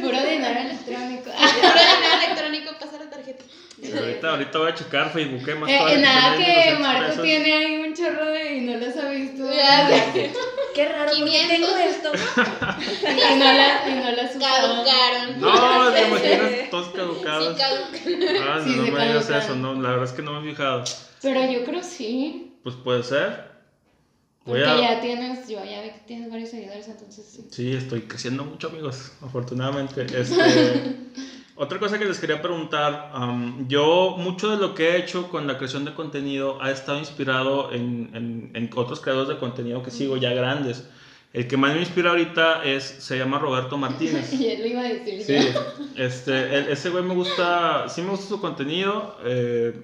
Puro 0.00 0.22
dinero 0.22 0.60
electrónico. 0.60 1.30
Puro 1.30 1.80
dinero 2.00 2.22
electrónico, 2.24 2.72
pasa 2.80 2.98
la 2.98 3.10
tarjeta. 3.26 3.44
Ahorita, 3.98 4.30
ahorita 4.30 4.58
voy 4.58 4.70
a 4.70 4.74
checar 4.74 5.12
Facebook, 5.12 5.44
¿qué 5.44 5.54
más? 5.54 5.70
Eh, 5.70 5.98
nada 5.98 6.36
que 6.36 6.78
Marco 6.80 7.22
tiene 7.22 7.52
ahí 7.52 7.76
un 7.76 7.94
chorro 7.94 8.26
de 8.26 8.56
y 8.56 8.60
no 8.62 8.78
los 8.78 8.96
ha 8.96 9.10
visto. 9.10 9.44
Qué 10.74 10.88
raro, 10.88 11.12
500. 11.12 11.48
tengo 11.48 11.76
esto. 11.76 12.12
y 13.02 13.38
no 13.38 13.44
la, 13.44 13.88
y 13.88 13.94
no 13.94 14.12
las 14.12 14.32
Caducaron. 14.32 15.40
No, 15.40 15.92
te 15.92 16.08
imaginas 16.08 16.70
todos 16.70 16.88
caducados. 16.88 17.56
Sí, 17.56 17.62
caducan. 17.62 18.42
Ah, 18.42 18.62
no, 18.64 18.76
no 18.76 18.82
me 18.82 19.06
digas 19.06 19.30
eso, 19.30 19.56
no, 19.56 19.74
la 19.74 19.90
verdad 19.90 20.04
es 20.04 20.12
que 20.12 20.22
no 20.22 20.40
me 20.40 20.46
he 20.46 20.50
fijado. 20.50 20.84
Pero 21.22 21.50
yo 21.50 21.64
creo 21.64 21.82
sí. 21.82 22.52
Pues 22.62 22.76
puede 22.76 23.02
ser. 23.02 23.56
Porque 24.44 24.60
ya 24.60 25.00
tienes, 25.00 25.48
yo 25.48 25.64
ya 25.64 25.82
vi 25.82 25.90
que 25.90 26.02
tienes 26.06 26.30
varios 26.30 26.50
seguidores, 26.50 26.86
entonces 26.86 27.26
sí. 27.26 27.48
Sí, 27.50 27.72
estoy 27.72 28.02
creciendo 28.02 28.44
mucho, 28.44 28.68
amigos, 28.68 29.12
afortunadamente. 29.20 30.06
Este, 30.14 30.94
otra 31.56 31.78
cosa 31.78 31.98
que 31.98 32.04
les 32.04 32.18
quería 32.18 32.42
preguntar, 32.42 33.12
yo 33.66 34.16
mucho 34.18 34.50
de 34.50 34.58
lo 34.58 34.74
que 34.74 34.90
he 34.90 34.96
hecho 34.98 35.28
con 35.28 35.46
la 35.46 35.56
creación 35.56 35.84
de 35.84 35.94
contenido 35.94 36.62
ha 36.62 36.70
estado 36.70 36.98
inspirado 36.98 37.72
en, 37.72 38.10
en, 38.14 38.50
en, 38.54 38.70
otros 38.74 39.00
creadores 39.00 39.28
de 39.28 39.38
contenido 39.38 39.82
que 39.82 39.90
sigo 39.90 40.16
ya 40.16 40.30
grandes. 40.30 40.88
El 41.32 41.48
que 41.48 41.56
más 41.56 41.74
me 41.74 41.80
inspira 41.80 42.10
ahorita 42.10 42.64
es, 42.64 42.84
se 42.84 43.18
llama 43.18 43.38
Roberto 43.38 43.76
Martínez. 43.76 44.32
y 44.40 44.48
él 44.48 44.60
lo 44.60 44.66
iba 44.68 44.80
a 44.80 44.84
decir. 44.84 45.22
Sí, 45.22 45.48
este, 45.96 46.72
ese 46.72 46.90
güey 46.90 47.04
me 47.04 47.14
gusta, 47.14 47.88
sí 47.88 48.00
me 48.02 48.10
gusta 48.10 48.26
su 48.26 48.40
contenido. 48.40 49.18
Eh, 49.24 49.78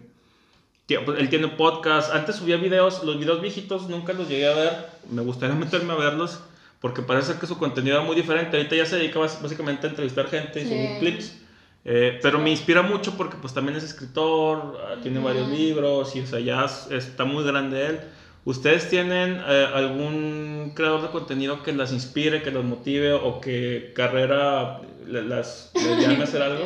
pues, 1.04 1.20
él 1.20 1.28
tiene 1.28 1.48
podcast. 1.48 2.14
Antes 2.14 2.36
subía 2.36 2.56
videos, 2.56 3.02
los 3.04 3.18
videos 3.18 3.40
viejitos 3.42 3.88
nunca 3.88 4.12
los 4.12 4.28
llegué 4.28 4.46
a 4.46 4.54
ver. 4.54 4.86
Me 5.10 5.22
gustaría 5.22 5.54
meterme 5.66 5.92
a 5.92 5.96
verlos 5.96 6.40
porque 6.80 7.02
parece 7.02 7.34
que 7.38 7.46
su 7.46 7.58
contenido 7.58 7.96
era 7.96 8.04
muy 8.04 8.16
diferente. 8.16 8.56
Ahorita 8.56 8.74
ya 8.74 8.86
se 8.86 8.96
dedica 8.96 9.18
básicamente 9.18 9.86
a 9.86 9.90
entrevistar 9.90 10.28
gente 10.28 10.60
y 10.60 10.64
subir 10.64 10.98
clips. 11.00 11.41
Eh, 11.84 12.18
pero 12.22 12.38
me 12.38 12.50
inspira 12.50 12.82
mucho 12.82 13.16
porque 13.16 13.36
pues 13.36 13.52
también 13.52 13.76
es 13.76 13.84
escritor, 13.84 14.78
ah, 14.86 15.00
tiene 15.02 15.18
varios 15.18 15.48
libros 15.48 16.14
y 16.14 16.20
o 16.20 16.26
sea, 16.26 16.38
ya 16.40 16.64
está 16.90 17.24
muy 17.24 17.44
grande 17.44 17.86
él. 17.86 18.00
¿Ustedes 18.44 18.88
tienen 18.88 19.40
eh, 19.46 19.66
algún 19.72 20.72
creador 20.74 21.02
de 21.02 21.08
contenido 21.08 21.62
que 21.62 21.72
las 21.72 21.92
inspire, 21.92 22.42
que 22.42 22.50
las 22.50 22.64
motive 22.64 23.12
o 23.12 23.40
que 23.40 23.92
carrera 23.94 24.80
las, 25.06 25.70
les 25.74 25.98
llame 26.00 26.20
a 26.20 26.24
hacer 26.24 26.42
algo? 26.42 26.64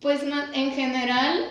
Pues 0.00 0.22
en 0.22 0.72
general 0.72 1.44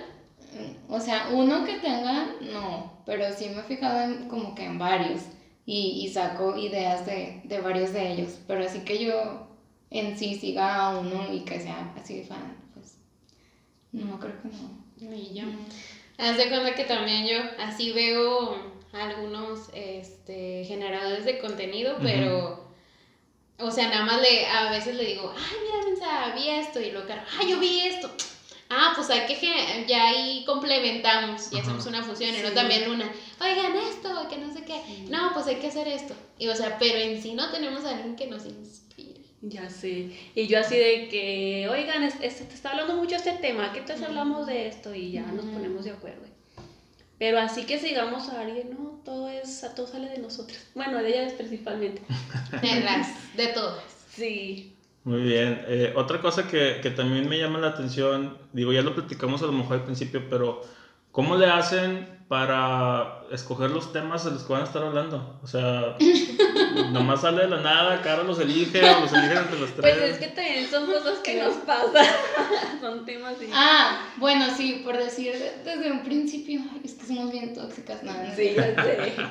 o 0.87 0.99
sea, 0.99 1.29
uno 1.31 1.65
que 1.65 1.77
tenga, 1.79 2.27
no, 2.51 2.91
pero 3.05 3.31
sí 3.33 3.49
me 3.49 3.61
he 3.61 3.63
fijado 3.63 4.01
en, 4.01 4.27
como 4.27 4.55
que 4.55 4.65
en 4.65 4.79
varios 4.79 5.21
y, 5.65 6.03
y 6.03 6.09
saco 6.09 6.57
ideas 6.57 7.05
de, 7.05 7.41
de, 7.43 7.61
varios 7.61 7.93
de 7.93 8.11
ellos, 8.11 8.39
pero 8.47 8.65
así 8.65 8.79
que 8.79 9.03
yo 9.03 9.47
en 9.91 10.17
sí 10.17 10.35
siga 10.35 10.75
a 10.75 10.97
uno 10.97 11.33
y 11.33 11.41
que 11.41 11.59
sea 11.59 11.93
así 11.99 12.23
fan, 12.23 12.57
pues 12.73 12.97
no, 13.91 14.19
creo 14.19 14.41
que 14.41 14.49
no. 14.49 15.15
Y 15.15 15.33
yo. 15.33 15.45
Haz 16.17 16.37
de 16.37 16.49
cuenta 16.49 16.75
que 16.75 16.83
también 16.83 17.25
yo 17.25 17.39
así 17.59 17.93
veo 17.93 18.55
algunos 18.91 19.69
este, 19.73 20.65
generadores 20.65 21.25
de 21.25 21.39
contenido, 21.39 21.97
pero... 22.01 22.67
O 23.61 23.71
sea, 23.71 23.89
nada 23.89 24.05
más 24.05 24.21
le, 24.21 24.45
a 24.45 24.71
veces 24.71 24.95
le 24.95 25.03
digo, 25.03 25.33
ay, 25.35 25.55
mira, 25.61 25.85
Mensa, 25.85 26.33
vi 26.33 26.47
esto, 26.47 26.79
y 26.79 26.91
lo 26.91 27.05
caro, 27.05 27.23
ay, 27.37 27.49
yo 27.49 27.59
vi 27.59 27.81
esto 27.81 28.09
ah, 28.69 28.93
pues 28.95 29.09
hay 29.09 29.25
que, 29.25 29.85
ya 29.87 30.09
ahí 30.09 30.43
complementamos 30.45 31.51
y 31.51 31.59
hacemos 31.59 31.85
una 31.85 32.03
función, 32.03 32.35
y 32.35 32.41
no 32.41 32.51
también 32.51 32.89
una, 32.89 33.11
oigan 33.41 33.75
esto, 33.75 34.27
que 34.29 34.37
no 34.37 34.53
sé 34.53 34.63
qué, 34.63 34.81
no, 35.09 35.33
pues 35.33 35.47
hay 35.47 35.55
que 35.55 35.67
hacer 35.67 35.87
esto. 35.87 36.13
Y 36.37 36.47
o 36.47 36.55
sea, 36.55 36.77
pero 36.77 36.97
en 36.97 37.21
sí 37.21 37.33
no 37.33 37.51
tenemos 37.51 37.83
a 37.85 37.95
alguien 37.95 38.15
que 38.15 38.27
nos 38.27 38.45
inspire. 38.45 38.88
Ya 39.41 39.69
sé. 39.69 40.11
Y 40.35 40.47
yo 40.47 40.59
así 40.59 40.77
de 40.77 41.07
que, 41.09 41.67
oigan, 41.69 42.03
este, 42.03 42.45
te 42.45 42.53
está 42.53 42.71
hablando 42.71 42.97
mucho 42.97 43.15
este 43.15 43.31
tema, 43.33 43.71
¿qué 43.71 43.81
tal 43.81 44.03
hablamos 44.03 44.47
de 44.47 44.67
esto? 44.67 44.93
Y 44.93 45.11
ya 45.11 45.25
nos 45.31 45.45
ponemos 45.45 45.85
de 45.85 45.91
acuerdo. 45.91 46.27
Pero 47.17 47.39
así 47.39 47.65
que 47.65 47.79
sigamos 47.79 48.29
a 48.29 48.41
alguien, 48.41 48.71
no, 48.71 49.01
todo 49.03 49.29
es, 49.29 49.65
todo 49.75 49.87
sale 49.87 50.09
de 50.09 50.19
nosotros. 50.19 50.57
Bueno, 50.73 51.01
de 51.01 51.09
ellas 51.09 51.33
principalmente. 51.33 52.01
De 52.61 52.81
las, 52.81 53.35
de 53.35 53.47
todas. 53.47 53.83
Sí. 54.09 54.75
Muy 55.03 55.21
bien. 55.21 55.61
Eh, 55.67 55.93
otra 55.95 56.21
cosa 56.21 56.47
que, 56.47 56.79
que, 56.81 56.89
también 56.91 57.27
me 57.27 57.37
llama 57.37 57.59
la 57.59 57.67
atención, 57.67 58.37
digo, 58.53 58.73
ya 58.73 58.81
lo 58.81 58.95
platicamos 58.95 59.41
a 59.41 59.45
lo 59.45 59.51
mejor 59.53 59.77
al 59.77 59.83
principio, 59.85 60.29
pero 60.29 60.61
¿cómo 61.11 61.35
le 61.35 61.47
hacen 61.47 62.19
para 62.29 63.23
escoger 63.31 63.71
los 63.71 63.91
temas 63.91 64.23
de 64.23 64.29
los 64.29 64.43
que 64.43 64.53
van 64.53 64.61
a 64.61 64.65
estar 64.65 64.83
hablando. 64.83 65.39
O 65.41 65.47
sea, 65.47 65.97
nomás 66.91 67.21
sale 67.21 67.41
de 67.41 67.49
la 67.49 67.59
nada, 67.59 68.03
Cara 68.03 68.21
los 68.21 68.39
elige 68.39 68.87
o 68.87 69.01
los 69.01 69.11
eligen 69.11 69.37
entre 69.37 69.59
los 69.59 69.73
tres. 69.73 69.97
Pues 69.97 70.11
es 70.11 70.17
que 70.19 70.27
también 70.27 70.69
son 70.69 70.85
cosas 70.85 71.17
que 71.23 71.41
nos 71.41 71.55
pasan. 71.55 72.05
son 72.81 73.03
temas 73.03 73.33
y... 73.41 73.49
Ah, 73.51 74.11
bueno, 74.17 74.45
sí, 74.55 74.83
por 74.85 74.95
decir 74.95 75.33
desde 75.65 75.91
un 75.91 76.03
principio, 76.03 76.61
es 76.83 76.93
que 76.93 77.07
somos 77.07 77.31
bien 77.31 77.55
tóxicas, 77.55 78.03
nada. 78.03 78.31
Sí, 78.35 78.55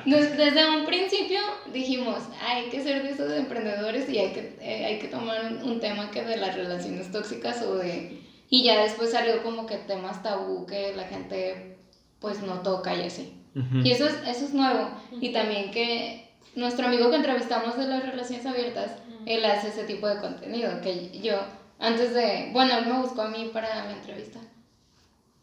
Desde 0.05 0.69
un 0.69 0.85
principio 0.85 1.39
dijimos, 1.71 2.23
hay 2.45 2.69
que 2.69 2.83
ser 2.83 3.01
de 3.03 3.11
esos 3.11 3.31
emprendedores 3.31 4.09
y 4.09 4.19
hay 4.19 4.33
que, 4.33 4.57
eh, 4.59 4.85
hay 4.85 4.99
que 4.99 5.07
tomar 5.07 5.53
un 5.63 5.79
tema 5.79 6.11
que 6.11 6.25
de 6.25 6.35
las 6.35 6.53
relaciones 6.53 7.09
tóxicas 7.13 7.61
o 7.61 7.75
de... 7.75 8.19
Y 8.49 8.63
ya 8.63 8.81
después 8.81 9.11
salió 9.11 9.41
como 9.41 9.67
que 9.67 9.77
temas 9.77 10.21
tabú 10.21 10.65
que 10.65 10.93
la 10.95 11.03
gente 11.03 11.68
pues 12.19 12.41
no 12.41 12.61
toca 12.61 12.95
y 12.95 13.03
así. 13.03 13.35
Y 13.83 13.91
eso 13.91 14.05
es, 14.05 14.15
eso 14.27 14.45
es 14.45 14.53
nuevo. 14.53 14.89
Y 15.19 15.33
también 15.33 15.71
que 15.71 16.29
nuestro 16.55 16.87
amigo 16.87 17.09
que 17.09 17.17
entrevistamos 17.17 17.77
de 17.77 17.87
las 17.87 18.05
relaciones 18.05 18.45
abiertas, 18.45 18.91
él 19.25 19.43
hace 19.45 19.69
ese 19.69 19.83
tipo 19.83 20.07
de 20.07 20.19
contenido, 20.19 20.81
que 20.81 21.19
yo 21.19 21.35
antes 21.79 22.13
de, 22.13 22.49
bueno, 22.51 22.77
él 22.77 22.85
me 22.85 22.99
buscó 22.99 23.23
a 23.23 23.29
mí 23.29 23.49
para 23.53 23.85
mi 23.85 23.93
entrevista, 23.93 24.39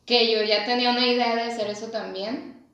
que 0.05 0.33
yo 0.33 0.43
ya 0.43 0.65
tenía 0.65 0.91
una 0.91 1.07
idea 1.07 1.35
de 1.35 1.43
hacer 1.43 1.69
eso 1.69 1.89
también, 1.89 2.65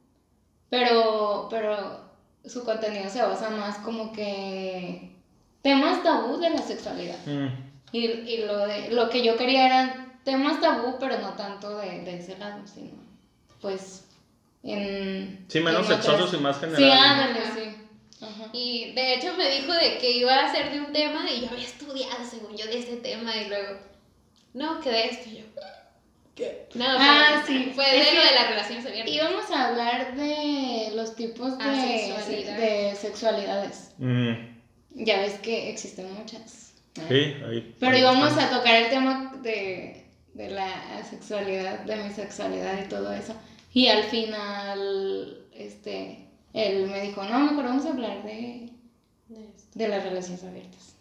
pero, 0.69 1.49
pero 1.51 2.01
su 2.45 2.65
contenido 2.65 3.09
se 3.09 3.23
basa 3.23 3.51
más 3.51 3.79
como 3.79 4.13
que 4.13 5.13
temas 5.63 6.03
tabú 6.03 6.39
de 6.39 6.51
la 6.51 6.59
sexualidad. 6.59 7.19
Y, 7.93 8.07
y 8.07 8.45
lo, 8.47 8.67
de, 8.67 8.91
lo 8.91 9.11
que 9.11 9.23
yo 9.23 9.37
quería 9.37 9.67
eran 9.67 10.21
temas 10.25 10.61
tabú, 10.61 10.97
pero 10.99 11.19
no 11.19 11.35
tanto 11.35 11.79
de, 11.79 12.01
de 12.01 12.19
ese 12.19 12.39
lado, 12.39 12.67
sino 12.67 13.12
pues 13.63 14.05
en... 14.63 15.47
Sí, 15.49 15.61
menos 15.61 15.87
sexosos 15.87 16.35
y 16.35 16.37
más 16.37 16.61
generales. 16.61 16.93
Sí, 16.93 16.99
ándale, 16.99 17.41
sí. 17.55 17.79
Y 18.53 18.93
de 18.93 19.15
hecho 19.15 19.35
me 19.37 19.51
dijo 19.51 19.73
de 19.73 19.99
que 19.99 20.13
iba 20.13 20.35
a 20.35 20.47
hacer 20.47 20.71
de 20.71 20.81
un 20.81 20.93
tema 20.93 21.25
y 21.31 21.41
yo 21.41 21.51
había 21.51 21.65
estudiado 21.65 22.25
según 22.29 22.57
yo 22.57 22.67
de 22.67 22.79
ese 22.79 22.97
tema 22.97 23.35
y 23.37 23.49
luego, 23.49 23.79
no, 24.55 24.81
que 24.81 24.91
de 24.91 25.05
esto 25.07 25.31
yo. 25.31 25.45
¿Qué? 26.35 26.69
No, 26.75 26.85
ah, 26.89 27.43
sí. 27.47 27.73
fue 27.75 27.85
de 27.85 28.15
lo 28.15 28.25
de 28.25 28.35
las 28.35 28.49
relaciones 28.49 28.87
abiertas. 28.87 29.15
Íbamos 29.15 29.51
a 29.51 29.69
hablar 29.69 30.17
de 30.17 30.93
los 30.95 31.15
tipos 31.15 31.59
de, 31.59 31.65
de 31.65 32.97
sexualidades. 32.97 33.93
Mm. 33.99 34.33
Ya 34.95 35.21
ves 35.21 35.35
que 35.41 35.71
existen 35.71 36.13
muchas. 36.15 36.75
Sí, 37.09 37.35
ahí. 37.49 37.75
Pero 37.81 37.97
íbamos 37.97 38.37
a 38.39 38.51
tocar 38.51 38.75
el 38.77 38.91
tema 38.91 39.33
de, 39.43 40.07
de 40.35 40.51
la 40.51 41.03
sexualidad, 41.09 41.81
de 41.81 41.97
mi 41.97 42.11
sexualidad 42.11 42.83
y 42.83 42.89
todo 42.89 43.13
eso. 43.13 43.35
Y 43.75 43.89
al 43.89 44.05
final, 44.05 45.47
este, 45.53 46.29
él 46.53 46.89
me 46.89 47.01
dijo, 47.01 47.25
no, 47.25 47.39
mejor 47.39 47.65
vamos 47.65 47.87
a 47.87 47.91
hablar 47.91 48.23
de, 48.23 48.71
de 49.75 49.89
las 49.89 50.05
relaciones 50.05 50.45
abiertas. 50.45 50.97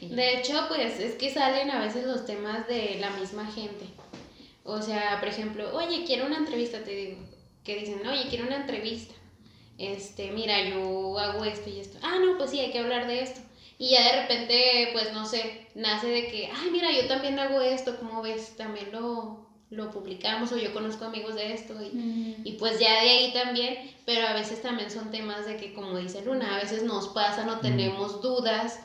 De 0.00 0.38
hecho, 0.38 0.64
pues 0.68 0.98
es 0.98 1.14
que 1.14 1.32
salen 1.32 1.70
a 1.70 1.80
veces 1.80 2.06
los 2.06 2.24
temas 2.24 2.66
de 2.66 2.96
la 3.00 3.10
misma 3.10 3.46
gente. 3.46 3.86
O 4.64 4.82
sea, 4.82 5.18
por 5.20 5.28
ejemplo, 5.28 5.76
oye, 5.76 6.04
quiero 6.04 6.26
una 6.26 6.38
entrevista, 6.38 6.82
te 6.82 6.90
digo, 6.90 7.18
que 7.64 7.76
dicen, 7.76 8.06
oye, 8.06 8.26
quiero 8.28 8.46
una 8.46 8.56
entrevista. 8.56 9.14
Este, 9.78 10.30
mira, 10.32 10.68
yo 10.68 11.18
hago 11.18 11.44
esto 11.44 11.70
y 11.70 11.80
esto. 11.80 11.98
Ah, 12.02 12.18
no, 12.20 12.36
pues 12.36 12.50
sí, 12.50 12.60
hay 12.60 12.70
que 12.70 12.78
hablar 12.80 13.06
de 13.06 13.22
esto. 13.22 13.40
Y 13.78 13.90
ya 13.90 14.04
de 14.04 14.22
repente, 14.22 14.88
pues 14.92 15.12
no 15.12 15.26
sé, 15.26 15.66
nace 15.74 16.08
de 16.08 16.28
que, 16.28 16.50
ay, 16.52 16.70
mira, 16.70 16.92
yo 16.92 17.06
también 17.08 17.38
hago 17.38 17.60
esto, 17.60 17.96
¿cómo 17.98 18.22
ves? 18.22 18.56
También 18.56 18.92
lo, 18.92 19.41
lo 19.72 19.90
publicamos 19.90 20.52
o 20.52 20.58
yo 20.58 20.72
conozco 20.74 21.06
amigos 21.06 21.34
de 21.34 21.54
esto 21.54 21.74
y, 21.82 22.36
y, 22.44 22.52
pues 22.58 22.78
ya 22.78 23.02
de 23.02 23.08
ahí 23.08 23.32
también, 23.32 23.90
pero 24.04 24.26
a 24.26 24.34
veces 24.34 24.60
también 24.60 24.90
son 24.90 25.10
temas 25.10 25.46
de 25.46 25.56
que 25.56 25.72
como 25.72 25.96
dice 25.96 26.22
Luna, 26.22 26.56
a 26.56 26.62
veces 26.62 26.82
nos 26.82 27.08
pasan 27.08 27.48
o 27.48 27.58
tenemos 27.58 28.20
dudas 28.20 28.80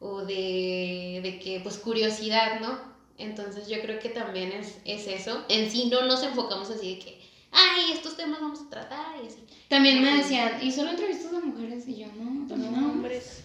o 0.00 0.20
de, 0.20 1.20
de, 1.22 1.38
que 1.42 1.60
pues 1.60 1.78
curiosidad, 1.78 2.60
¿no? 2.60 2.78
Entonces 3.16 3.68
yo 3.68 3.80
creo 3.80 3.98
que 3.98 4.10
también 4.10 4.52
es, 4.52 4.76
es 4.84 5.06
eso. 5.06 5.44
En 5.48 5.70
sí 5.70 5.88
no 5.90 6.02
nos 6.02 6.22
enfocamos 6.22 6.70
así 6.70 6.96
de 6.96 6.98
que, 7.00 7.20
ay, 7.50 7.92
estos 7.92 8.16
temas 8.16 8.40
vamos 8.40 8.60
a 8.60 8.70
tratar 8.70 9.16
y 9.24 9.26
así. 9.26 9.42
También 9.68 10.02
me 10.02 10.18
decían, 10.18 10.62
¿y 10.62 10.70
solo 10.70 10.90
entrevistas 10.90 11.32
a 11.32 11.40
mujeres? 11.40 11.88
Y 11.88 11.96
yo, 11.96 12.06
no, 12.08 12.46
también 12.46 12.74
a 12.74 12.86
hombres. 12.86 13.42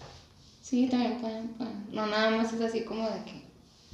Sí, 0.62 0.88
también 0.88 1.20
pueden, 1.20 1.48
pueden. 1.50 1.88
No, 1.92 2.08
nada 2.08 2.30
más 2.30 2.52
es 2.52 2.62
así 2.62 2.84
como 2.84 3.10
de 3.10 3.24
que 3.24 3.42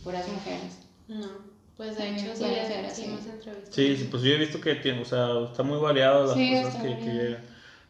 puras 0.03 0.27
mujeres. 0.27 0.79
No. 1.07 1.48
Pues 1.79 1.97
de 1.97 2.09
hecho, 2.09 2.35
sí, 2.35 2.43
hicimos 2.91 3.25
entrevistas. 3.25 3.73
Sí, 3.73 4.07
pues 4.11 4.21
yo 4.21 4.33
he 4.33 4.37
visto 4.37 4.59
que 4.59 4.75
tiene, 4.75 5.01
o 5.01 5.05
sea, 5.05 5.45
está 5.45 5.63
muy 5.63 5.79
variado 5.79 6.25
las 6.25 6.35
cosas 6.35 6.81
que, 6.83 6.97
que, 6.97 7.05
llegan. 7.05 7.41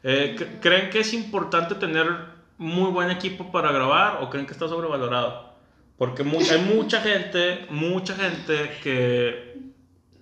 Eh, 0.03 0.59
¿Creen 0.61 0.91
que 0.91 0.99
es 0.99 1.11
importante 1.11 1.73
tener 1.73 2.05
muy 2.59 2.91
buen 2.91 3.09
equipo 3.09 3.51
para 3.51 3.71
grabar 3.71 4.19
o 4.21 4.29
creen 4.29 4.45
que 4.45 4.53
está 4.53 4.67
sobrevalorado? 4.67 5.55
Porque 5.97 6.21
hay 6.21 6.59
mucha 6.75 7.01
gente, 7.01 7.65
mucha 7.71 8.13
gente 8.13 8.77
que, 8.83 9.57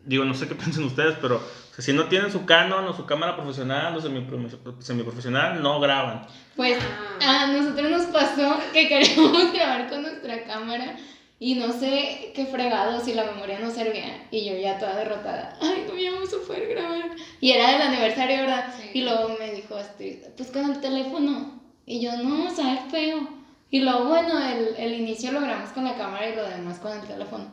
digo, 0.06 0.24
no 0.24 0.34
sé 0.34 0.48
qué 0.48 0.56
piensan 0.56 0.86
ustedes, 0.86 1.18
pero 1.22 1.42
si 1.78 1.92
no 1.92 2.06
tienen 2.06 2.32
su 2.32 2.46
Canon 2.46 2.86
o 2.86 2.94
su 2.94 3.06
cámara 3.06 3.36
profesional 3.36 3.98
o 3.98 4.80
semiprofesional, 4.80 5.62
no 5.62 5.82
graban. 5.82 6.26
Pues 6.56 6.82
ah. 7.20 7.44
a 7.44 7.48
nosotros 7.48 7.92
nos 7.92 8.06
pasó 8.06 8.62
que 8.72 8.88
queríamos 8.88 9.52
grabar 9.52 9.90
con 9.90 10.04
nuestra 10.04 10.46
cámara 10.46 10.96
y 11.40 11.56
no 11.56 11.72
sé 11.72 12.32
qué 12.34 12.46
fregado 12.48 13.00
si 13.00 13.14
la 13.14 13.26
memoria 13.26 13.60
no 13.60 13.70
servía. 13.70 14.28
Y 14.32 14.46
yo 14.46 14.58
ya 14.58 14.80
toda 14.80 14.96
derrotada. 14.96 15.56
Ay, 15.62 15.86
no 15.88 16.12
vamos 16.14 16.34
a 16.34 16.48
poder 16.48 16.68
grabar. 16.70 17.12
Y 17.40 17.52
era 17.52 17.74
del 17.74 17.82
aniversario, 17.82 18.38
¿verdad? 18.38 18.74
Y 18.94 19.02
luego 19.02 19.36
me 19.38 19.52
dijo 19.54 19.76
Astrid, 19.76 20.18
pues 20.36 20.50
con 20.50 20.72
el 20.72 20.82
teléfono. 20.82 21.62
Y 21.86 22.02
yo, 22.02 22.18
no, 22.18 22.54
sabe 22.54 22.80
feo. 22.90 23.30
Y 23.70 23.82
luego, 23.82 24.06
bueno, 24.06 24.40
el, 24.40 24.76
el 24.78 25.00
inicio 25.00 25.32
lo 25.32 25.42
grabamos 25.42 25.70
con 25.72 25.84
la 25.84 25.96
cámara 25.96 26.28
y 26.28 26.36
lo 26.36 26.50
demás 26.50 26.80
con 26.80 26.94
el 26.94 27.06
teléfono. 27.06 27.46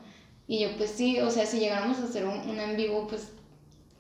Y 0.48 0.60
yo, 0.60 0.76
pues 0.76 0.90
sí, 0.90 1.20
o 1.20 1.30
sea, 1.30 1.44
si 1.44 1.58
llegáramos 1.58 1.98
a 1.98 2.04
hacer 2.04 2.24
un, 2.24 2.38
un 2.48 2.58
en 2.58 2.76
vivo, 2.76 3.06
pues 3.06 3.32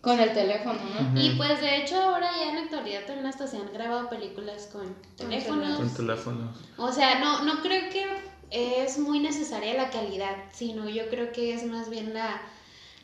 con 0.00 0.20
el 0.20 0.32
teléfono, 0.34 0.78
¿no? 1.12 1.20
Y 1.20 1.30
pues 1.30 1.60
de 1.62 1.78
hecho 1.78 1.98
ahora 2.00 2.30
ya 2.38 2.50
en 2.50 2.56
la 2.56 2.62
actualidad 2.62 3.06
también 3.06 3.26
hasta 3.26 3.46
se 3.46 3.56
han 3.56 3.72
grabado 3.72 4.10
películas 4.10 4.68
con 4.70 4.94
teléfonos. 5.16 5.76
Con 5.78 5.94
teléfonos. 5.94 6.56
O 6.76 6.92
sea, 6.92 7.20
no, 7.20 7.42
no 7.44 7.62
creo 7.62 7.90
que 7.90 8.06
es 8.50 8.98
muy 8.98 9.20
necesaria 9.20 9.74
la 9.74 9.90
calidad, 9.90 10.36
sino 10.52 10.88
yo 10.88 11.08
creo 11.08 11.32
que 11.32 11.54
es 11.54 11.64
más 11.64 11.90
bien 11.90 12.14
la 12.14 12.40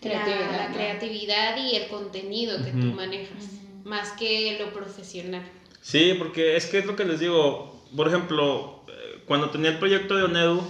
creatividad, 0.01 0.69
la, 0.69 0.75
creatividad 0.75 1.57
y 1.57 1.77
el 1.77 1.89
contenido 1.89 2.63
que 2.65 2.71
tú 2.71 2.87
manejas, 2.95 3.49
más 3.85 4.13
que 4.13 4.57
lo 4.59 4.73
profesional. 4.73 5.43
Sí, 5.83 6.15
porque 6.19 6.57
es 6.57 6.67
que 6.67 6.79
es 6.79 6.87
lo 6.87 6.97
que 6.97 7.05
les 7.05 7.21
digo, 7.21 7.85
por 7.95 8.09
ejemplo, 8.09 8.85
eh, 8.89 9.23
cuando 9.27 9.51
tenía 9.51 9.71
el 9.71 9.79
proyecto 9.79 10.17
de 10.17 10.25
Onedu, 10.25 10.63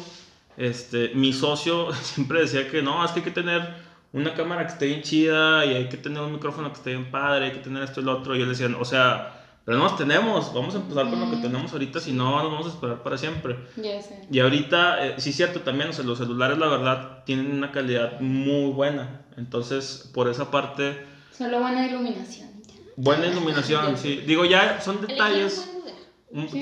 este, 0.56 1.10
mi 1.14 1.32
socio 1.32 1.92
siempre 2.02 2.40
decía 2.40 2.68
que 2.68 2.82
no, 2.82 3.04
es 3.04 3.10
que 3.12 3.20
hay 3.20 3.24
que 3.24 3.30
tener 3.30 3.90
una 4.12 4.34
cámara 4.34 4.66
que 4.66 4.72
esté 4.72 4.86
bien 4.86 5.02
chida 5.02 5.64
y 5.66 5.74
hay 5.74 5.88
que 5.88 5.96
tener 5.96 6.20
un 6.20 6.32
micrófono 6.32 6.68
que 6.72 6.78
esté 6.78 6.90
bien 6.90 7.10
padre, 7.10 7.46
hay 7.46 7.52
que 7.52 7.60
tener 7.60 7.82
esto 7.82 8.00
y 8.00 8.04
lo 8.04 8.18
otro. 8.18 8.34
Y 8.34 8.40
yo 8.40 8.44
le 8.44 8.50
decía, 8.50 8.68
o 8.78 8.84
sea, 8.84 9.39
pero 9.64 9.78
no 9.78 9.84
nos 9.84 9.96
tenemos, 9.96 10.52
vamos 10.54 10.74
a 10.74 10.78
empezar 10.78 11.10
con 11.10 11.20
lo 11.20 11.30
que 11.30 11.36
tenemos 11.36 11.72
ahorita, 11.72 12.00
si 12.00 12.12
no, 12.12 12.42
nos 12.42 12.50
vamos 12.50 12.66
a 12.66 12.70
esperar 12.70 13.02
para 13.02 13.18
siempre. 13.18 13.56
Ya 13.76 14.00
sé. 14.00 14.26
Y 14.30 14.40
ahorita, 14.40 15.06
eh, 15.06 15.14
sí 15.18 15.30
es 15.30 15.36
cierto 15.36 15.60
también, 15.60 15.90
o 15.90 15.92
sea, 15.92 16.04
los 16.04 16.18
celulares 16.18 16.58
la 16.58 16.68
verdad 16.68 17.24
tienen 17.24 17.52
una 17.52 17.70
calidad 17.70 18.20
muy 18.20 18.72
buena, 18.72 19.22
entonces 19.36 20.10
por 20.14 20.28
esa 20.28 20.50
parte... 20.50 21.04
Solo 21.36 21.60
buena 21.60 21.86
iluminación. 21.86 22.48
Buena 22.96 23.26
iluminación, 23.26 23.96
sí. 23.96 24.22
Digo, 24.26 24.44
ya 24.44 24.80
son 24.80 25.00
detalles... 25.06 25.66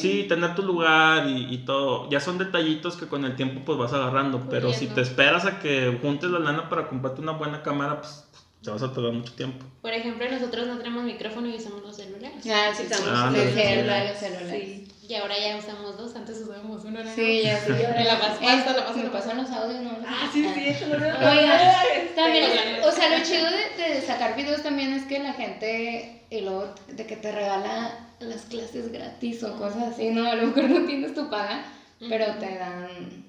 ¿Sí? 0.01 0.25
tener 0.27 0.55
tu 0.55 0.63
lugar 0.63 1.29
y, 1.29 1.53
y, 1.53 1.59
todo. 1.59 2.09
Ya 2.09 2.21
son 2.21 2.39
detallitos 2.39 2.97
que 2.97 3.07
con 3.07 3.27
el 3.27 3.37
tiempo 3.37 3.61
pues 3.67 3.77
vas 3.79 3.93
agarrando. 3.93 4.47
Pero 4.49 4.73
si 4.73 4.87
te 4.87 5.03
esperas 5.03 5.45
a 5.45 5.61
que 5.61 5.99
juntes 6.01 6.31
la 6.31 6.39
lana 6.39 6.71
para 6.71 6.89
comprarte 6.89 7.21
una 7.21 7.33
buena 7.33 7.63
cámara, 7.63 8.01
pues 8.01 8.28
te 8.63 8.71
vas 8.71 8.83
a 8.83 8.93
tardar 8.93 9.13
mucho 9.13 9.33
tiempo. 9.35 9.65
Por 9.83 9.93
ejemplo, 9.93 10.29
nosotros 10.31 10.67
no 10.67 10.79
tenemos 10.79 11.05
micrófono 11.05 11.49
y 11.49 11.57
usamos 11.57 11.83
los 11.83 11.97
celulares. 11.97 12.45
Ah, 12.51 12.73
sí, 12.77 12.85
usamos 12.85 13.09
ah, 13.09 13.31
los 13.31 13.55
celulares. 13.55 14.19
Sí. 14.51 14.89
Y 15.09 15.15
ahora 15.15 15.39
ya 15.39 15.57
usamos 15.57 15.97
dos, 15.97 16.15
antes 16.17 16.39
usábamos 16.41 16.85
uno. 16.85 17.01
Sí, 17.15 17.43
ya 17.43 17.59
sí. 17.67 17.73
Ahora 17.73 18.05
la 18.05 18.21
pasta, 18.21 18.73
la 18.75 19.03
Me 19.03 19.09
pasan 19.09 19.39
los 19.39 19.51
audios, 19.51 19.81
¿no? 19.81 19.93
Ah, 20.07 20.29
sí, 20.31 20.47
sí, 20.55 20.67
eso 20.67 20.87
lo 20.87 20.97
Oiga, 20.97 21.83
también, 22.15 22.51
o 22.85 22.91
sea, 22.91 23.17
lo 23.17 23.25
chido 23.25 23.47
de, 23.51 23.83
de, 23.83 24.03
sacar 24.03 24.37
videos 24.37 24.63
también 24.63 24.93
es 24.93 25.05
que 25.05 25.19
la 25.21 25.33
gente, 25.33 26.25
y 26.29 26.41
luego 26.43 26.75
de 26.89 27.07
que 27.07 27.17
te 27.17 27.33
regala 27.33 28.11
las 28.21 28.43
clases 28.43 28.93
gratis 28.93 29.43
o 29.45 29.57
cosas 29.57 29.95
así, 29.95 30.11
¿no? 30.11 30.29
A 30.29 30.35
lo 30.35 30.49
mejor 30.49 30.65
no 30.65 30.85
tienes 30.85 31.15
tu 31.15 31.31
paga, 31.31 31.65
pero 32.01 32.27
te 32.35 32.59
dan 32.59 33.28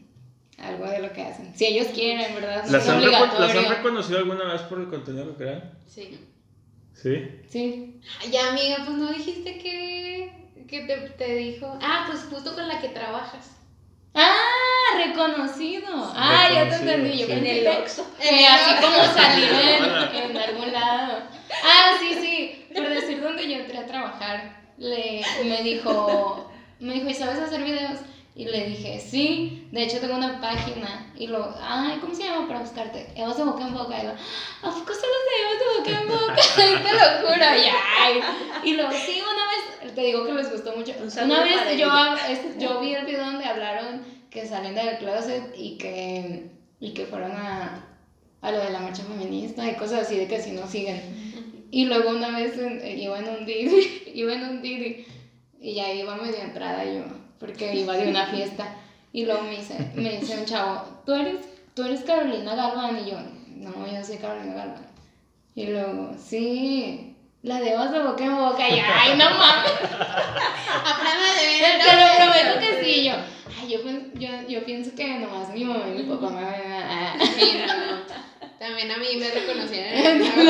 algo 0.62 0.86
de 0.90 1.00
lo 1.00 1.14
que 1.14 1.24
hacen. 1.24 1.54
Si 1.56 1.66
ellos 1.66 1.88
quieren, 1.94 2.36
¿verdad? 2.36 2.66
¿Las, 2.70 2.88
han, 2.88 3.12
¿Las 3.12 3.56
han 3.56 3.70
reconocido 3.70 4.20
alguna 4.20 4.54
vez 4.54 4.62
por 4.64 4.80
el 4.80 4.88
contenido 4.88 5.30
que 5.30 5.44
crean? 5.44 5.74
Sí. 5.88 6.20
¿Sí? 6.94 7.42
Sí. 7.48 8.02
Ya, 8.32 8.50
amiga, 8.50 8.78
pues 8.86 8.98
no 8.98 9.12
dijiste 9.12 9.58
que, 9.58 10.66
que 10.68 10.82
te, 10.82 10.98
te 10.98 11.36
dijo. 11.36 11.78
Ah, 11.82 12.06
pues 12.08 12.26
justo 12.30 12.54
con 12.54 12.68
la 12.68 12.80
que 12.80 12.90
trabajas. 12.90 13.56
Ah, 14.14 15.06
reconocido. 15.06 15.88
Ah, 15.94 16.50
ya 16.54 16.70
te 16.70 16.76
entendí. 16.76 17.20
Yo 17.20 17.28
en 17.28 17.46
el 17.46 17.68
Oxxo. 17.68 18.06
Eh, 18.20 18.46
así 18.46 18.82
como 18.82 19.04
salir 19.14 19.50
en, 19.50 20.32
en, 20.32 20.38
algún 20.38 20.72
lado. 20.74 21.24
Ah, 21.64 21.90
trabajar, 23.90 24.62
le, 24.78 25.22
me 25.44 25.64
dijo, 25.64 26.52
me 26.80 26.94
dijo, 26.94 27.10
¿y 27.10 27.14
sabes 27.14 27.40
hacer 27.40 27.64
videos? 27.64 28.00
Y 28.40 28.46
le 28.46 28.70
dije, 28.70 28.98
sí, 28.98 29.68
de 29.70 29.84
hecho 29.84 30.00
tengo 30.00 30.16
una 30.16 30.40
página. 30.40 31.12
Y 31.18 31.28
lo, 31.28 31.54
ay, 31.62 31.98
¿cómo 32.00 32.16
se 32.16 32.24
llama 32.24 32.48
para 32.48 32.62
buscarte? 32.62 33.08
Evas 33.14 33.36
de 33.36 33.44
boca 33.44 33.68
en 33.68 33.74
boca. 33.74 34.02
Y 34.02 34.06
lo, 34.06 34.12
¿a 34.12 34.74
poco 34.74 34.94
se 34.94 35.08
los 35.08 35.26
de 35.28 35.36
Evas 35.42 35.60
de 35.60 35.78
boca 35.78 36.02
en 36.02 36.08
boca? 36.08 36.36
te 36.56 36.94
lo 36.94 37.28
juro, 37.28 37.38
ya. 37.38 38.64
Y 38.64 38.76
luego, 38.76 38.92
sí, 38.94 39.22
una 39.22 39.84
vez, 39.84 39.94
te 39.94 40.02
digo 40.04 40.26
que 40.26 40.32
les 40.32 40.50
gustó 40.50 40.74
mucho. 40.74 40.94
Una 41.22 41.44
vez 41.44 41.78
yo, 41.78 41.90
yo 42.58 42.80
vi 42.80 42.94
el 42.94 43.06
video 43.06 43.26
donde 43.26 43.44
hablaron 43.44 44.06
que 44.30 44.48
salen 44.48 44.74
del 44.74 45.00
closet 45.00 45.54
y 45.58 45.78
que, 45.78 46.50
y 46.80 46.94
que 46.94 47.06
fueron 47.08 47.34
a, 47.34 47.90
a 48.40 48.52
lo 48.54 48.60
de 48.60 48.70
la 48.70 48.80
marcha 48.80 49.04
feminista 49.04 49.70
y 49.70 49.76
cosas 49.76 50.04
así 50.04 50.16
de 50.16 50.30
que 50.30 50.42
si 50.42 50.52
no 50.52 50.66
siguen. 50.66 51.02
Y 51.72 51.88
luego 51.88 52.12
una 52.12 52.30
vez 52.40 52.54
iba 52.56 53.20
en 53.20 53.28
un 53.28 53.46
Didi, 53.46 54.04
iba 54.16 54.32
en 54.32 54.44
un 54.44 54.62
Didi 54.62 55.06
y 55.60 55.74
ya 55.74 55.92
iba 55.92 56.16
medio 56.16 56.38
entrada 56.38 56.86
yo 56.86 57.19
porque 57.40 57.76
iba 57.76 57.96
de 57.96 58.10
una 58.10 58.28
fiesta. 58.28 58.76
Y 59.12 59.26
luego 59.26 59.42
me 59.44 59.58
dice, 59.58 59.92
me 59.96 60.20
dice 60.20 60.38
un 60.38 60.46
chavo, 60.46 60.84
¿tú 61.06 61.14
eres, 61.14 61.38
tú 61.74 61.84
eres 61.84 62.02
Carolina 62.02 62.56
Galván. 62.56 63.00
Y 63.00 63.12
yo, 63.12 63.18
no, 63.56 63.88
yo 63.88 64.04
soy 64.04 64.18
Carolina 64.18 64.54
Galván. 64.54 64.88
Y 65.56 65.66
luego, 65.68 66.12
sí, 66.18 67.16
la 67.42 67.60
de 67.60 67.72
de 67.72 67.76
boca 67.78 68.24
en 68.24 68.36
boca. 68.36 68.70
Y 68.70 68.80
ay, 68.80 69.18
no 69.18 69.30
mames. 69.30 69.72
Aprenda 70.86 71.34
de 71.40 71.48
ver. 71.48 71.80
Te 71.80 71.96
lo 71.96 72.16
prometo 72.18 72.60
que 72.60 72.84
sí. 72.84 73.06
Yo, 73.06 73.14
ay, 73.60 73.70
yo, 73.70 73.80
yo, 74.20 74.48
yo 74.48 74.66
pienso 74.66 74.94
que 74.96 75.20
nomás 75.20 75.50
mi 75.54 75.64
mamá 75.64 75.86
y 75.88 76.02
mi 76.02 76.04
papá 76.04 76.30
me 76.30 76.44
van 76.44 76.72
a. 76.72 77.16
Sí, 77.36 77.62
no, 77.66 78.50
También 78.60 78.92
a 78.92 78.98
mí 78.98 79.08
me 79.18 79.32
reconocieron 79.32 79.94
en 79.94 80.22
el 80.40 80.50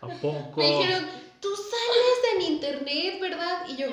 ¿A 0.00 0.08
poco? 0.08 0.60
Me 0.60 0.66
dijeron, 0.66 1.06
tú 1.40 1.48
sales 1.48 2.34
en 2.34 2.52
internet, 2.52 3.20
¿verdad? 3.20 3.62
Y 3.68 3.76
yo, 3.76 3.86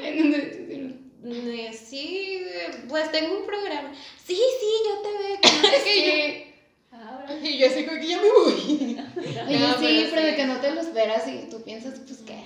sí, 1.74 2.46
pues 2.90 3.12
tengo 3.12 3.40
un 3.40 3.46
programa. 3.46 3.94
Sí, 4.26 4.36
sí, 4.36 4.68
yo 4.86 5.02
te 5.02 5.10
veo. 5.18 6.54
Y 7.44 7.58
yo 7.58 7.68
así 7.68 7.86
como 7.86 8.00
que 8.00 8.08
ya 8.08 8.18
me 8.18 8.30
voy. 8.30 8.98
Oye, 9.48 9.68
sí, 9.80 10.08
pero, 10.10 10.26
de 10.26 10.36
que 10.36 10.46
no 10.46 10.58
te 10.58 10.74
lo 10.74 10.82
esperas 10.82 11.28
y 11.28 11.50
tú 11.50 11.64
piensas, 11.64 12.00
pues 12.00 12.20
que, 12.20 12.44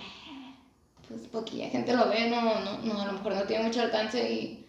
pues 1.08 1.22
poquilla 1.32 1.70
gente 1.70 1.96
lo 1.96 2.08
ve, 2.10 2.30
no, 2.30 2.42
no, 2.42 2.78
no, 2.80 3.02
a 3.02 3.06
lo 3.06 3.14
mejor 3.14 3.36
no 3.36 3.44
tiene 3.44 3.66
mucho 3.66 3.82
alcance 3.82 4.32
y, 4.32 4.66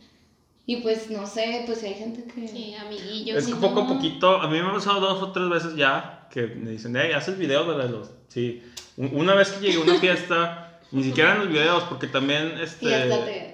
y 0.67 0.77
pues 0.77 1.11
no 1.11 1.27
sé, 1.27 1.63
pues 1.67 1.83
hay 1.83 1.95
gente 1.95 2.25
que... 2.25 2.49
Sí, 2.49 2.75
amiguillos. 2.75 3.39
Es 3.39 3.47
que 3.47 3.55
poco 3.55 3.83
a 3.83 3.89
poquito, 3.89 4.41
a 4.41 4.49
mí 4.49 4.61
me 4.61 4.69
ha 4.69 4.73
pasado 4.73 5.01
dos 5.01 5.23
o 5.23 5.33
tres 5.33 5.49
veces 5.49 5.77
ya 5.77 6.29
que 6.31 6.47
me 6.47 6.71
dicen, 6.71 6.97
hey, 6.97 7.13
haces 7.13 7.39
videos, 7.39 7.67
¿verdad? 7.67 7.89
Los, 7.89 8.11
sí, 8.29 8.63
una 8.97 9.35
vez 9.35 9.51
que 9.51 9.67
llegué 9.67 9.79
a 9.79 9.83
una 9.83 9.95
fiesta, 9.95 10.81
ni 10.91 11.05
siquiera 11.05 11.35
en 11.35 11.39
los 11.41 11.49
videos, 11.49 11.85
porque 11.85 12.07
también, 12.07 12.59
este... 12.61 13.48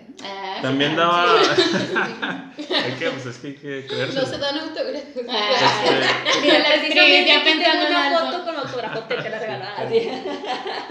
Ah, 0.55 0.63
También 0.63 0.95
daba. 0.95 1.25
hay 2.59 2.93
que, 2.93 3.11
pues 3.11 3.27
es 3.27 3.39
que 3.39 3.49
hay 3.49 3.55
que 3.55 3.87
creerse. 3.87 4.21
No 4.21 4.27
se 4.27 4.39
dan 4.39 4.59
autógrafos. 4.59 5.23
Ah, 5.29 5.51
este... 5.85 7.27
ya 7.27 7.43
pensando 7.43 7.87
en 7.87 7.91
una 7.91 8.21
foto 8.21 8.45
con 8.45 8.57
autógrafo 8.57 9.01
te 9.01 9.17
la 9.17 9.39
regalaba. 9.39 9.91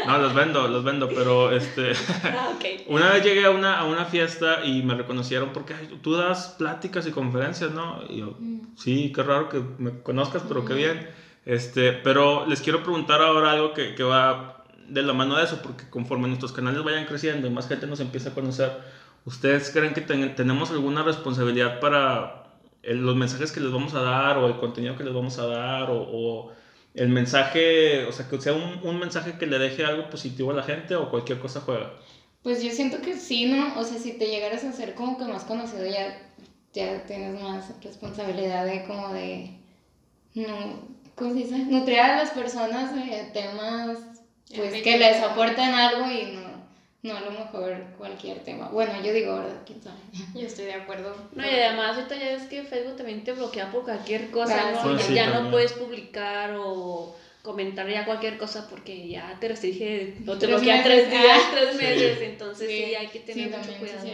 No, 0.05 0.17
los 0.17 0.33
vendo, 0.33 0.67
los 0.67 0.83
vendo, 0.83 1.07
pero 1.07 1.55
este. 1.55 1.93
Ah, 2.23 2.51
okay. 2.55 2.83
Una 2.87 3.11
vez 3.11 3.23
llegué 3.23 3.45
a 3.45 3.51
una, 3.51 3.79
a 3.79 3.85
una 3.85 4.05
fiesta 4.05 4.65
y 4.65 4.83
me 4.83 4.95
reconocieron 4.95 5.51
porque 5.53 5.75
tú 6.01 6.15
das 6.15 6.55
pláticas 6.57 7.07
y 7.07 7.11
conferencias, 7.11 7.71
¿no? 7.71 8.03
Y 8.09 8.17
yo, 8.17 8.35
mm. 8.37 8.75
sí, 8.75 9.13
qué 9.15 9.23
raro 9.23 9.47
que 9.47 9.61
me 9.77 10.01
conozcas, 10.01 10.43
pero 10.47 10.65
qué 10.65 10.73
bien. 10.73 11.09
Este, 11.45 11.93
pero 11.93 12.45
les 12.47 12.61
quiero 12.61 12.83
preguntar 12.83 13.21
ahora 13.21 13.51
algo 13.51 13.73
que, 13.73 13.95
que 13.95 14.03
va 14.03 14.63
de 14.87 15.01
la 15.03 15.13
mano 15.13 15.37
de 15.37 15.45
eso, 15.45 15.61
porque 15.61 15.89
conforme 15.89 16.27
nuestros 16.27 16.51
canales 16.51 16.83
vayan 16.83 17.05
creciendo 17.05 17.47
y 17.47 17.49
más 17.49 17.67
gente 17.67 17.87
nos 17.87 17.99
empieza 18.01 18.29
a 18.29 18.33
conocer 18.33 19.02
¿Ustedes 19.25 19.69
creen 19.71 19.93
que 19.93 20.01
tenemos 20.01 20.71
alguna 20.71 21.03
responsabilidad 21.03 21.79
para 21.79 22.43
los 22.83 23.15
mensajes 23.15 23.51
que 23.51 23.61
les 23.61 23.71
vamos 23.71 23.93
a 23.93 24.01
dar 24.01 24.37
o 24.37 24.47
el 24.47 24.57
contenido 24.57 24.97
que 24.97 25.05
les 25.05 25.13
vamos 25.13 25.39
a 25.39 25.47
dar 25.47 25.87
o, 25.89 26.51
el 26.93 27.09
mensaje, 27.09 28.05
o 28.05 28.11
sea, 28.11 28.29
que 28.29 28.39
sea 28.39 28.53
un, 28.53 28.79
un, 28.83 28.99
mensaje 28.99 29.39
que 29.39 29.47
le 29.47 29.57
deje 29.57 29.83
algo 29.83 30.11
positivo 30.11 30.51
a 30.51 30.53
la 30.53 30.61
gente 30.61 30.95
o 30.95 31.09
cualquier 31.09 31.39
cosa 31.39 31.61
juega? 31.61 31.91
Pues 32.43 32.61
yo 32.61 32.69
siento 32.69 33.01
que 33.01 33.17
sí, 33.17 33.45
¿no? 33.45 33.79
O 33.79 33.83
sea, 33.83 33.97
si 33.97 34.13
te 34.13 34.27
llegaras 34.27 34.63
a 34.63 34.73
ser 34.73 34.93
como 34.93 35.17
que 35.17 35.25
más 35.25 35.43
conocido 35.43 35.87
ya, 35.87 36.21
ya 36.71 37.03
tienes 37.05 37.41
más 37.41 37.73
responsabilidad 37.81 38.65
de 38.65 38.83
como 38.83 39.11
de, 39.11 39.57
no, 40.35 40.87
¿cómo 41.15 41.31
se 41.31 41.39
dice? 41.39 41.57
Nutrir 41.59 41.99
a 41.99 42.17
las 42.17 42.29
personas 42.29 42.93
de 42.93 43.31
temas 43.33 43.97
pues 44.55 44.83
que 44.83 44.97
les 44.99 45.23
aporten 45.23 45.73
algo 45.73 46.05
y 46.11 46.35
no 46.35 46.42
no 47.03 47.17
a 47.17 47.19
lo 47.19 47.31
mejor 47.31 47.83
cualquier 47.97 48.39
tema. 48.39 48.69
Bueno, 48.69 48.93
yo 49.03 49.13
digo, 49.13 49.35
¿verdad? 49.35 49.61
¿Quién 49.65 49.81
sabe? 49.83 49.97
Yo 50.33 50.47
estoy 50.47 50.65
de 50.65 50.73
acuerdo. 50.73 51.13
No, 51.33 51.43
y 51.43 51.49
además 51.49 51.97
ahorita 51.97 52.15
ya 52.15 52.31
es 52.31 52.43
que 52.43 52.63
Facebook 52.63 52.95
también 52.95 53.25
te 53.25 53.33
bloquea 53.33 53.69
por 53.71 53.83
cualquier 53.83 54.31
cosa, 54.31 54.71
¿no? 54.71 54.97
ya, 55.13 55.41
no 55.41 55.51
puedes 55.51 55.73
publicar 55.73 56.55
o 56.57 57.13
comentar 57.41 57.89
ya 57.89 58.05
cualquier 58.05 58.37
cosa 58.37 58.69
porque 58.69 59.09
ya 59.09 59.37
te 59.41 59.49
restringe 59.49 60.15
o 60.25 60.37
te 60.37 60.47
bloquea 60.47 60.81
tres 60.81 61.11
días, 61.11 61.41
tres 61.51 61.75
meses, 61.75 62.21
entonces 62.21 62.69
sí. 62.69 62.95
hay 62.95 63.07
que 63.07 63.19
tener 63.19 63.49
mucho 63.49 63.77
cuidado 63.77 64.07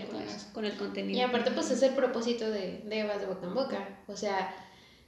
con, 0.52 0.66
el 0.66 0.76
contenido. 0.76 1.20
Y 1.20 1.22
aparte 1.22 1.52
pues 1.52 1.70
es 1.70 1.84
el 1.84 1.94
propósito 1.94 2.50
de, 2.50 2.82
de 2.86 3.00
Evas 3.02 3.22
de 3.22 3.28
Boca 3.28 3.46
en 3.46 3.54
Boca, 3.54 4.00
o 4.08 4.18
sea, 4.18 4.52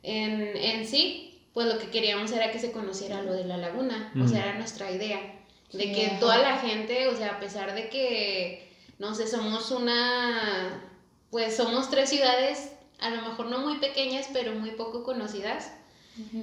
en, 0.04 0.56
en 0.56 0.86
sí, 0.86 1.42
pues 1.52 1.66
lo 1.66 1.80
que 1.80 1.88
queríamos 1.88 2.32
era 2.32 2.52
que 2.52 2.60
se 2.60 2.72
conociera 2.72 3.24
lo 3.24 3.34
de 3.34 3.46
la 3.46 3.58
laguna, 3.58 4.14
o 4.24 4.28
sea, 4.28 4.44
era 4.44 4.60
nuestra 4.60 4.92
idea 4.92 5.20
de 5.74 5.92
que 5.92 6.18
toda 6.20 6.38
la 6.38 6.58
gente, 6.58 7.08
o 7.08 7.16
sea, 7.16 7.34
a 7.34 7.40
pesar 7.40 7.74
de 7.74 7.90
que, 7.90 8.70
no 9.00 9.16
sé, 9.16 9.28
somos 9.28 9.72
una, 9.72 10.84
pues 11.30 11.56
somos 11.56 11.90
tres 11.90 12.10
ciudades, 12.10 12.72
a 13.00 13.10
lo 13.10 13.22
mejor 13.22 13.48
no 13.48 13.60
muy 13.60 13.78
pequeñas, 13.78 14.28
pero 14.34 14.54
muy 14.54 14.72
poco 14.72 15.04
conocidas. 15.04 15.72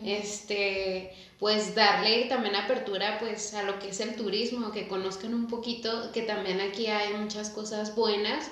Este, 0.05 1.15
pues 1.39 1.75
darle 1.75 2.25
también 2.25 2.57
apertura 2.57 3.19
pues 3.21 3.53
a 3.55 3.63
lo 3.63 3.79
que 3.79 3.91
es 3.91 4.01
el 4.01 4.17
turismo, 4.17 4.73
que 4.73 4.89
conozcan 4.89 5.35
un 5.35 5.47
poquito, 5.47 6.11
que 6.11 6.23
también 6.23 6.61
aquí 6.61 6.87
hay 6.87 7.13
muchas 7.13 7.51
cosas 7.51 7.95
buenas, 7.95 8.51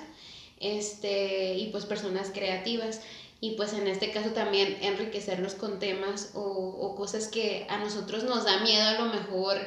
este, 0.59 1.55
y 1.55 1.69
pues 1.71 1.85
personas 1.85 2.31
creativas 2.33 3.01
y 3.39 3.51
pues 3.51 3.73
en 3.73 3.87
este 3.87 4.11
caso 4.11 4.29
también 4.29 4.77
enriquecerlos 4.81 5.53
con 5.53 5.79
temas 5.79 6.31
o, 6.33 6.41
o, 6.41 6.95
cosas 6.95 7.27
que 7.27 7.67
a 7.69 7.77
nosotros 7.77 8.23
nos 8.23 8.45
da 8.45 8.61
miedo 8.61 8.83
a 8.83 8.93
lo 8.93 9.05
mejor 9.13 9.57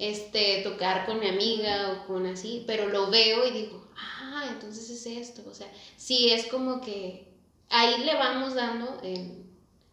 este, 0.00 0.62
tocar 0.62 1.04
con 1.04 1.20
mi 1.20 1.28
amiga 1.28 1.92
o 1.92 2.06
con 2.06 2.26
así, 2.26 2.64
pero 2.66 2.88
lo 2.88 3.10
veo 3.10 3.46
y 3.46 3.50
digo, 3.50 3.86
ah, 3.96 4.46
entonces 4.50 4.88
es 4.88 5.04
esto, 5.04 5.42
o 5.46 5.52
sea, 5.52 5.70
sí 5.98 6.30
es 6.30 6.46
como 6.46 6.80
que 6.80 7.28
ahí 7.68 8.02
le 8.02 8.14
vamos 8.14 8.54
dando 8.54 8.98
en, 9.02 9.44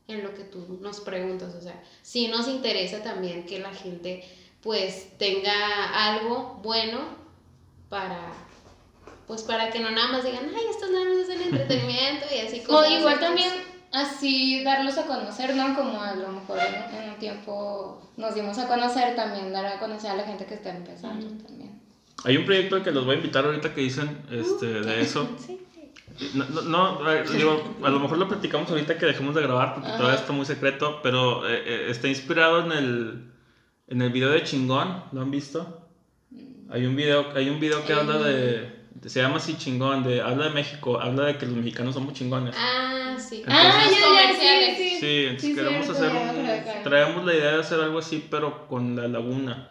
en 0.08 0.24
lo 0.24 0.34
que 0.34 0.46
tú 0.46 0.80
nos 0.82 1.02
preguntas, 1.02 1.54
o 1.56 1.62
sea, 1.62 1.84
sí 2.04 2.30
nos 2.30 2.48
interesa 2.48 3.04
también 3.04 3.46
que 3.46 3.60
la 3.60 3.74
gente 3.74 4.24
pues 4.62 5.18
tenga 5.18 6.08
algo 6.08 6.62
bueno 6.64 7.00
para 7.90 8.32
pues 9.28 9.42
para 9.42 9.70
que 9.72 9.82
no 9.82 9.92
nada 9.92 10.08
más 10.08 10.24
digan, 10.24 10.50
ay, 10.56 10.66
esto 10.70 10.88
nada 10.88 11.04
más 11.04 11.18
es 11.18 11.30
el 11.36 11.42
entretenimiento 11.42 12.28
y 12.34 12.40
así 12.40 12.62
como... 12.62 12.86
igual 12.86 13.20
también 13.20 13.52
así 13.92 14.64
darlos 14.64 14.98
a 14.98 15.06
conocer, 15.06 15.56
¿no? 15.56 15.76
Como 15.76 16.02
a 16.02 16.16
lo 16.16 16.30
mejor 16.30 16.60
en, 16.60 17.10
un 17.10 17.20
tiempo 17.20 18.02
nos 18.18 18.36
dimos 18.36 18.58
a 18.58 18.68
conocer, 18.68 19.16
también 19.16 19.52
dar 19.52 19.66
a 19.66 19.80
conocer 19.80 20.12
a 20.12 20.16
la 20.16 20.24
gente 20.24 20.46
que 20.46 20.56
está 20.56 20.76
empezando 20.76 21.28
también. 21.46 21.80
Hay 22.24 22.38
un 22.38 22.46
proyecto 22.46 22.76
al 22.76 22.84
que 22.84 22.92
los 22.92 23.06
voy 23.06 23.16
a 23.16 23.18
invitar 23.18 23.46
ahorita 23.46 23.74
que 23.74 23.82
dicen 23.82 24.18
este, 24.32 24.66
de 24.66 25.02
eso. 25.02 25.30
Sí. 26.20 26.34
No, 26.34 26.64
no, 26.64 27.24
digo, 27.32 27.76
a 27.84 27.90
lo 27.90 28.00
mejor 28.00 28.18
lo 28.18 28.28
platicamos 28.28 28.72
ahorita 28.72 28.98
que 28.98 29.06
dejemos 29.06 29.36
de 29.36 29.42
grabar 29.44 29.76
porque 29.76 29.90
todavía 29.92 30.16
está 30.16 30.34
muy 30.34 30.48
secreto, 30.48 31.00
pero 31.04 31.48
eh, 31.48 31.62
eh, 31.64 31.88
está 31.90 32.08
inspirado 32.08 32.66
en 32.66 32.72
el, 32.72 33.32
en 33.88 34.02
el 34.02 34.10
video 34.10 34.32
de 34.32 34.42
Chingón, 34.44 35.04
¿lo 35.12 35.22
han 35.22 35.30
visto? 35.30 35.88
Mm. 36.32 36.72
Hay 36.72 36.86
un 36.88 36.96
video, 36.96 37.28
hay 37.36 37.50
un 37.50 37.60
video 37.60 37.86
que 37.86 37.94
habla 37.94 38.18
de 38.18 38.77
se 39.06 39.22
llama 39.22 39.38
así 39.38 39.58
chingón, 39.58 40.04
de, 40.04 40.22
habla 40.22 40.46
de 40.46 40.50
México, 40.52 41.00
habla 41.00 41.26
de 41.26 41.38
que 41.38 41.46
los 41.46 41.56
mexicanos 41.56 41.94
somos 41.96 42.14
chingones. 42.14 42.56
Ah, 42.58 43.18
sí. 43.20 43.44
ah, 43.48 43.86
ya, 43.92 44.32
ya, 44.32 44.76
sí, 44.76 44.76
sí. 44.78 45.00
Sí, 45.00 45.26
entonces 45.26 45.54
queremos 45.56 45.90
hacer 45.90 46.14
un, 46.16 46.66
traemos 46.84 47.24
la 47.26 47.34
idea 47.36 47.52
de 47.54 47.60
hacer 47.60 47.80
algo 47.80 48.00
así, 48.00 48.28
pero 48.30 48.68
con 48.68 48.96
la 48.96 49.08
laguna. 49.08 49.70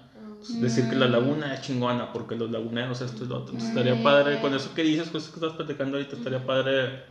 Decir 0.48 0.88
que 0.88 0.94
la 0.94 1.08
laguna 1.08 1.54
es 1.54 1.62
chingona, 1.62 2.12
porque 2.12 2.36
los 2.36 2.50
laguneros, 2.50 3.00
esto 3.00 3.24
y 3.24 3.28
lo 3.28 3.36
otro. 3.38 3.54
Entonces, 3.54 3.68
estaría 3.70 4.02
padre, 4.02 4.38
con 4.38 4.54
eso 4.54 4.72
que 4.74 4.82
dices, 4.82 5.08
con 5.10 5.20
eso 5.20 5.30
que 5.32 5.40
estás 5.40 5.54
platicando 5.54 5.96
ahorita, 5.96 6.16
estaría 6.16 6.46
padre 6.46 7.02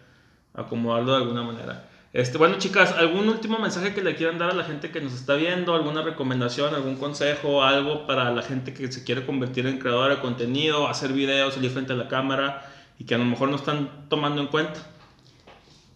acomodarlo 0.54 1.12
de 1.12 1.18
alguna 1.18 1.44
manera. 1.44 1.90
Este, 2.16 2.38
bueno, 2.38 2.58
chicas, 2.60 2.94
¿algún 2.94 3.28
último 3.28 3.60
mensaje 3.60 3.94
que 3.94 4.02
le 4.02 4.16
quieran 4.16 4.38
dar 4.38 4.52
a 4.52 4.54
la 4.54 4.64
gente 4.64 4.90
que 4.90 5.02
nos 5.02 5.14
está 5.14 5.34
viendo? 5.34 5.76
¿Alguna 5.76 6.02
recomendación, 6.02 6.74
algún 6.74 6.96
consejo, 6.96 7.62
algo 7.62 8.08
para 8.08 8.32
la 8.32 8.42
gente 8.42 8.74
que 8.74 8.90
se 8.90 9.04
quiere 9.04 9.26
convertir 9.26 9.68
en 9.68 9.80
creadora 9.80 10.16
de 10.16 10.22
contenido, 10.22 10.88
hacer 10.88 11.12
videos, 11.12 11.56
salir 11.56 11.72
frente 11.72 11.92
a 11.92 11.98
la 11.98 12.08
cámara 12.08 12.72
y 12.98 13.04
que 13.04 13.16
a 13.16 13.18
lo 13.18 13.26
mejor 13.26 13.50
no 13.50 13.58
están 13.58 14.08
tomando 14.08 14.42
en 14.42 14.48
cuenta? 14.48 14.80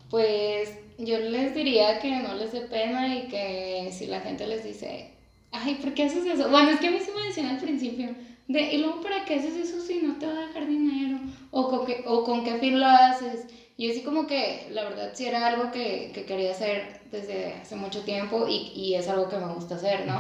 Pues 0.10 0.78
yo 0.98 1.18
les 1.20 1.56
diría 1.56 2.00
que 2.00 2.12
no 2.12 2.36
les 2.36 2.52
dé 2.52 2.62
pena 2.64 3.16
y 3.16 3.30
que 3.30 3.90
si 3.94 4.08
la 4.08 4.20
gente 4.20 4.46
les 4.46 4.66
dice, 4.66 5.14
ay, 5.54 5.76
¿por 5.76 5.94
qué 5.94 6.04
haces 6.04 6.26
eso? 6.26 6.50
Bueno, 6.50 6.72
es 6.72 6.82
que 6.82 6.88
a 6.88 6.92
mí 6.92 7.00
se 7.00 7.14
me 7.14 7.28
decía 7.28 7.50
al 7.50 7.60
principio, 7.60 8.10
de, 8.50 8.74
y 8.74 8.80
luego, 8.80 9.00
¿para 9.00 9.24
qué 9.24 9.36
haces 9.36 9.56
eso 9.56 9.80
si 9.80 10.02
no 10.02 10.18
te 10.20 10.26
va 10.26 10.34
a 10.34 10.48
dejar 10.48 10.68
dinero? 10.68 11.18
¿O 11.52 11.70
con 11.70 11.86
qué, 11.86 12.04
o 12.06 12.26
con 12.26 12.44
qué 12.44 12.58
fin 12.58 12.78
lo 12.78 12.88
haces? 12.88 13.48
Y 13.80 13.90
así 13.90 14.02
como 14.02 14.28
que, 14.28 14.68
la 14.72 14.84
verdad, 14.84 15.14
sí 15.14 15.26
era 15.26 15.48
algo 15.48 15.72
que, 15.72 16.12
que 16.14 16.26
quería 16.26 16.52
hacer 16.52 17.00
desde 17.12 17.54
hace 17.54 17.78
mucho 17.78 18.04
tiempo 18.04 18.46
y, 18.46 18.74
y, 18.76 18.96
es 18.96 19.08
algo 19.08 19.30
que 19.30 19.38
me 19.38 19.54
gusta 19.54 19.76
hacer, 19.76 20.06
¿no? 20.06 20.20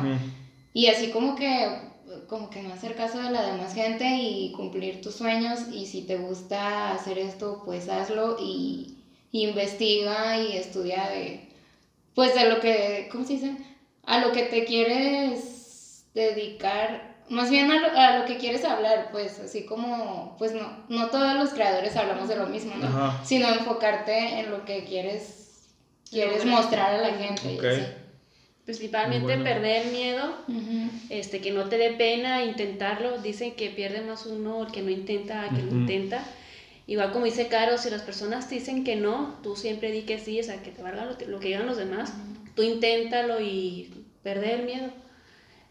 Y 0.74 0.88
así 0.88 1.12
como 1.12 1.36
que, 1.36 1.68
como 2.28 2.49
que 2.49 2.62
no 2.62 2.72
hacer 2.72 2.95
caso 2.95 3.20
de 3.20 3.30
la 3.30 3.51
demás 3.51 3.74
gente 3.74 4.16
y 4.16 4.53
cumplir 4.53 5.01
tus 5.01 5.16
sueños 5.16 5.66
y 5.74 5.88
si 5.88 6.03
te 6.03 6.16
gusta 6.16 6.93
hacer 6.93 7.18
esto, 7.18 7.62
pues 7.66 7.89
hazlo 7.89 8.38
y, 8.39 8.95
y 9.34 9.45
investiga 9.45 10.38
y 10.38 10.55
estudia 10.55 11.10
de, 11.10 11.49
pues 12.16 12.36
de 12.36 12.45
lo 12.45 12.62
que, 12.62 13.10
¿cómo 13.12 13.26
se 13.26 13.34
dice? 13.34 13.57
A 14.03 14.20
lo 14.20 14.32
que 14.32 14.43
te 14.43 14.64
quieres 14.64 16.05
dedicar 16.14 17.09
más 17.30 17.49
bien 17.49 17.71
a 17.71 17.80
lo, 17.80 17.97
a 17.97 18.19
lo, 18.19 18.25
que 18.25 18.38
quieres 18.38 18.65
hablar, 18.65 19.09
pues 19.11 19.39
así 19.39 19.65
como, 19.65 20.36
pues 20.38 20.53
no, 20.53 20.86
no 20.89 21.09
todos 21.09 21.36
los 21.36 21.49
creadores 21.49 21.95
hablamos 21.95 22.27
de 22.27 22.36
lo 22.36 22.47
mismo, 22.47 22.75
¿no? 22.75 23.23
Sino 23.23 23.49
enfocarte 23.49 24.39
en 24.39 24.51
lo 24.51 24.65
que 24.65 24.86
quieres, 24.86 25.67
quieres 26.09 26.45
mostrar 26.45 26.95
a 26.95 26.97
la 26.97 27.13
gente. 27.17 27.57
Principalmente 28.65 29.38
perder 29.38 29.88
miedo, 29.88 30.36
este, 31.09 31.41
que 31.41 31.51
no 31.51 31.69
te 31.69 31.77
dé 31.77 31.91
pena 31.91 32.45
intentarlo. 32.45 33.17
Dicen 33.19 33.55
que 33.55 33.69
pierde 33.69 34.01
más 34.01 34.25
uno 34.27 34.63
el 34.65 34.71
que 34.71 34.82
no 34.82 34.89
intenta 34.91 35.43
a 35.43 35.49
que 35.49 35.61
lo 35.61 35.71
intenta. 35.71 36.23
Igual 36.86 37.11
como 37.11 37.25
dice 37.25 37.47
Caro, 37.47 37.77
si 37.77 37.89
las 37.89 38.01
personas 38.01 38.47
te 38.47 38.55
dicen 38.55 38.84
que 38.84 38.95
no, 38.95 39.39
tú 39.43 39.55
siempre 39.55 39.91
di 39.91 40.03
que 40.03 40.19
sí, 40.19 40.39
o 40.39 40.43
sea, 40.43 40.61
que 40.61 40.71
te 40.71 40.82
valga 40.82 41.05
lo, 41.05 41.17
lo 41.27 41.39
que 41.39 41.47
digan 41.47 41.67
los 41.67 41.77
demás. 41.77 42.13
Tú 42.55 42.63
inténtalo 42.63 43.39
y 43.41 43.91
perder 44.23 44.61
el 44.61 44.65
miedo. 44.65 44.89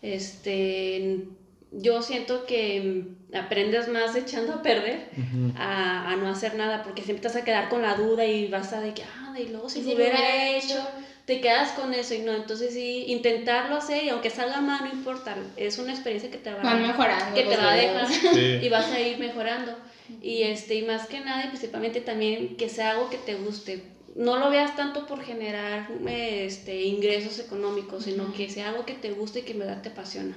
Este, 0.02 1.24
yo 1.72 2.02
siento 2.02 2.46
que 2.46 3.04
aprendes 3.34 3.88
más 3.88 4.16
echando 4.16 4.54
a 4.54 4.62
perder 4.62 5.10
a, 5.56 6.12
a, 6.12 6.16
no 6.16 6.28
hacer 6.28 6.54
nada, 6.54 6.82
porque 6.82 7.02
siempre 7.02 7.22
te 7.22 7.28
vas 7.28 7.36
a 7.36 7.44
quedar 7.44 7.68
con 7.68 7.82
la 7.82 7.94
duda 7.94 8.24
y 8.24 8.48
vas 8.48 8.72
a 8.72 8.80
de 8.80 8.94
que, 8.94 9.02
ah, 9.02 9.34
y 9.38 9.48
luego 9.48 9.68
si, 9.68 9.82
lo 9.82 9.94
hubiera 9.94 10.56
hecho, 10.56 10.86
te 11.26 11.40
quedas 11.40 11.72
con 11.72 11.92
eso 11.92 12.14
y 12.14 12.20
no, 12.20 12.32
entonces 12.32 12.72
sí, 12.72 13.04
intentarlo 13.08 13.76
hacer 13.76 14.04
y 14.04 14.08
aunque 14.08 14.30
salga 14.30 14.60
mal, 14.60 14.84
no 14.84 14.90
importa, 14.90 15.36
es 15.56 15.78
una 15.78 15.92
experiencia 15.92 16.30
que 16.30 16.38
te 16.38 16.52
va, 16.52 16.74
mejorando, 16.74 17.34
que 17.34 17.44
te 17.44 17.56
va 17.56 17.72
a 17.72 17.76
dejar 17.76 18.08
y 18.62 18.68
vas 18.70 18.90
a 18.90 19.00
ir 19.00 19.18
mejorando. 19.18 19.76
Y, 20.22 20.44
este, 20.44 20.76
y 20.76 20.82
más 20.82 21.06
que 21.06 21.20
nada, 21.20 21.48
principalmente 21.48 22.00
también 22.00 22.56
que 22.56 22.70
sea 22.70 22.92
algo 22.92 23.10
que 23.10 23.18
te 23.18 23.34
guste. 23.34 23.82
No 24.16 24.38
lo 24.38 24.48
veas 24.48 24.74
tanto 24.74 25.06
por 25.06 25.22
generar 25.22 25.86
este, 26.08 26.82
ingresos 26.84 27.38
económicos, 27.38 28.04
sino 28.04 28.32
que 28.32 28.48
sea 28.48 28.70
algo 28.70 28.86
que 28.86 28.94
te 28.94 29.10
guste 29.10 29.40
y 29.40 29.42
que 29.42 29.52
en 29.52 29.58
verdad 29.58 29.82
te 29.82 29.90
apasiona. 29.90 30.36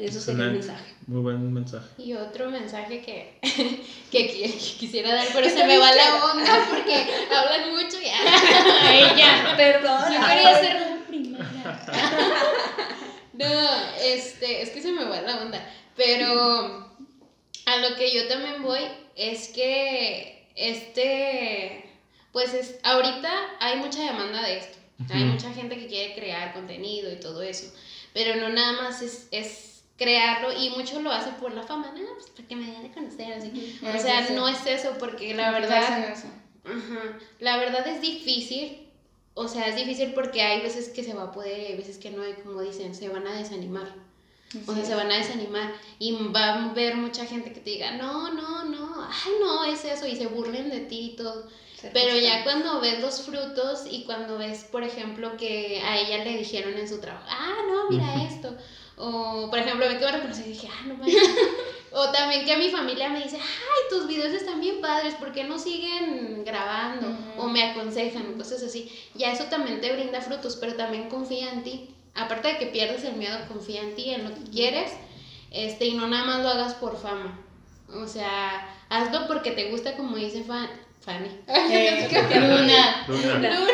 Eso 0.00 0.20
sería 0.20 0.44
el 0.44 0.52
mensaje. 0.52 0.94
Muy 1.06 1.20
buen 1.20 1.52
mensaje. 1.52 1.88
Y 1.98 2.14
otro 2.14 2.50
mensaje 2.50 3.02
que, 3.02 3.38
que, 4.10 4.58
quisiera 4.78 5.14
dar, 5.14 5.26
pero 5.32 5.48
se 5.48 5.64
me 5.66 5.76
va 5.76 5.94
la 5.94 6.24
onda 6.24 6.66
porque 6.70 7.06
hablan 7.30 7.70
mucho 7.70 7.98
y 8.02 9.18
ya. 9.18 9.54
Perdón. 9.56 10.12
Yo 10.12 10.26
quería 10.26 10.60
ser 10.60 10.80
la 10.80 11.06
primera. 11.06 11.44
no, 13.34 13.70
este, 14.02 14.62
es 14.62 14.70
que 14.70 14.80
se 14.80 14.92
me 14.92 15.04
va 15.04 15.20
la 15.20 15.42
onda. 15.42 15.64
Pero 15.96 16.90
a 17.66 17.76
lo 17.76 17.96
que 17.96 18.14
yo 18.14 18.26
también 18.28 18.62
voy 18.62 18.80
es 19.16 19.48
que 19.48 20.48
este, 20.56 21.84
pues 22.32 22.54
es, 22.54 22.78
ahorita 22.82 23.30
hay 23.60 23.78
mucha 23.78 24.02
demanda 24.02 24.42
de 24.42 24.58
esto. 24.58 24.78
Hay 25.12 25.24
mucha 25.24 25.50
gente 25.52 25.76
que 25.76 25.86
quiere 25.86 26.14
crear 26.14 26.52
contenido 26.52 27.10
y 27.10 27.16
todo 27.16 27.42
eso. 27.42 27.72
Pero 28.12 28.36
no 28.36 28.50
nada 28.50 28.82
más 28.82 29.00
es, 29.00 29.28
es 29.30 29.69
crearlo 30.00 30.50
y 30.58 30.70
muchos 30.70 31.02
lo 31.02 31.12
hacen 31.12 31.34
por 31.34 31.52
la 31.52 31.62
fama, 31.62 31.92
no, 31.94 32.14
pues 32.14 32.30
para 32.30 32.48
que 32.48 32.56
me 32.56 32.66
den 32.66 32.86
a 32.86 32.94
conocer, 32.94 33.34
así. 33.34 33.78
o 33.82 34.00
sea, 34.00 34.30
no 34.30 34.48
es 34.48 34.64
eso, 34.64 34.94
porque 34.98 35.34
la 35.34 35.50
verdad, 35.50 36.14
la 37.38 37.58
verdad 37.58 37.86
es 37.86 38.00
difícil, 38.00 38.88
o 39.34 39.46
sea, 39.46 39.66
es 39.68 39.76
difícil 39.76 40.14
porque 40.14 40.40
hay 40.40 40.62
veces 40.62 40.88
que 40.88 41.04
se 41.04 41.12
va 41.12 41.24
a 41.24 41.32
poder 41.32 41.58
y 41.60 41.66
hay 41.66 41.76
veces 41.76 41.98
que 41.98 42.10
no, 42.10 42.26
y 42.26 42.32
como 42.32 42.62
dicen, 42.62 42.94
se 42.94 43.10
van 43.10 43.26
a 43.26 43.34
desanimar. 43.34 43.94
O 44.66 44.74
sea, 44.74 44.84
se 44.84 44.94
van 44.96 45.12
a 45.12 45.18
desanimar 45.18 45.74
y 46.00 46.12
va 46.34 46.46
a 46.46 46.70
haber 46.70 46.96
mucha 46.96 47.24
gente 47.26 47.52
que 47.52 47.60
te 47.60 47.70
diga, 47.70 47.92
no, 47.92 48.32
no, 48.32 48.64
no, 48.64 49.06
ay, 49.06 49.32
no, 49.38 49.64
es 49.64 49.84
eso, 49.84 50.08
y 50.08 50.16
se 50.16 50.26
burlen 50.26 50.70
de 50.70 50.80
ti 50.80 51.12
y 51.12 51.16
todo. 51.16 51.46
Pero 51.92 52.18
ya 52.18 52.42
cuando 52.42 52.80
ves 52.80 53.00
los 53.00 53.22
frutos 53.22 53.84
y 53.90 54.04
cuando 54.04 54.38
ves, 54.38 54.64
por 54.64 54.82
ejemplo, 54.82 55.36
que 55.36 55.80
a 55.84 55.98
ella 55.98 56.24
le 56.24 56.38
dijeron 56.38 56.74
en 56.74 56.88
su 56.88 57.00
trabajo, 57.00 57.26
ah, 57.28 57.58
no, 57.68 57.90
mira 57.90 58.24
esto, 58.24 58.56
o, 59.02 59.48
por 59.48 59.58
ejemplo, 59.58 59.88
me 59.88 59.98
quedo 59.98 60.12
reconocer 60.12 60.46
y 60.46 60.50
dije, 60.50 60.68
ah, 60.70 60.86
no 60.86 60.94
manches. 60.94 61.30
o 61.92 62.10
también 62.10 62.44
que 62.44 62.56
mi 62.58 62.68
familia 62.68 63.08
me 63.08 63.22
dice, 63.22 63.38
ay, 63.38 63.88
tus 63.88 64.06
videos 64.06 64.34
están 64.34 64.60
bien 64.60 64.82
padres, 64.82 65.14
¿por 65.14 65.32
qué 65.32 65.44
no 65.44 65.58
siguen 65.58 66.44
grabando? 66.44 67.16
O 67.38 67.48
me 67.48 67.62
aconsejan, 67.62 68.34
cosas 68.34 68.62
así. 68.62 68.92
Ya 69.14 69.32
eso 69.32 69.44
también 69.44 69.80
te 69.80 69.90
brinda 69.90 70.20
frutos, 70.20 70.56
pero 70.60 70.74
también 70.74 71.08
confía 71.08 71.50
en 71.50 71.62
ti. 71.62 71.94
Aparte 72.14 72.48
de 72.48 72.58
que 72.58 72.66
pierdes 72.66 73.02
el 73.04 73.14
miedo, 73.14 73.38
confía 73.48 73.80
en 73.80 73.94
ti, 73.94 74.10
en 74.10 74.24
lo 74.24 74.34
que 74.34 74.50
quieres, 74.50 74.92
este, 75.50 75.86
y 75.86 75.94
no 75.94 76.06
nada 76.06 76.24
más 76.24 76.42
lo 76.42 76.50
hagas 76.50 76.74
por 76.74 77.00
fama. 77.00 77.40
O 77.88 78.06
sea, 78.06 78.68
hazlo 78.90 79.26
porque 79.26 79.52
te 79.52 79.70
gusta, 79.70 79.96
como 79.96 80.16
dice 80.16 80.44
Fanny. 80.44 81.30
Eh, 81.46 82.08
Luna. 82.38 83.06
Luna. 83.08 83.50
Luna 83.50 83.72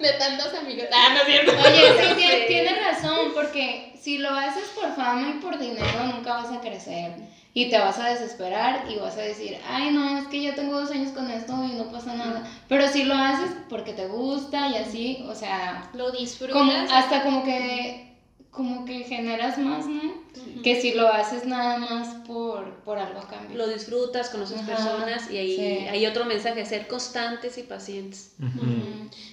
de 0.00 0.12
tantos 0.14 0.54
amigos. 0.54 0.86
Ah, 0.92 1.10
no 1.14 1.20
es 1.20 1.26
cierto. 1.26 1.52
Oye, 1.52 2.14
sí, 2.16 2.44
tienes, 2.46 2.84
razón, 2.84 3.32
porque 3.34 3.92
si 3.98 4.18
lo 4.18 4.30
haces 4.30 4.68
por 4.74 4.94
fama 4.94 5.28
y 5.28 5.40
por 5.40 5.58
dinero, 5.58 6.04
nunca 6.12 6.34
vas 6.34 6.50
a 6.50 6.60
crecer. 6.60 7.12
Y 7.52 7.68
te 7.68 7.78
vas 7.78 7.98
a 7.98 8.10
desesperar 8.10 8.84
y 8.88 8.96
vas 8.96 9.16
a 9.16 9.22
decir, 9.22 9.58
ay, 9.68 9.90
no, 9.90 10.18
es 10.18 10.28
que 10.28 10.40
yo 10.40 10.54
tengo 10.54 10.80
dos 10.80 10.90
años 10.92 11.10
con 11.10 11.28
esto 11.30 11.52
y 11.64 11.74
no 11.74 11.90
pasa 11.90 12.14
nada. 12.14 12.44
Pero 12.68 12.86
si 12.86 13.02
lo 13.04 13.14
haces 13.14 13.50
porque 13.68 13.92
te 13.92 14.06
gusta 14.06 14.68
y 14.68 14.76
así, 14.76 15.24
o 15.28 15.34
sea. 15.34 15.90
Lo 15.94 16.12
disfrutas. 16.12 16.54
Como, 16.54 16.72
hasta 16.72 17.22
como 17.24 17.42
que 17.42 18.09
como 18.50 18.84
que 18.84 19.04
generas 19.04 19.58
más, 19.58 19.86
¿no? 19.86 20.20
Que 20.62 20.80
si 20.80 20.92
lo 20.92 21.08
haces 21.08 21.46
nada 21.46 21.78
más 21.78 22.14
por, 22.26 22.80
por 22.80 22.98
algo 22.98 23.20
a 23.20 23.28
cambio. 23.28 23.56
Lo 23.56 23.68
disfrutas, 23.68 24.30
conoces 24.30 24.62
personas 24.62 25.30
y 25.30 25.36
ahí 25.36 25.88
hay 25.88 26.06
otro 26.06 26.24
mensaje, 26.24 26.66
ser 26.66 26.88
constantes 26.88 27.58
y 27.58 27.62
pacientes. 27.62 28.32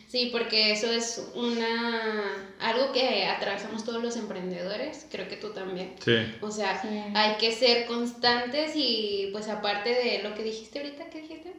Sí, 0.08 0.30
porque 0.32 0.72
eso 0.72 0.92
es 0.92 1.30
una 1.36 2.54
algo 2.60 2.92
que 2.94 3.26
atravesamos 3.26 3.84
todos 3.84 4.02
los 4.02 4.16
emprendedores, 4.16 5.06
creo 5.12 5.28
que 5.28 5.38
tú 5.38 5.50
también. 5.50 5.96
Sí. 6.04 6.16
O 6.42 6.52
sea, 6.52 6.82
hay 7.16 7.38
que 7.38 7.52
ser 7.52 7.88
constantes 7.88 8.74
y 8.76 9.30
pues 9.32 9.50
aparte 9.50 9.90
de 9.90 10.22
lo 10.24 10.36
que 10.36 10.44
dijiste 10.44 10.80
ahorita, 10.80 11.10
¿qué 11.10 11.22
dijiste? 11.22 11.54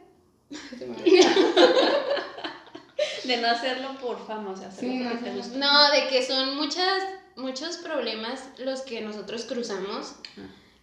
de 3.23 3.37
no 3.37 3.47
hacerlo 3.47 3.95
por 4.01 4.25
fama, 4.25 4.51
o 4.51 4.57
sea, 4.57 4.69
hacerlo 4.69 5.19
no, 5.55 5.91
de 5.91 6.07
que 6.07 6.25
son 6.25 6.55
muchas 6.55 7.03
muchos 7.39 7.77
problemas 7.77 8.49
los 8.59 8.81
que 8.81 9.01
nosotros 9.01 9.45
cruzamos, 9.45 10.15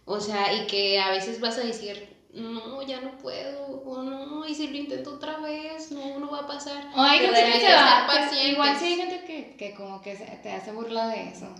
o 0.05 0.19
sea, 0.19 0.53
y 0.53 0.67
que 0.67 0.99
a 0.99 1.11
veces 1.11 1.39
vas 1.39 1.57
a 1.57 1.61
decir, 1.61 2.17
no, 2.33 2.81
ya 2.83 3.01
no 3.01 3.17
puedo, 3.17 3.65
o 3.65 4.03
no, 4.03 4.45
y 4.47 4.53
si 4.53 4.67
lo 4.67 4.77
intento 4.77 5.15
otra 5.15 5.39
vez, 5.39 5.91
no, 5.91 6.19
no 6.19 6.29
va 6.29 6.39
a 6.39 6.47
pasar. 6.47 6.89
O 6.95 7.01
hay 7.01 7.19
gente 7.19 7.41
que 7.43 7.59
se 7.59 7.73
va, 7.73 8.07
igual 8.43 8.77
sí 8.77 8.85
hay 8.85 8.95
gente 8.95 9.23
que, 9.25 9.55
que 9.57 9.73
como 9.75 10.01
que 10.01 10.15
te 10.15 10.51
hace 10.51 10.71
burla 10.71 11.07
de 11.07 11.29
eso. 11.29 11.53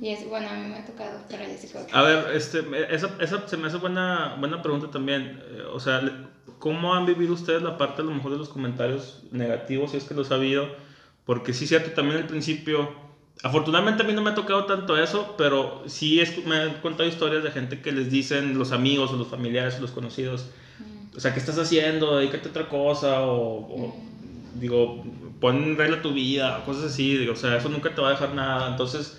Y 0.00 0.08
es, 0.08 0.28
bueno, 0.28 0.48
a 0.48 0.54
mí 0.54 0.68
me 0.68 0.76
ha 0.76 0.86
tocado, 0.86 1.20
pero 1.28 1.42
ya 1.42 1.56
sí 1.56 1.68
creo 1.68 1.86
que... 1.86 1.92
A 1.94 2.02
ver, 2.02 2.34
este, 2.34 2.64
esa, 2.90 3.14
esa 3.20 3.46
se 3.46 3.56
me 3.56 3.68
hace 3.68 3.76
buena, 3.76 4.36
buena 4.38 4.62
pregunta 4.62 4.90
también, 4.90 5.42
eh, 5.50 5.62
o 5.70 5.78
sea, 5.78 6.00
¿cómo 6.58 6.94
han 6.94 7.06
vivido 7.06 7.34
ustedes 7.34 7.62
la 7.62 7.76
parte 7.76 8.02
a 8.02 8.04
lo 8.04 8.12
mejor 8.12 8.32
de 8.32 8.38
los 8.38 8.48
comentarios 8.48 9.22
negativos, 9.30 9.90
si 9.90 9.98
es 9.98 10.04
que 10.04 10.14
los 10.14 10.30
ha 10.30 10.36
habido? 10.36 10.68
Porque 11.24 11.52
sí, 11.52 11.66
cierto, 11.66 11.90
también 11.92 12.18
al 12.18 12.26
principio 12.26 13.09
Afortunadamente 13.42 14.02
a 14.02 14.06
mí 14.06 14.12
no 14.12 14.20
me 14.20 14.30
ha 14.30 14.34
tocado 14.34 14.66
tanto 14.66 14.96
eso, 15.02 15.34
pero 15.38 15.82
sí 15.86 16.20
es, 16.20 16.44
me 16.44 16.56
han 16.56 16.74
contado 16.80 17.08
historias 17.08 17.42
de 17.42 17.50
gente 17.50 17.80
que 17.80 17.90
les 17.90 18.10
dicen 18.10 18.58
los 18.58 18.72
amigos 18.72 19.10
o 19.12 19.16
los 19.16 19.28
familiares 19.28 19.76
o 19.78 19.80
los 19.80 19.92
conocidos, 19.92 20.46
mm. 20.78 21.16
o 21.16 21.20
sea, 21.20 21.32
¿qué 21.32 21.40
estás 21.40 21.58
haciendo? 21.58 22.18
Dedícate 22.18 22.48
a 22.48 22.50
otra 22.50 22.68
cosa 22.68 23.22
o, 23.22 23.94
mm. 23.94 24.60
digo, 24.60 25.02
pon 25.40 25.76
regla 25.78 26.02
tu 26.02 26.12
vida, 26.12 26.62
cosas 26.66 26.92
así, 26.92 27.16
digo, 27.16 27.32
o 27.32 27.36
sea, 27.36 27.56
eso 27.56 27.70
nunca 27.70 27.94
te 27.94 28.02
va 28.02 28.08
a 28.08 28.12
dejar 28.12 28.34
nada. 28.34 28.68
Entonces, 28.68 29.18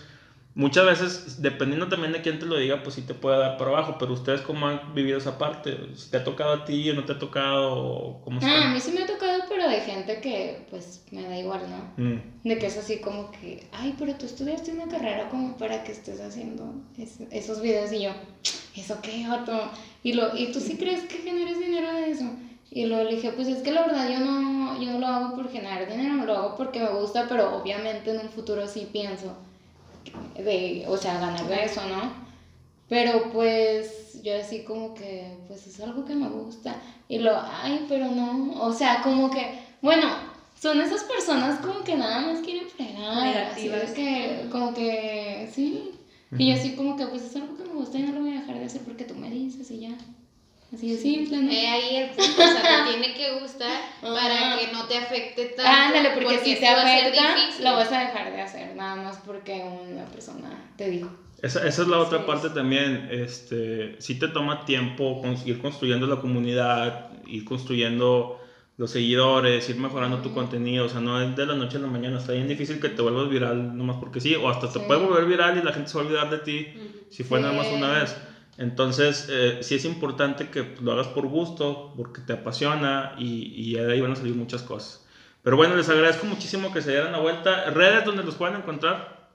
muchas 0.53 0.85
veces, 0.85 1.41
dependiendo 1.41 1.87
también 1.87 2.11
de 2.11 2.21
quién 2.21 2.39
te 2.39 2.45
lo 2.45 2.57
diga, 2.57 2.83
pues 2.83 2.95
sí 2.95 3.01
te 3.01 3.13
puede 3.13 3.37
dar 3.37 3.57
por 3.57 3.69
abajo, 3.69 3.95
pero 3.99 4.13
ustedes 4.13 4.41
cómo 4.41 4.67
han 4.67 4.93
vivido 4.93 5.17
esa 5.17 5.37
parte, 5.37 5.77
¿te 6.09 6.17
ha 6.17 6.23
tocado 6.23 6.53
a 6.53 6.65
ti 6.65 6.89
o 6.89 6.93
no 6.93 7.05
te 7.05 7.13
ha 7.13 7.19
tocado? 7.19 8.19
¿Cómo 8.23 8.39
ah, 8.43 8.69
a 8.69 8.73
mí 8.73 8.79
sí 8.79 8.91
me 8.91 9.03
ha 9.03 9.07
tocado, 9.07 9.43
pero 9.47 9.69
de 9.69 9.79
gente 9.81 10.19
que 10.19 10.65
pues 10.69 11.05
me 11.11 11.23
da 11.23 11.37
igual, 11.37 11.61
¿no? 11.69 12.03
Mm. 12.03 12.21
De 12.43 12.57
que 12.57 12.65
es 12.65 12.77
así 12.77 12.99
como 12.99 13.31
que, 13.31 13.67
ay, 13.71 13.95
pero 13.97 14.13
tú 14.15 14.25
estudiaste 14.25 14.71
una 14.71 14.87
carrera 14.87 15.29
como 15.29 15.57
para 15.57 15.83
que 15.83 15.91
estés 15.91 16.19
haciendo 16.19 16.73
esos 17.31 17.61
videos 17.61 17.91
y 17.93 18.03
yo, 18.03 18.11
¿eso 18.75 18.97
qué, 19.01 19.25
Otto? 19.29 19.71
Y, 20.03 20.13
lo, 20.13 20.35
¿y 20.35 20.51
tú 20.51 20.59
sí 20.59 20.77
crees 20.77 21.03
que 21.03 21.19
generes 21.19 21.59
dinero 21.59 21.93
de 21.93 22.11
eso? 22.11 22.25
Y 22.69 22.85
lo 22.85 23.05
dije, 23.05 23.31
pues 23.33 23.47
es 23.49 23.61
que 23.63 23.71
la 23.71 23.85
verdad 23.85 24.09
yo 24.09 24.19
no, 24.19 24.81
yo 24.81 24.91
no 24.91 24.99
lo 24.99 25.07
hago 25.07 25.35
por 25.35 25.51
generar 25.51 25.89
dinero, 25.89 26.25
lo 26.25 26.37
hago 26.37 26.55
porque 26.55 26.79
me 26.79 26.89
gusta, 26.89 27.27
pero 27.27 27.57
obviamente 27.57 28.11
en 28.11 28.19
un 28.19 28.29
futuro 28.29 28.65
sí 28.65 28.87
pienso 28.91 29.35
de, 30.35 30.85
o 30.87 30.97
sea, 30.97 31.19
ganar 31.19 31.47
de 31.47 31.65
eso, 31.65 31.81
¿no? 31.87 32.13
Pero 32.89 33.31
pues 33.31 34.21
yo 34.21 34.37
así 34.37 34.63
como 34.63 34.93
que, 34.93 35.37
pues 35.47 35.65
es 35.67 35.79
algo 35.79 36.03
que 36.05 36.15
me 36.15 36.29
gusta. 36.29 36.75
Y 37.07 37.19
lo, 37.19 37.39
ay, 37.39 37.85
pero 37.87 38.07
no. 38.07 38.61
O 38.61 38.73
sea, 38.73 39.01
como 39.01 39.31
que, 39.31 39.59
bueno, 39.81 40.07
son 40.59 40.79
esas 40.81 41.03
personas 41.03 41.59
como 41.59 41.83
que 41.83 41.95
nada 41.95 42.21
más 42.21 42.39
quieren 42.39 42.69
fregar. 42.69 43.23
Negativas. 43.23 43.91
que, 43.91 44.47
como 44.51 44.73
que, 44.73 45.49
sí. 45.53 45.91
Y 46.37 46.49
yo 46.49 46.55
así 46.55 46.75
como 46.75 46.95
que, 46.95 47.07
pues 47.07 47.23
es 47.23 47.35
algo 47.35 47.57
que 47.57 47.63
me 47.63 47.73
gusta 47.73 47.97
y 47.97 48.03
no 48.03 48.13
lo 48.13 48.21
voy 48.21 48.31
a 48.31 48.41
dejar 48.41 48.59
de 48.59 48.65
hacer 48.65 48.81
porque 48.81 49.03
tú 49.03 49.15
me 49.15 49.29
dices 49.29 49.69
y 49.71 49.79
ya. 49.79 49.97
Así 50.73 50.91
de 50.91 50.97
simple, 50.97 51.37
¿no? 51.37 51.51
Eh, 51.51 51.67
ahí 51.67 51.95
el 51.97 52.09
punto, 52.11 52.41
o 52.41 52.47
sea, 52.47 52.85
te 52.85 52.91
tiene 52.97 53.13
que 53.13 53.39
gustar 53.41 53.81
para 54.01 54.57
que 54.57 54.71
no 54.71 54.85
te 54.85 54.97
afecte 54.97 55.45
tanto. 55.47 55.69
Ándale, 55.69 56.11
porque, 56.11 56.39
si 56.39 56.55
te 56.55 56.67
afecta, 56.67 57.35
lo 57.59 57.75
vas 57.75 57.91
a 57.91 57.99
dejar 57.99 58.31
de 58.31 58.41
hacer, 58.41 58.75
nada 58.75 58.95
más 58.95 59.17
porque 59.25 59.61
una 59.61 60.05
persona 60.05 60.71
te 60.77 60.89
dijo. 60.89 61.09
Esa, 61.41 61.67
esa 61.67 61.81
es 61.81 61.87
la 61.87 61.97
otra 61.97 62.25
parte 62.25 62.51
también, 62.51 63.09
este, 63.11 63.99
si 63.99 64.17
te 64.17 64.27
toma 64.27 64.63
tiempo 64.63 65.21
ir 65.45 65.59
construyendo 65.59 66.07
la 66.07 66.21
comunidad, 66.21 67.09
ir 67.25 67.43
construyendo 67.43 68.39
los 68.77 68.91
seguidores, 68.91 69.67
ir 69.67 69.75
mejorando 69.75 70.19
tu 70.19 70.33
contenido, 70.33 70.85
o 70.85 70.89
sea, 70.89 71.01
no 71.01 71.19
es 71.21 71.35
de 71.35 71.45
la 71.45 71.55
noche 71.55 71.77
a 71.77 71.81
la 71.81 71.87
mañana, 71.87 72.19
está 72.19 72.31
bien 72.33 72.47
difícil 72.47 72.79
que 72.79 72.89
te 72.89 73.01
vuelvas 73.01 73.29
viral 73.29 73.75
nomás 73.75 73.97
porque 73.97 74.21
sí, 74.21 74.35
o 74.35 74.47
hasta 74.49 74.71
te 74.71 74.79
puede 74.79 75.01
volver 75.01 75.25
viral 75.25 75.57
y 75.57 75.63
la 75.63 75.73
gente 75.73 75.89
se 75.89 75.97
va 75.97 76.03
a 76.03 76.07
olvidar 76.07 76.29
de 76.29 76.37
ti 76.39 76.67
si 77.09 77.23
fue 77.23 77.41
nada 77.41 77.53
más 77.53 77.67
una 77.67 77.89
vez. 77.89 78.15
Entonces, 78.61 79.27
eh, 79.27 79.57
sí 79.61 79.73
es 79.73 79.85
importante 79.85 80.51
que 80.51 80.75
lo 80.81 80.91
hagas 80.91 81.07
por 81.07 81.25
gusto, 81.25 81.95
porque 81.97 82.21
te 82.21 82.33
apasiona 82.33 83.15
y, 83.17 83.53
y 83.55 83.73
de 83.73 83.91
ahí 83.91 84.01
van 84.01 84.11
a 84.11 84.15
salir 84.15 84.35
muchas 84.35 84.61
cosas. 84.61 85.03
Pero 85.41 85.57
bueno, 85.57 85.75
les 85.75 85.89
agradezco 85.89 86.27
muchísimo 86.27 86.71
que 86.71 86.83
se 86.83 86.91
dieran 86.91 87.11
la 87.11 87.17
vuelta. 87.17 87.71
¿Redes 87.71 88.05
donde 88.05 88.23
los 88.23 88.35
pueden 88.35 88.57
encontrar? 88.57 89.31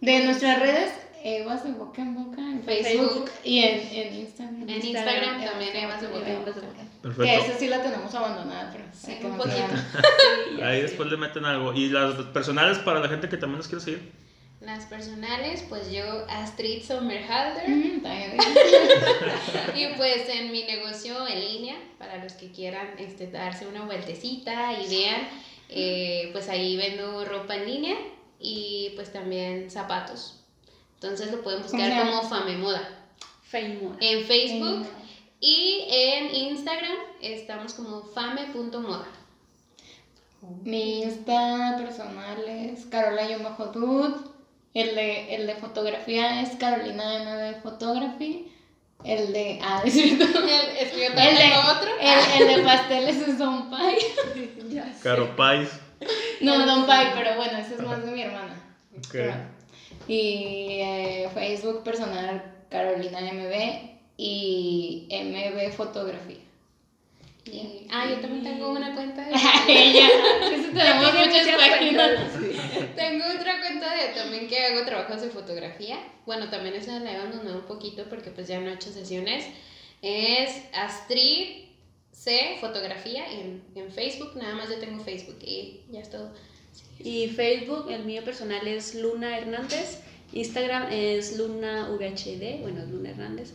De 0.00 0.24
nuestras 0.24 0.58
redes, 0.58 0.90
Evas 1.22 1.64
de 1.64 1.72
Boca 1.72 2.00
en 2.00 2.14
Boca 2.14 2.40
en 2.40 2.62
Facebook, 2.62 3.30
y 3.44 3.58
en, 3.58 3.80
en, 3.92 4.14
Instagram. 4.14 4.62
En 4.62 4.86
Instagram, 4.86 5.44
también 5.44 5.76
Evas 5.76 6.00
de 6.00 6.08
Boca 6.08 6.32
en 6.32 6.44
Boca. 6.46 6.60
Perfecto. 7.02 7.22
Que 7.22 7.36
esa 7.36 7.58
sí 7.58 7.68
la 7.68 7.82
tenemos 7.82 8.14
abandonada, 8.14 8.70
pero 8.72 8.84
sí, 8.94 9.18
un 9.22 9.36
poquito. 9.36 9.58
Ahí 10.64 10.80
después 10.80 11.10
le 11.10 11.18
meten 11.18 11.44
algo. 11.44 11.74
¿Y 11.74 11.90
las 11.90 12.14
personales 12.32 12.78
para 12.78 13.00
la 13.00 13.08
gente 13.08 13.28
que 13.28 13.36
también 13.36 13.58
los 13.58 13.68
quiere 13.68 13.84
seguir? 13.84 14.12
Las 14.64 14.86
personales, 14.86 15.64
pues 15.68 15.90
yo, 15.90 16.04
Astrid 16.28 16.84
Sommerhalder. 16.84 17.68
Mm, 17.68 18.02
y 19.74 19.86
pues 19.96 20.28
en 20.28 20.52
mi 20.52 20.62
negocio 20.62 21.26
en 21.26 21.40
línea, 21.40 21.74
para 21.98 22.22
los 22.22 22.34
que 22.34 22.52
quieran 22.52 22.90
este, 22.98 23.28
darse 23.28 23.66
una 23.66 23.84
vueltecita 23.84 24.80
y 24.80 24.88
vean, 24.88 25.28
eh, 25.68 26.28
pues 26.32 26.48
ahí 26.48 26.76
vendo 26.76 27.24
ropa 27.24 27.56
en 27.56 27.66
línea 27.66 27.96
y 28.38 28.92
pues 28.94 29.12
también 29.12 29.68
zapatos. 29.68 30.40
Entonces 30.94 31.32
lo 31.32 31.42
pueden 31.42 31.62
buscar 31.62 32.06
como 32.06 32.22
Fame 32.22 32.58
Moda. 32.58 32.88
En 34.00 34.24
Facebook 34.24 34.86
y 35.40 35.86
en 35.88 36.34
Instagram 36.34 36.98
estamos 37.20 37.74
como 37.74 38.02
fame.moda. 38.02 39.08
Mi 40.62 41.02
Insta 41.02 41.76
personal 41.78 42.44
es 42.48 42.86
Carola 42.86 43.28
Yomahodud. 43.28 44.31
El 44.74 44.94
de, 44.94 45.34
el 45.34 45.46
de 45.46 45.54
fotografía 45.54 46.40
es 46.40 46.56
Carolina 46.56 47.04
MB 47.04 47.62
Photography. 47.62 48.52
El 49.04 49.32
de. 49.32 49.58
Ah, 49.62 49.82
es 49.84 49.92
cierto. 49.92 50.24
El, 50.24 50.76
es 50.76 50.92
que 50.92 51.00
yo 51.00 51.06
el 51.06 51.14
de, 51.14 51.52
otro. 51.70 51.90
El, 52.00 52.42
el, 52.42 52.56
de 52.56 52.62
pasteles 52.62 53.16
es 53.16 53.38
Don 53.38 53.70
Pai. 53.70 53.96
Caro 55.02 55.36
Pais. 55.36 55.68
No, 56.40 56.66
Don 56.66 56.86
Pai, 56.86 57.12
pero 57.14 57.36
bueno, 57.36 57.58
ese 57.58 57.74
es 57.74 57.80
más 57.80 58.04
de 58.04 58.10
mi 58.12 58.22
hermana. 58.22 58.54
Okay. 59.06 59.32
Y 60.08 60.80
eh, 60.80 61.30
Facebook 61.32 61.82
personal 61.84 62.42
Carolina 62.70 63.20
MB 63.20 63.92
y 64.16 65.08
MB 65.10 65.72
Fotografía. 67.44 67.86
Ah, 67.90 68.08
yo 68.08 68.20
también 68.20 68.42
tengo 68.44 68.70
una 68.70 68.94
cuenta 68.94 69.26
de... 69.26 69.34
Ella, 69.68 70.08
tenemos 70.40 71.14
muchas 71.14 71.56
páginas. 71.56 72.10
tengo 72.96 73.24
otra 73.34 73.60
cuenta 73.60 73.94
de 73.94 74.14
también 74.14 74.48
que 74.48 74.64
hago 74.64 74.84
trabajos 74.84 75.22
de 75.22 75.30
fotografía. 75.30 75.98
Bueno, 76.24 76.48
también 76.48 76.74
esa 76.74 76.98
la 77.00 77.12
he 77.12 77.16
abandonado 77.16 77.58
un 77.58 77.66
poquito 77.66 78.04
porque 78.08 78.30
pues 78.30 78.48
ya 78.48 78.60
no 78.60 78.70
he 78.70 78.74
hecho 78.74 78.92
sesiones. 78.92 79.44
Es 80.02 80.62
Astrid 80.72 81.64
C 82.12 82.56
Fotografía 82.60 83.24
en, 83.30 83.62
en 83.74 83.90
Facebook, 83.90 84.36
nada 84.36 84.54
más 84.54 84.68
yo 84.68 84.78
tengo 84.78 85.02
Facebook 85.02 85.38
y 85.42 85.80
ya 85.90 86.00
es 86.00 86.10
todo. 86.10 86.32
Y 86.98 87.28
Facebook, 87.28 87.90
el 87.90 88.04
mío 88.04 88.22
personal 88.22 88.66
es 88.66 88.94
Luna 88.94 89.36
Hernández. 89.36 90.00
Instagram 90.32 90.90
es 90.90 91.36
Luna 91.36 91.90
VHD, 91.90 92.60
bueno, 92.60 92.82
es 92.82 92.88
Luna 92.88 93.10
Hernández. 93.10 93.52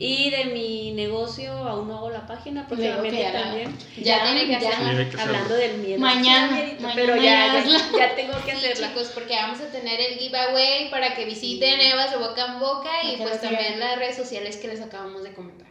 Y 0.00 0.30
de 0.30 0.44
mi 0.44 0.92
negocio 0.92 1.52
aún 1.52 1.88
no 1.88 1.96
hago 1.96 2.10
la 2.10 2.24
página 2.24 2.66
porque 2.68 2.88
también. 2.88 3.76
Ya, 4.00 4.22
tiene 4.22 4.46
que 4.46 4.56
hacerla. 4.56 5.08
hablando 5.20 5.54
del 5.54 5.78
miedo. 5.78 5.98
Mañana, 5.98 6.60
pero 6.94 7.16
ya, 7.16 7.64
ya, 7.98 8.14
tengo 8.14 8.34
que 8.44 8.52
sí, 8.52 8.58
hacerla. 8.58 8.88
chicos, 8.88 9.10
porque 9.12 9.34
vamos 9.34 9.60
a 9.60 9.72
tener 9.72 10.00
el 10.00 10.18
giveaway 10.18 10.88
para 10.90 11.16
que 11.16 11.24
visiten 11.24 11.80
Evas 11.80 12.12
de 12.12 12.18
boca 12.18 12.46
en 12.46 12.60
boca 12.60 12.90
y 13.02 13.16
pues 13.16 13.40
también 13.40 13.80
las 13.80 13.98
redes 13.98 14.16
sociales 14.16 14.56
que 14.56 14.68
les 14.68 14.80
acabamos 14.80 15.24
de 15.24 15.32
comentar. 15.32 15.67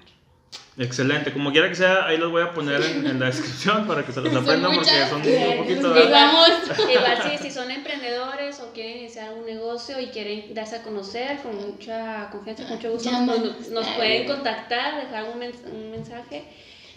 Excelente, 0.80 1.34
como 1.34 1.52
quiera 1.52 1.70
que 1.70 1.76
sea, 1.76 2.06
ahí 2.06 2.18
los 2.18 2.32
voy 2.32 2.44
a 2.44 2.54
poner 2.54 2.82
en, 2.84 3.20
la 3.20 3.26
descripción 3.26 3.88
para 3.88 4.06
que 4.06 4.12
se 4.12 4.22
los 4.22 4.36
aprendan 4.36 4.76
porque 4.76 5.08
son 5.10 5.22
un 5.22 5.58
poquito 5.58 5.92
de... 5.92 6.02
Igual 6.94 7.18
sí, 7.24 7.38
si 7.42 7.52
son 7.52 7.72
emprendedores 7.72 8.60
o 8.60 8.72
quieren 8.74 9.00
iniciar 9.00 9.34
un 9.34 9.46
negocio 9.46 10.00
y 10.00 10.08
quieren 10.08 10.54
darse 10.54 10.76
a 10.76 10.84
conocer 10.84 11.40
con 11.40 11.56
mucha 11.56 12.30
confianza, 12.32 12.64
con 12.68 12.76
mucho 12.76 12.92
gusto, 12.92 13.10
nos, 13.12 13.88
pueden 13.96 14.28
contactar, 14.28 15.04
dejar 15.04 15.24
un, 15.24 15.42
un 15.74 15.92
mensaje. 15.92 16.44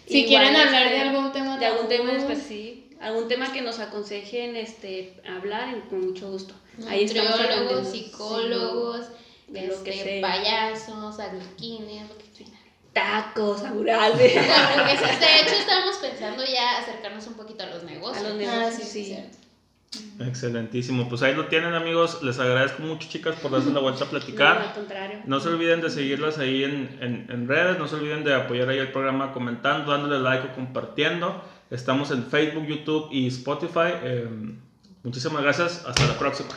Si 0.06 0.26
quieren 0.26 0.56
hablar 0.56 0.90
de 0.90 1.00
algún 1.00 1.32
tema, 1.32 1.58
de 1.58 1.66
algún 1.66 1.88
tema 1.88 2.12
pues 2.26 2.42
sí, 2.42 2.90
algún 3.00 3.28
tema 3.28 3.52
que 3.52 3.62
nos 3.62 3.78
aconsejen 3.78 4.56
este, 4.56 5.14
hablar, 5.26 5.88
con 5.88 6.06
mucho 6.06 6.30
gusto. 6.30 6.54
Ahí 6.88 7.06
Nutriólogos, 7.06 7.88
psicólogos, 7.90 9.06
de 9.48 9.66
lo 9.66 9.82
que 9.82 9.90
este, 9.90 10.20
payasos, 10.20 11.18
aluquines, 11.18 12.08
lo 12.08 12.18
que 12.18 12.29
tacos, 12.92 13.62
aburales. 13.62 14.18
de 14.34 15.40
hecho, 15.40 15.54
estamos 15.58 15.96
pensando 15.96 16.44
ya 16.44 16.78
acercarnos 16.78 17.26
un 17.26 17.34
poquito 17.34 17.64
a 17.64 17.66
los 17.66 17.84
negocios. 17.84 18.24
A 18.24 18.28
los 18.28 18.38
negocios, 18.38 18.82
ah, 18.82 18.90
sí. 18.92 19.16
Excelentísimo. 20.20 21.08
Pues 21.08 21.22
ahí 21.22 21.34
lo 21.34 21.46
tienen, 21.46 21.74
amigos. 21.74 22.22
Les 22.22 22.38
agradezco 22.38 22.82
mucho, 22.82 23.08
chicas, 23.08 23.36
por 23.36 23.50
darse 23.50 23.70
la 23.70 23.80
vuelta 23.80 24.04
a 24.04 24.08
platicar. 24.08 24.58
No, 24.58 24.68
al 24.68 24.74
contrario. 24.74 25.18
No 25.24 25.40
se 25.40 25.48
olviden 25.48 25.80
de 25.80 25.90
seguirlas 25.90 26.38
ahí 26.38 26.62
en, 26.62 26.98
en, 27.00 27.26
en, 27.28 27.48
redes. 27.48 27.78
No 27.78 27.88
se 27.88 27.96
olviden 27.96 28.22
de 28.22 28.34
apoyar 28.34 28.68
ahí 28.68 28.78
el 28.78 28.92
programa 28.92 29.32
comentando, 29.32 29.90
dándole 29.90 30.20
like 30.20 30.48
o 30.48 30.54
compartiendo. 30.54 31.42
Estamos 31.70 32.10
en 32.10 32.24
Facebook, 32.24 32.66
YouTube 32.66 33.08
y 33.10 33.26
Spotify. 33.28 33.94
Eh, 34.02 34.28
muchísimas 35.02 35.42
gracias. 35.42 35.84
Hasta 35.86 36.06
la 36.06 36.18
próxima. 36.18 36.50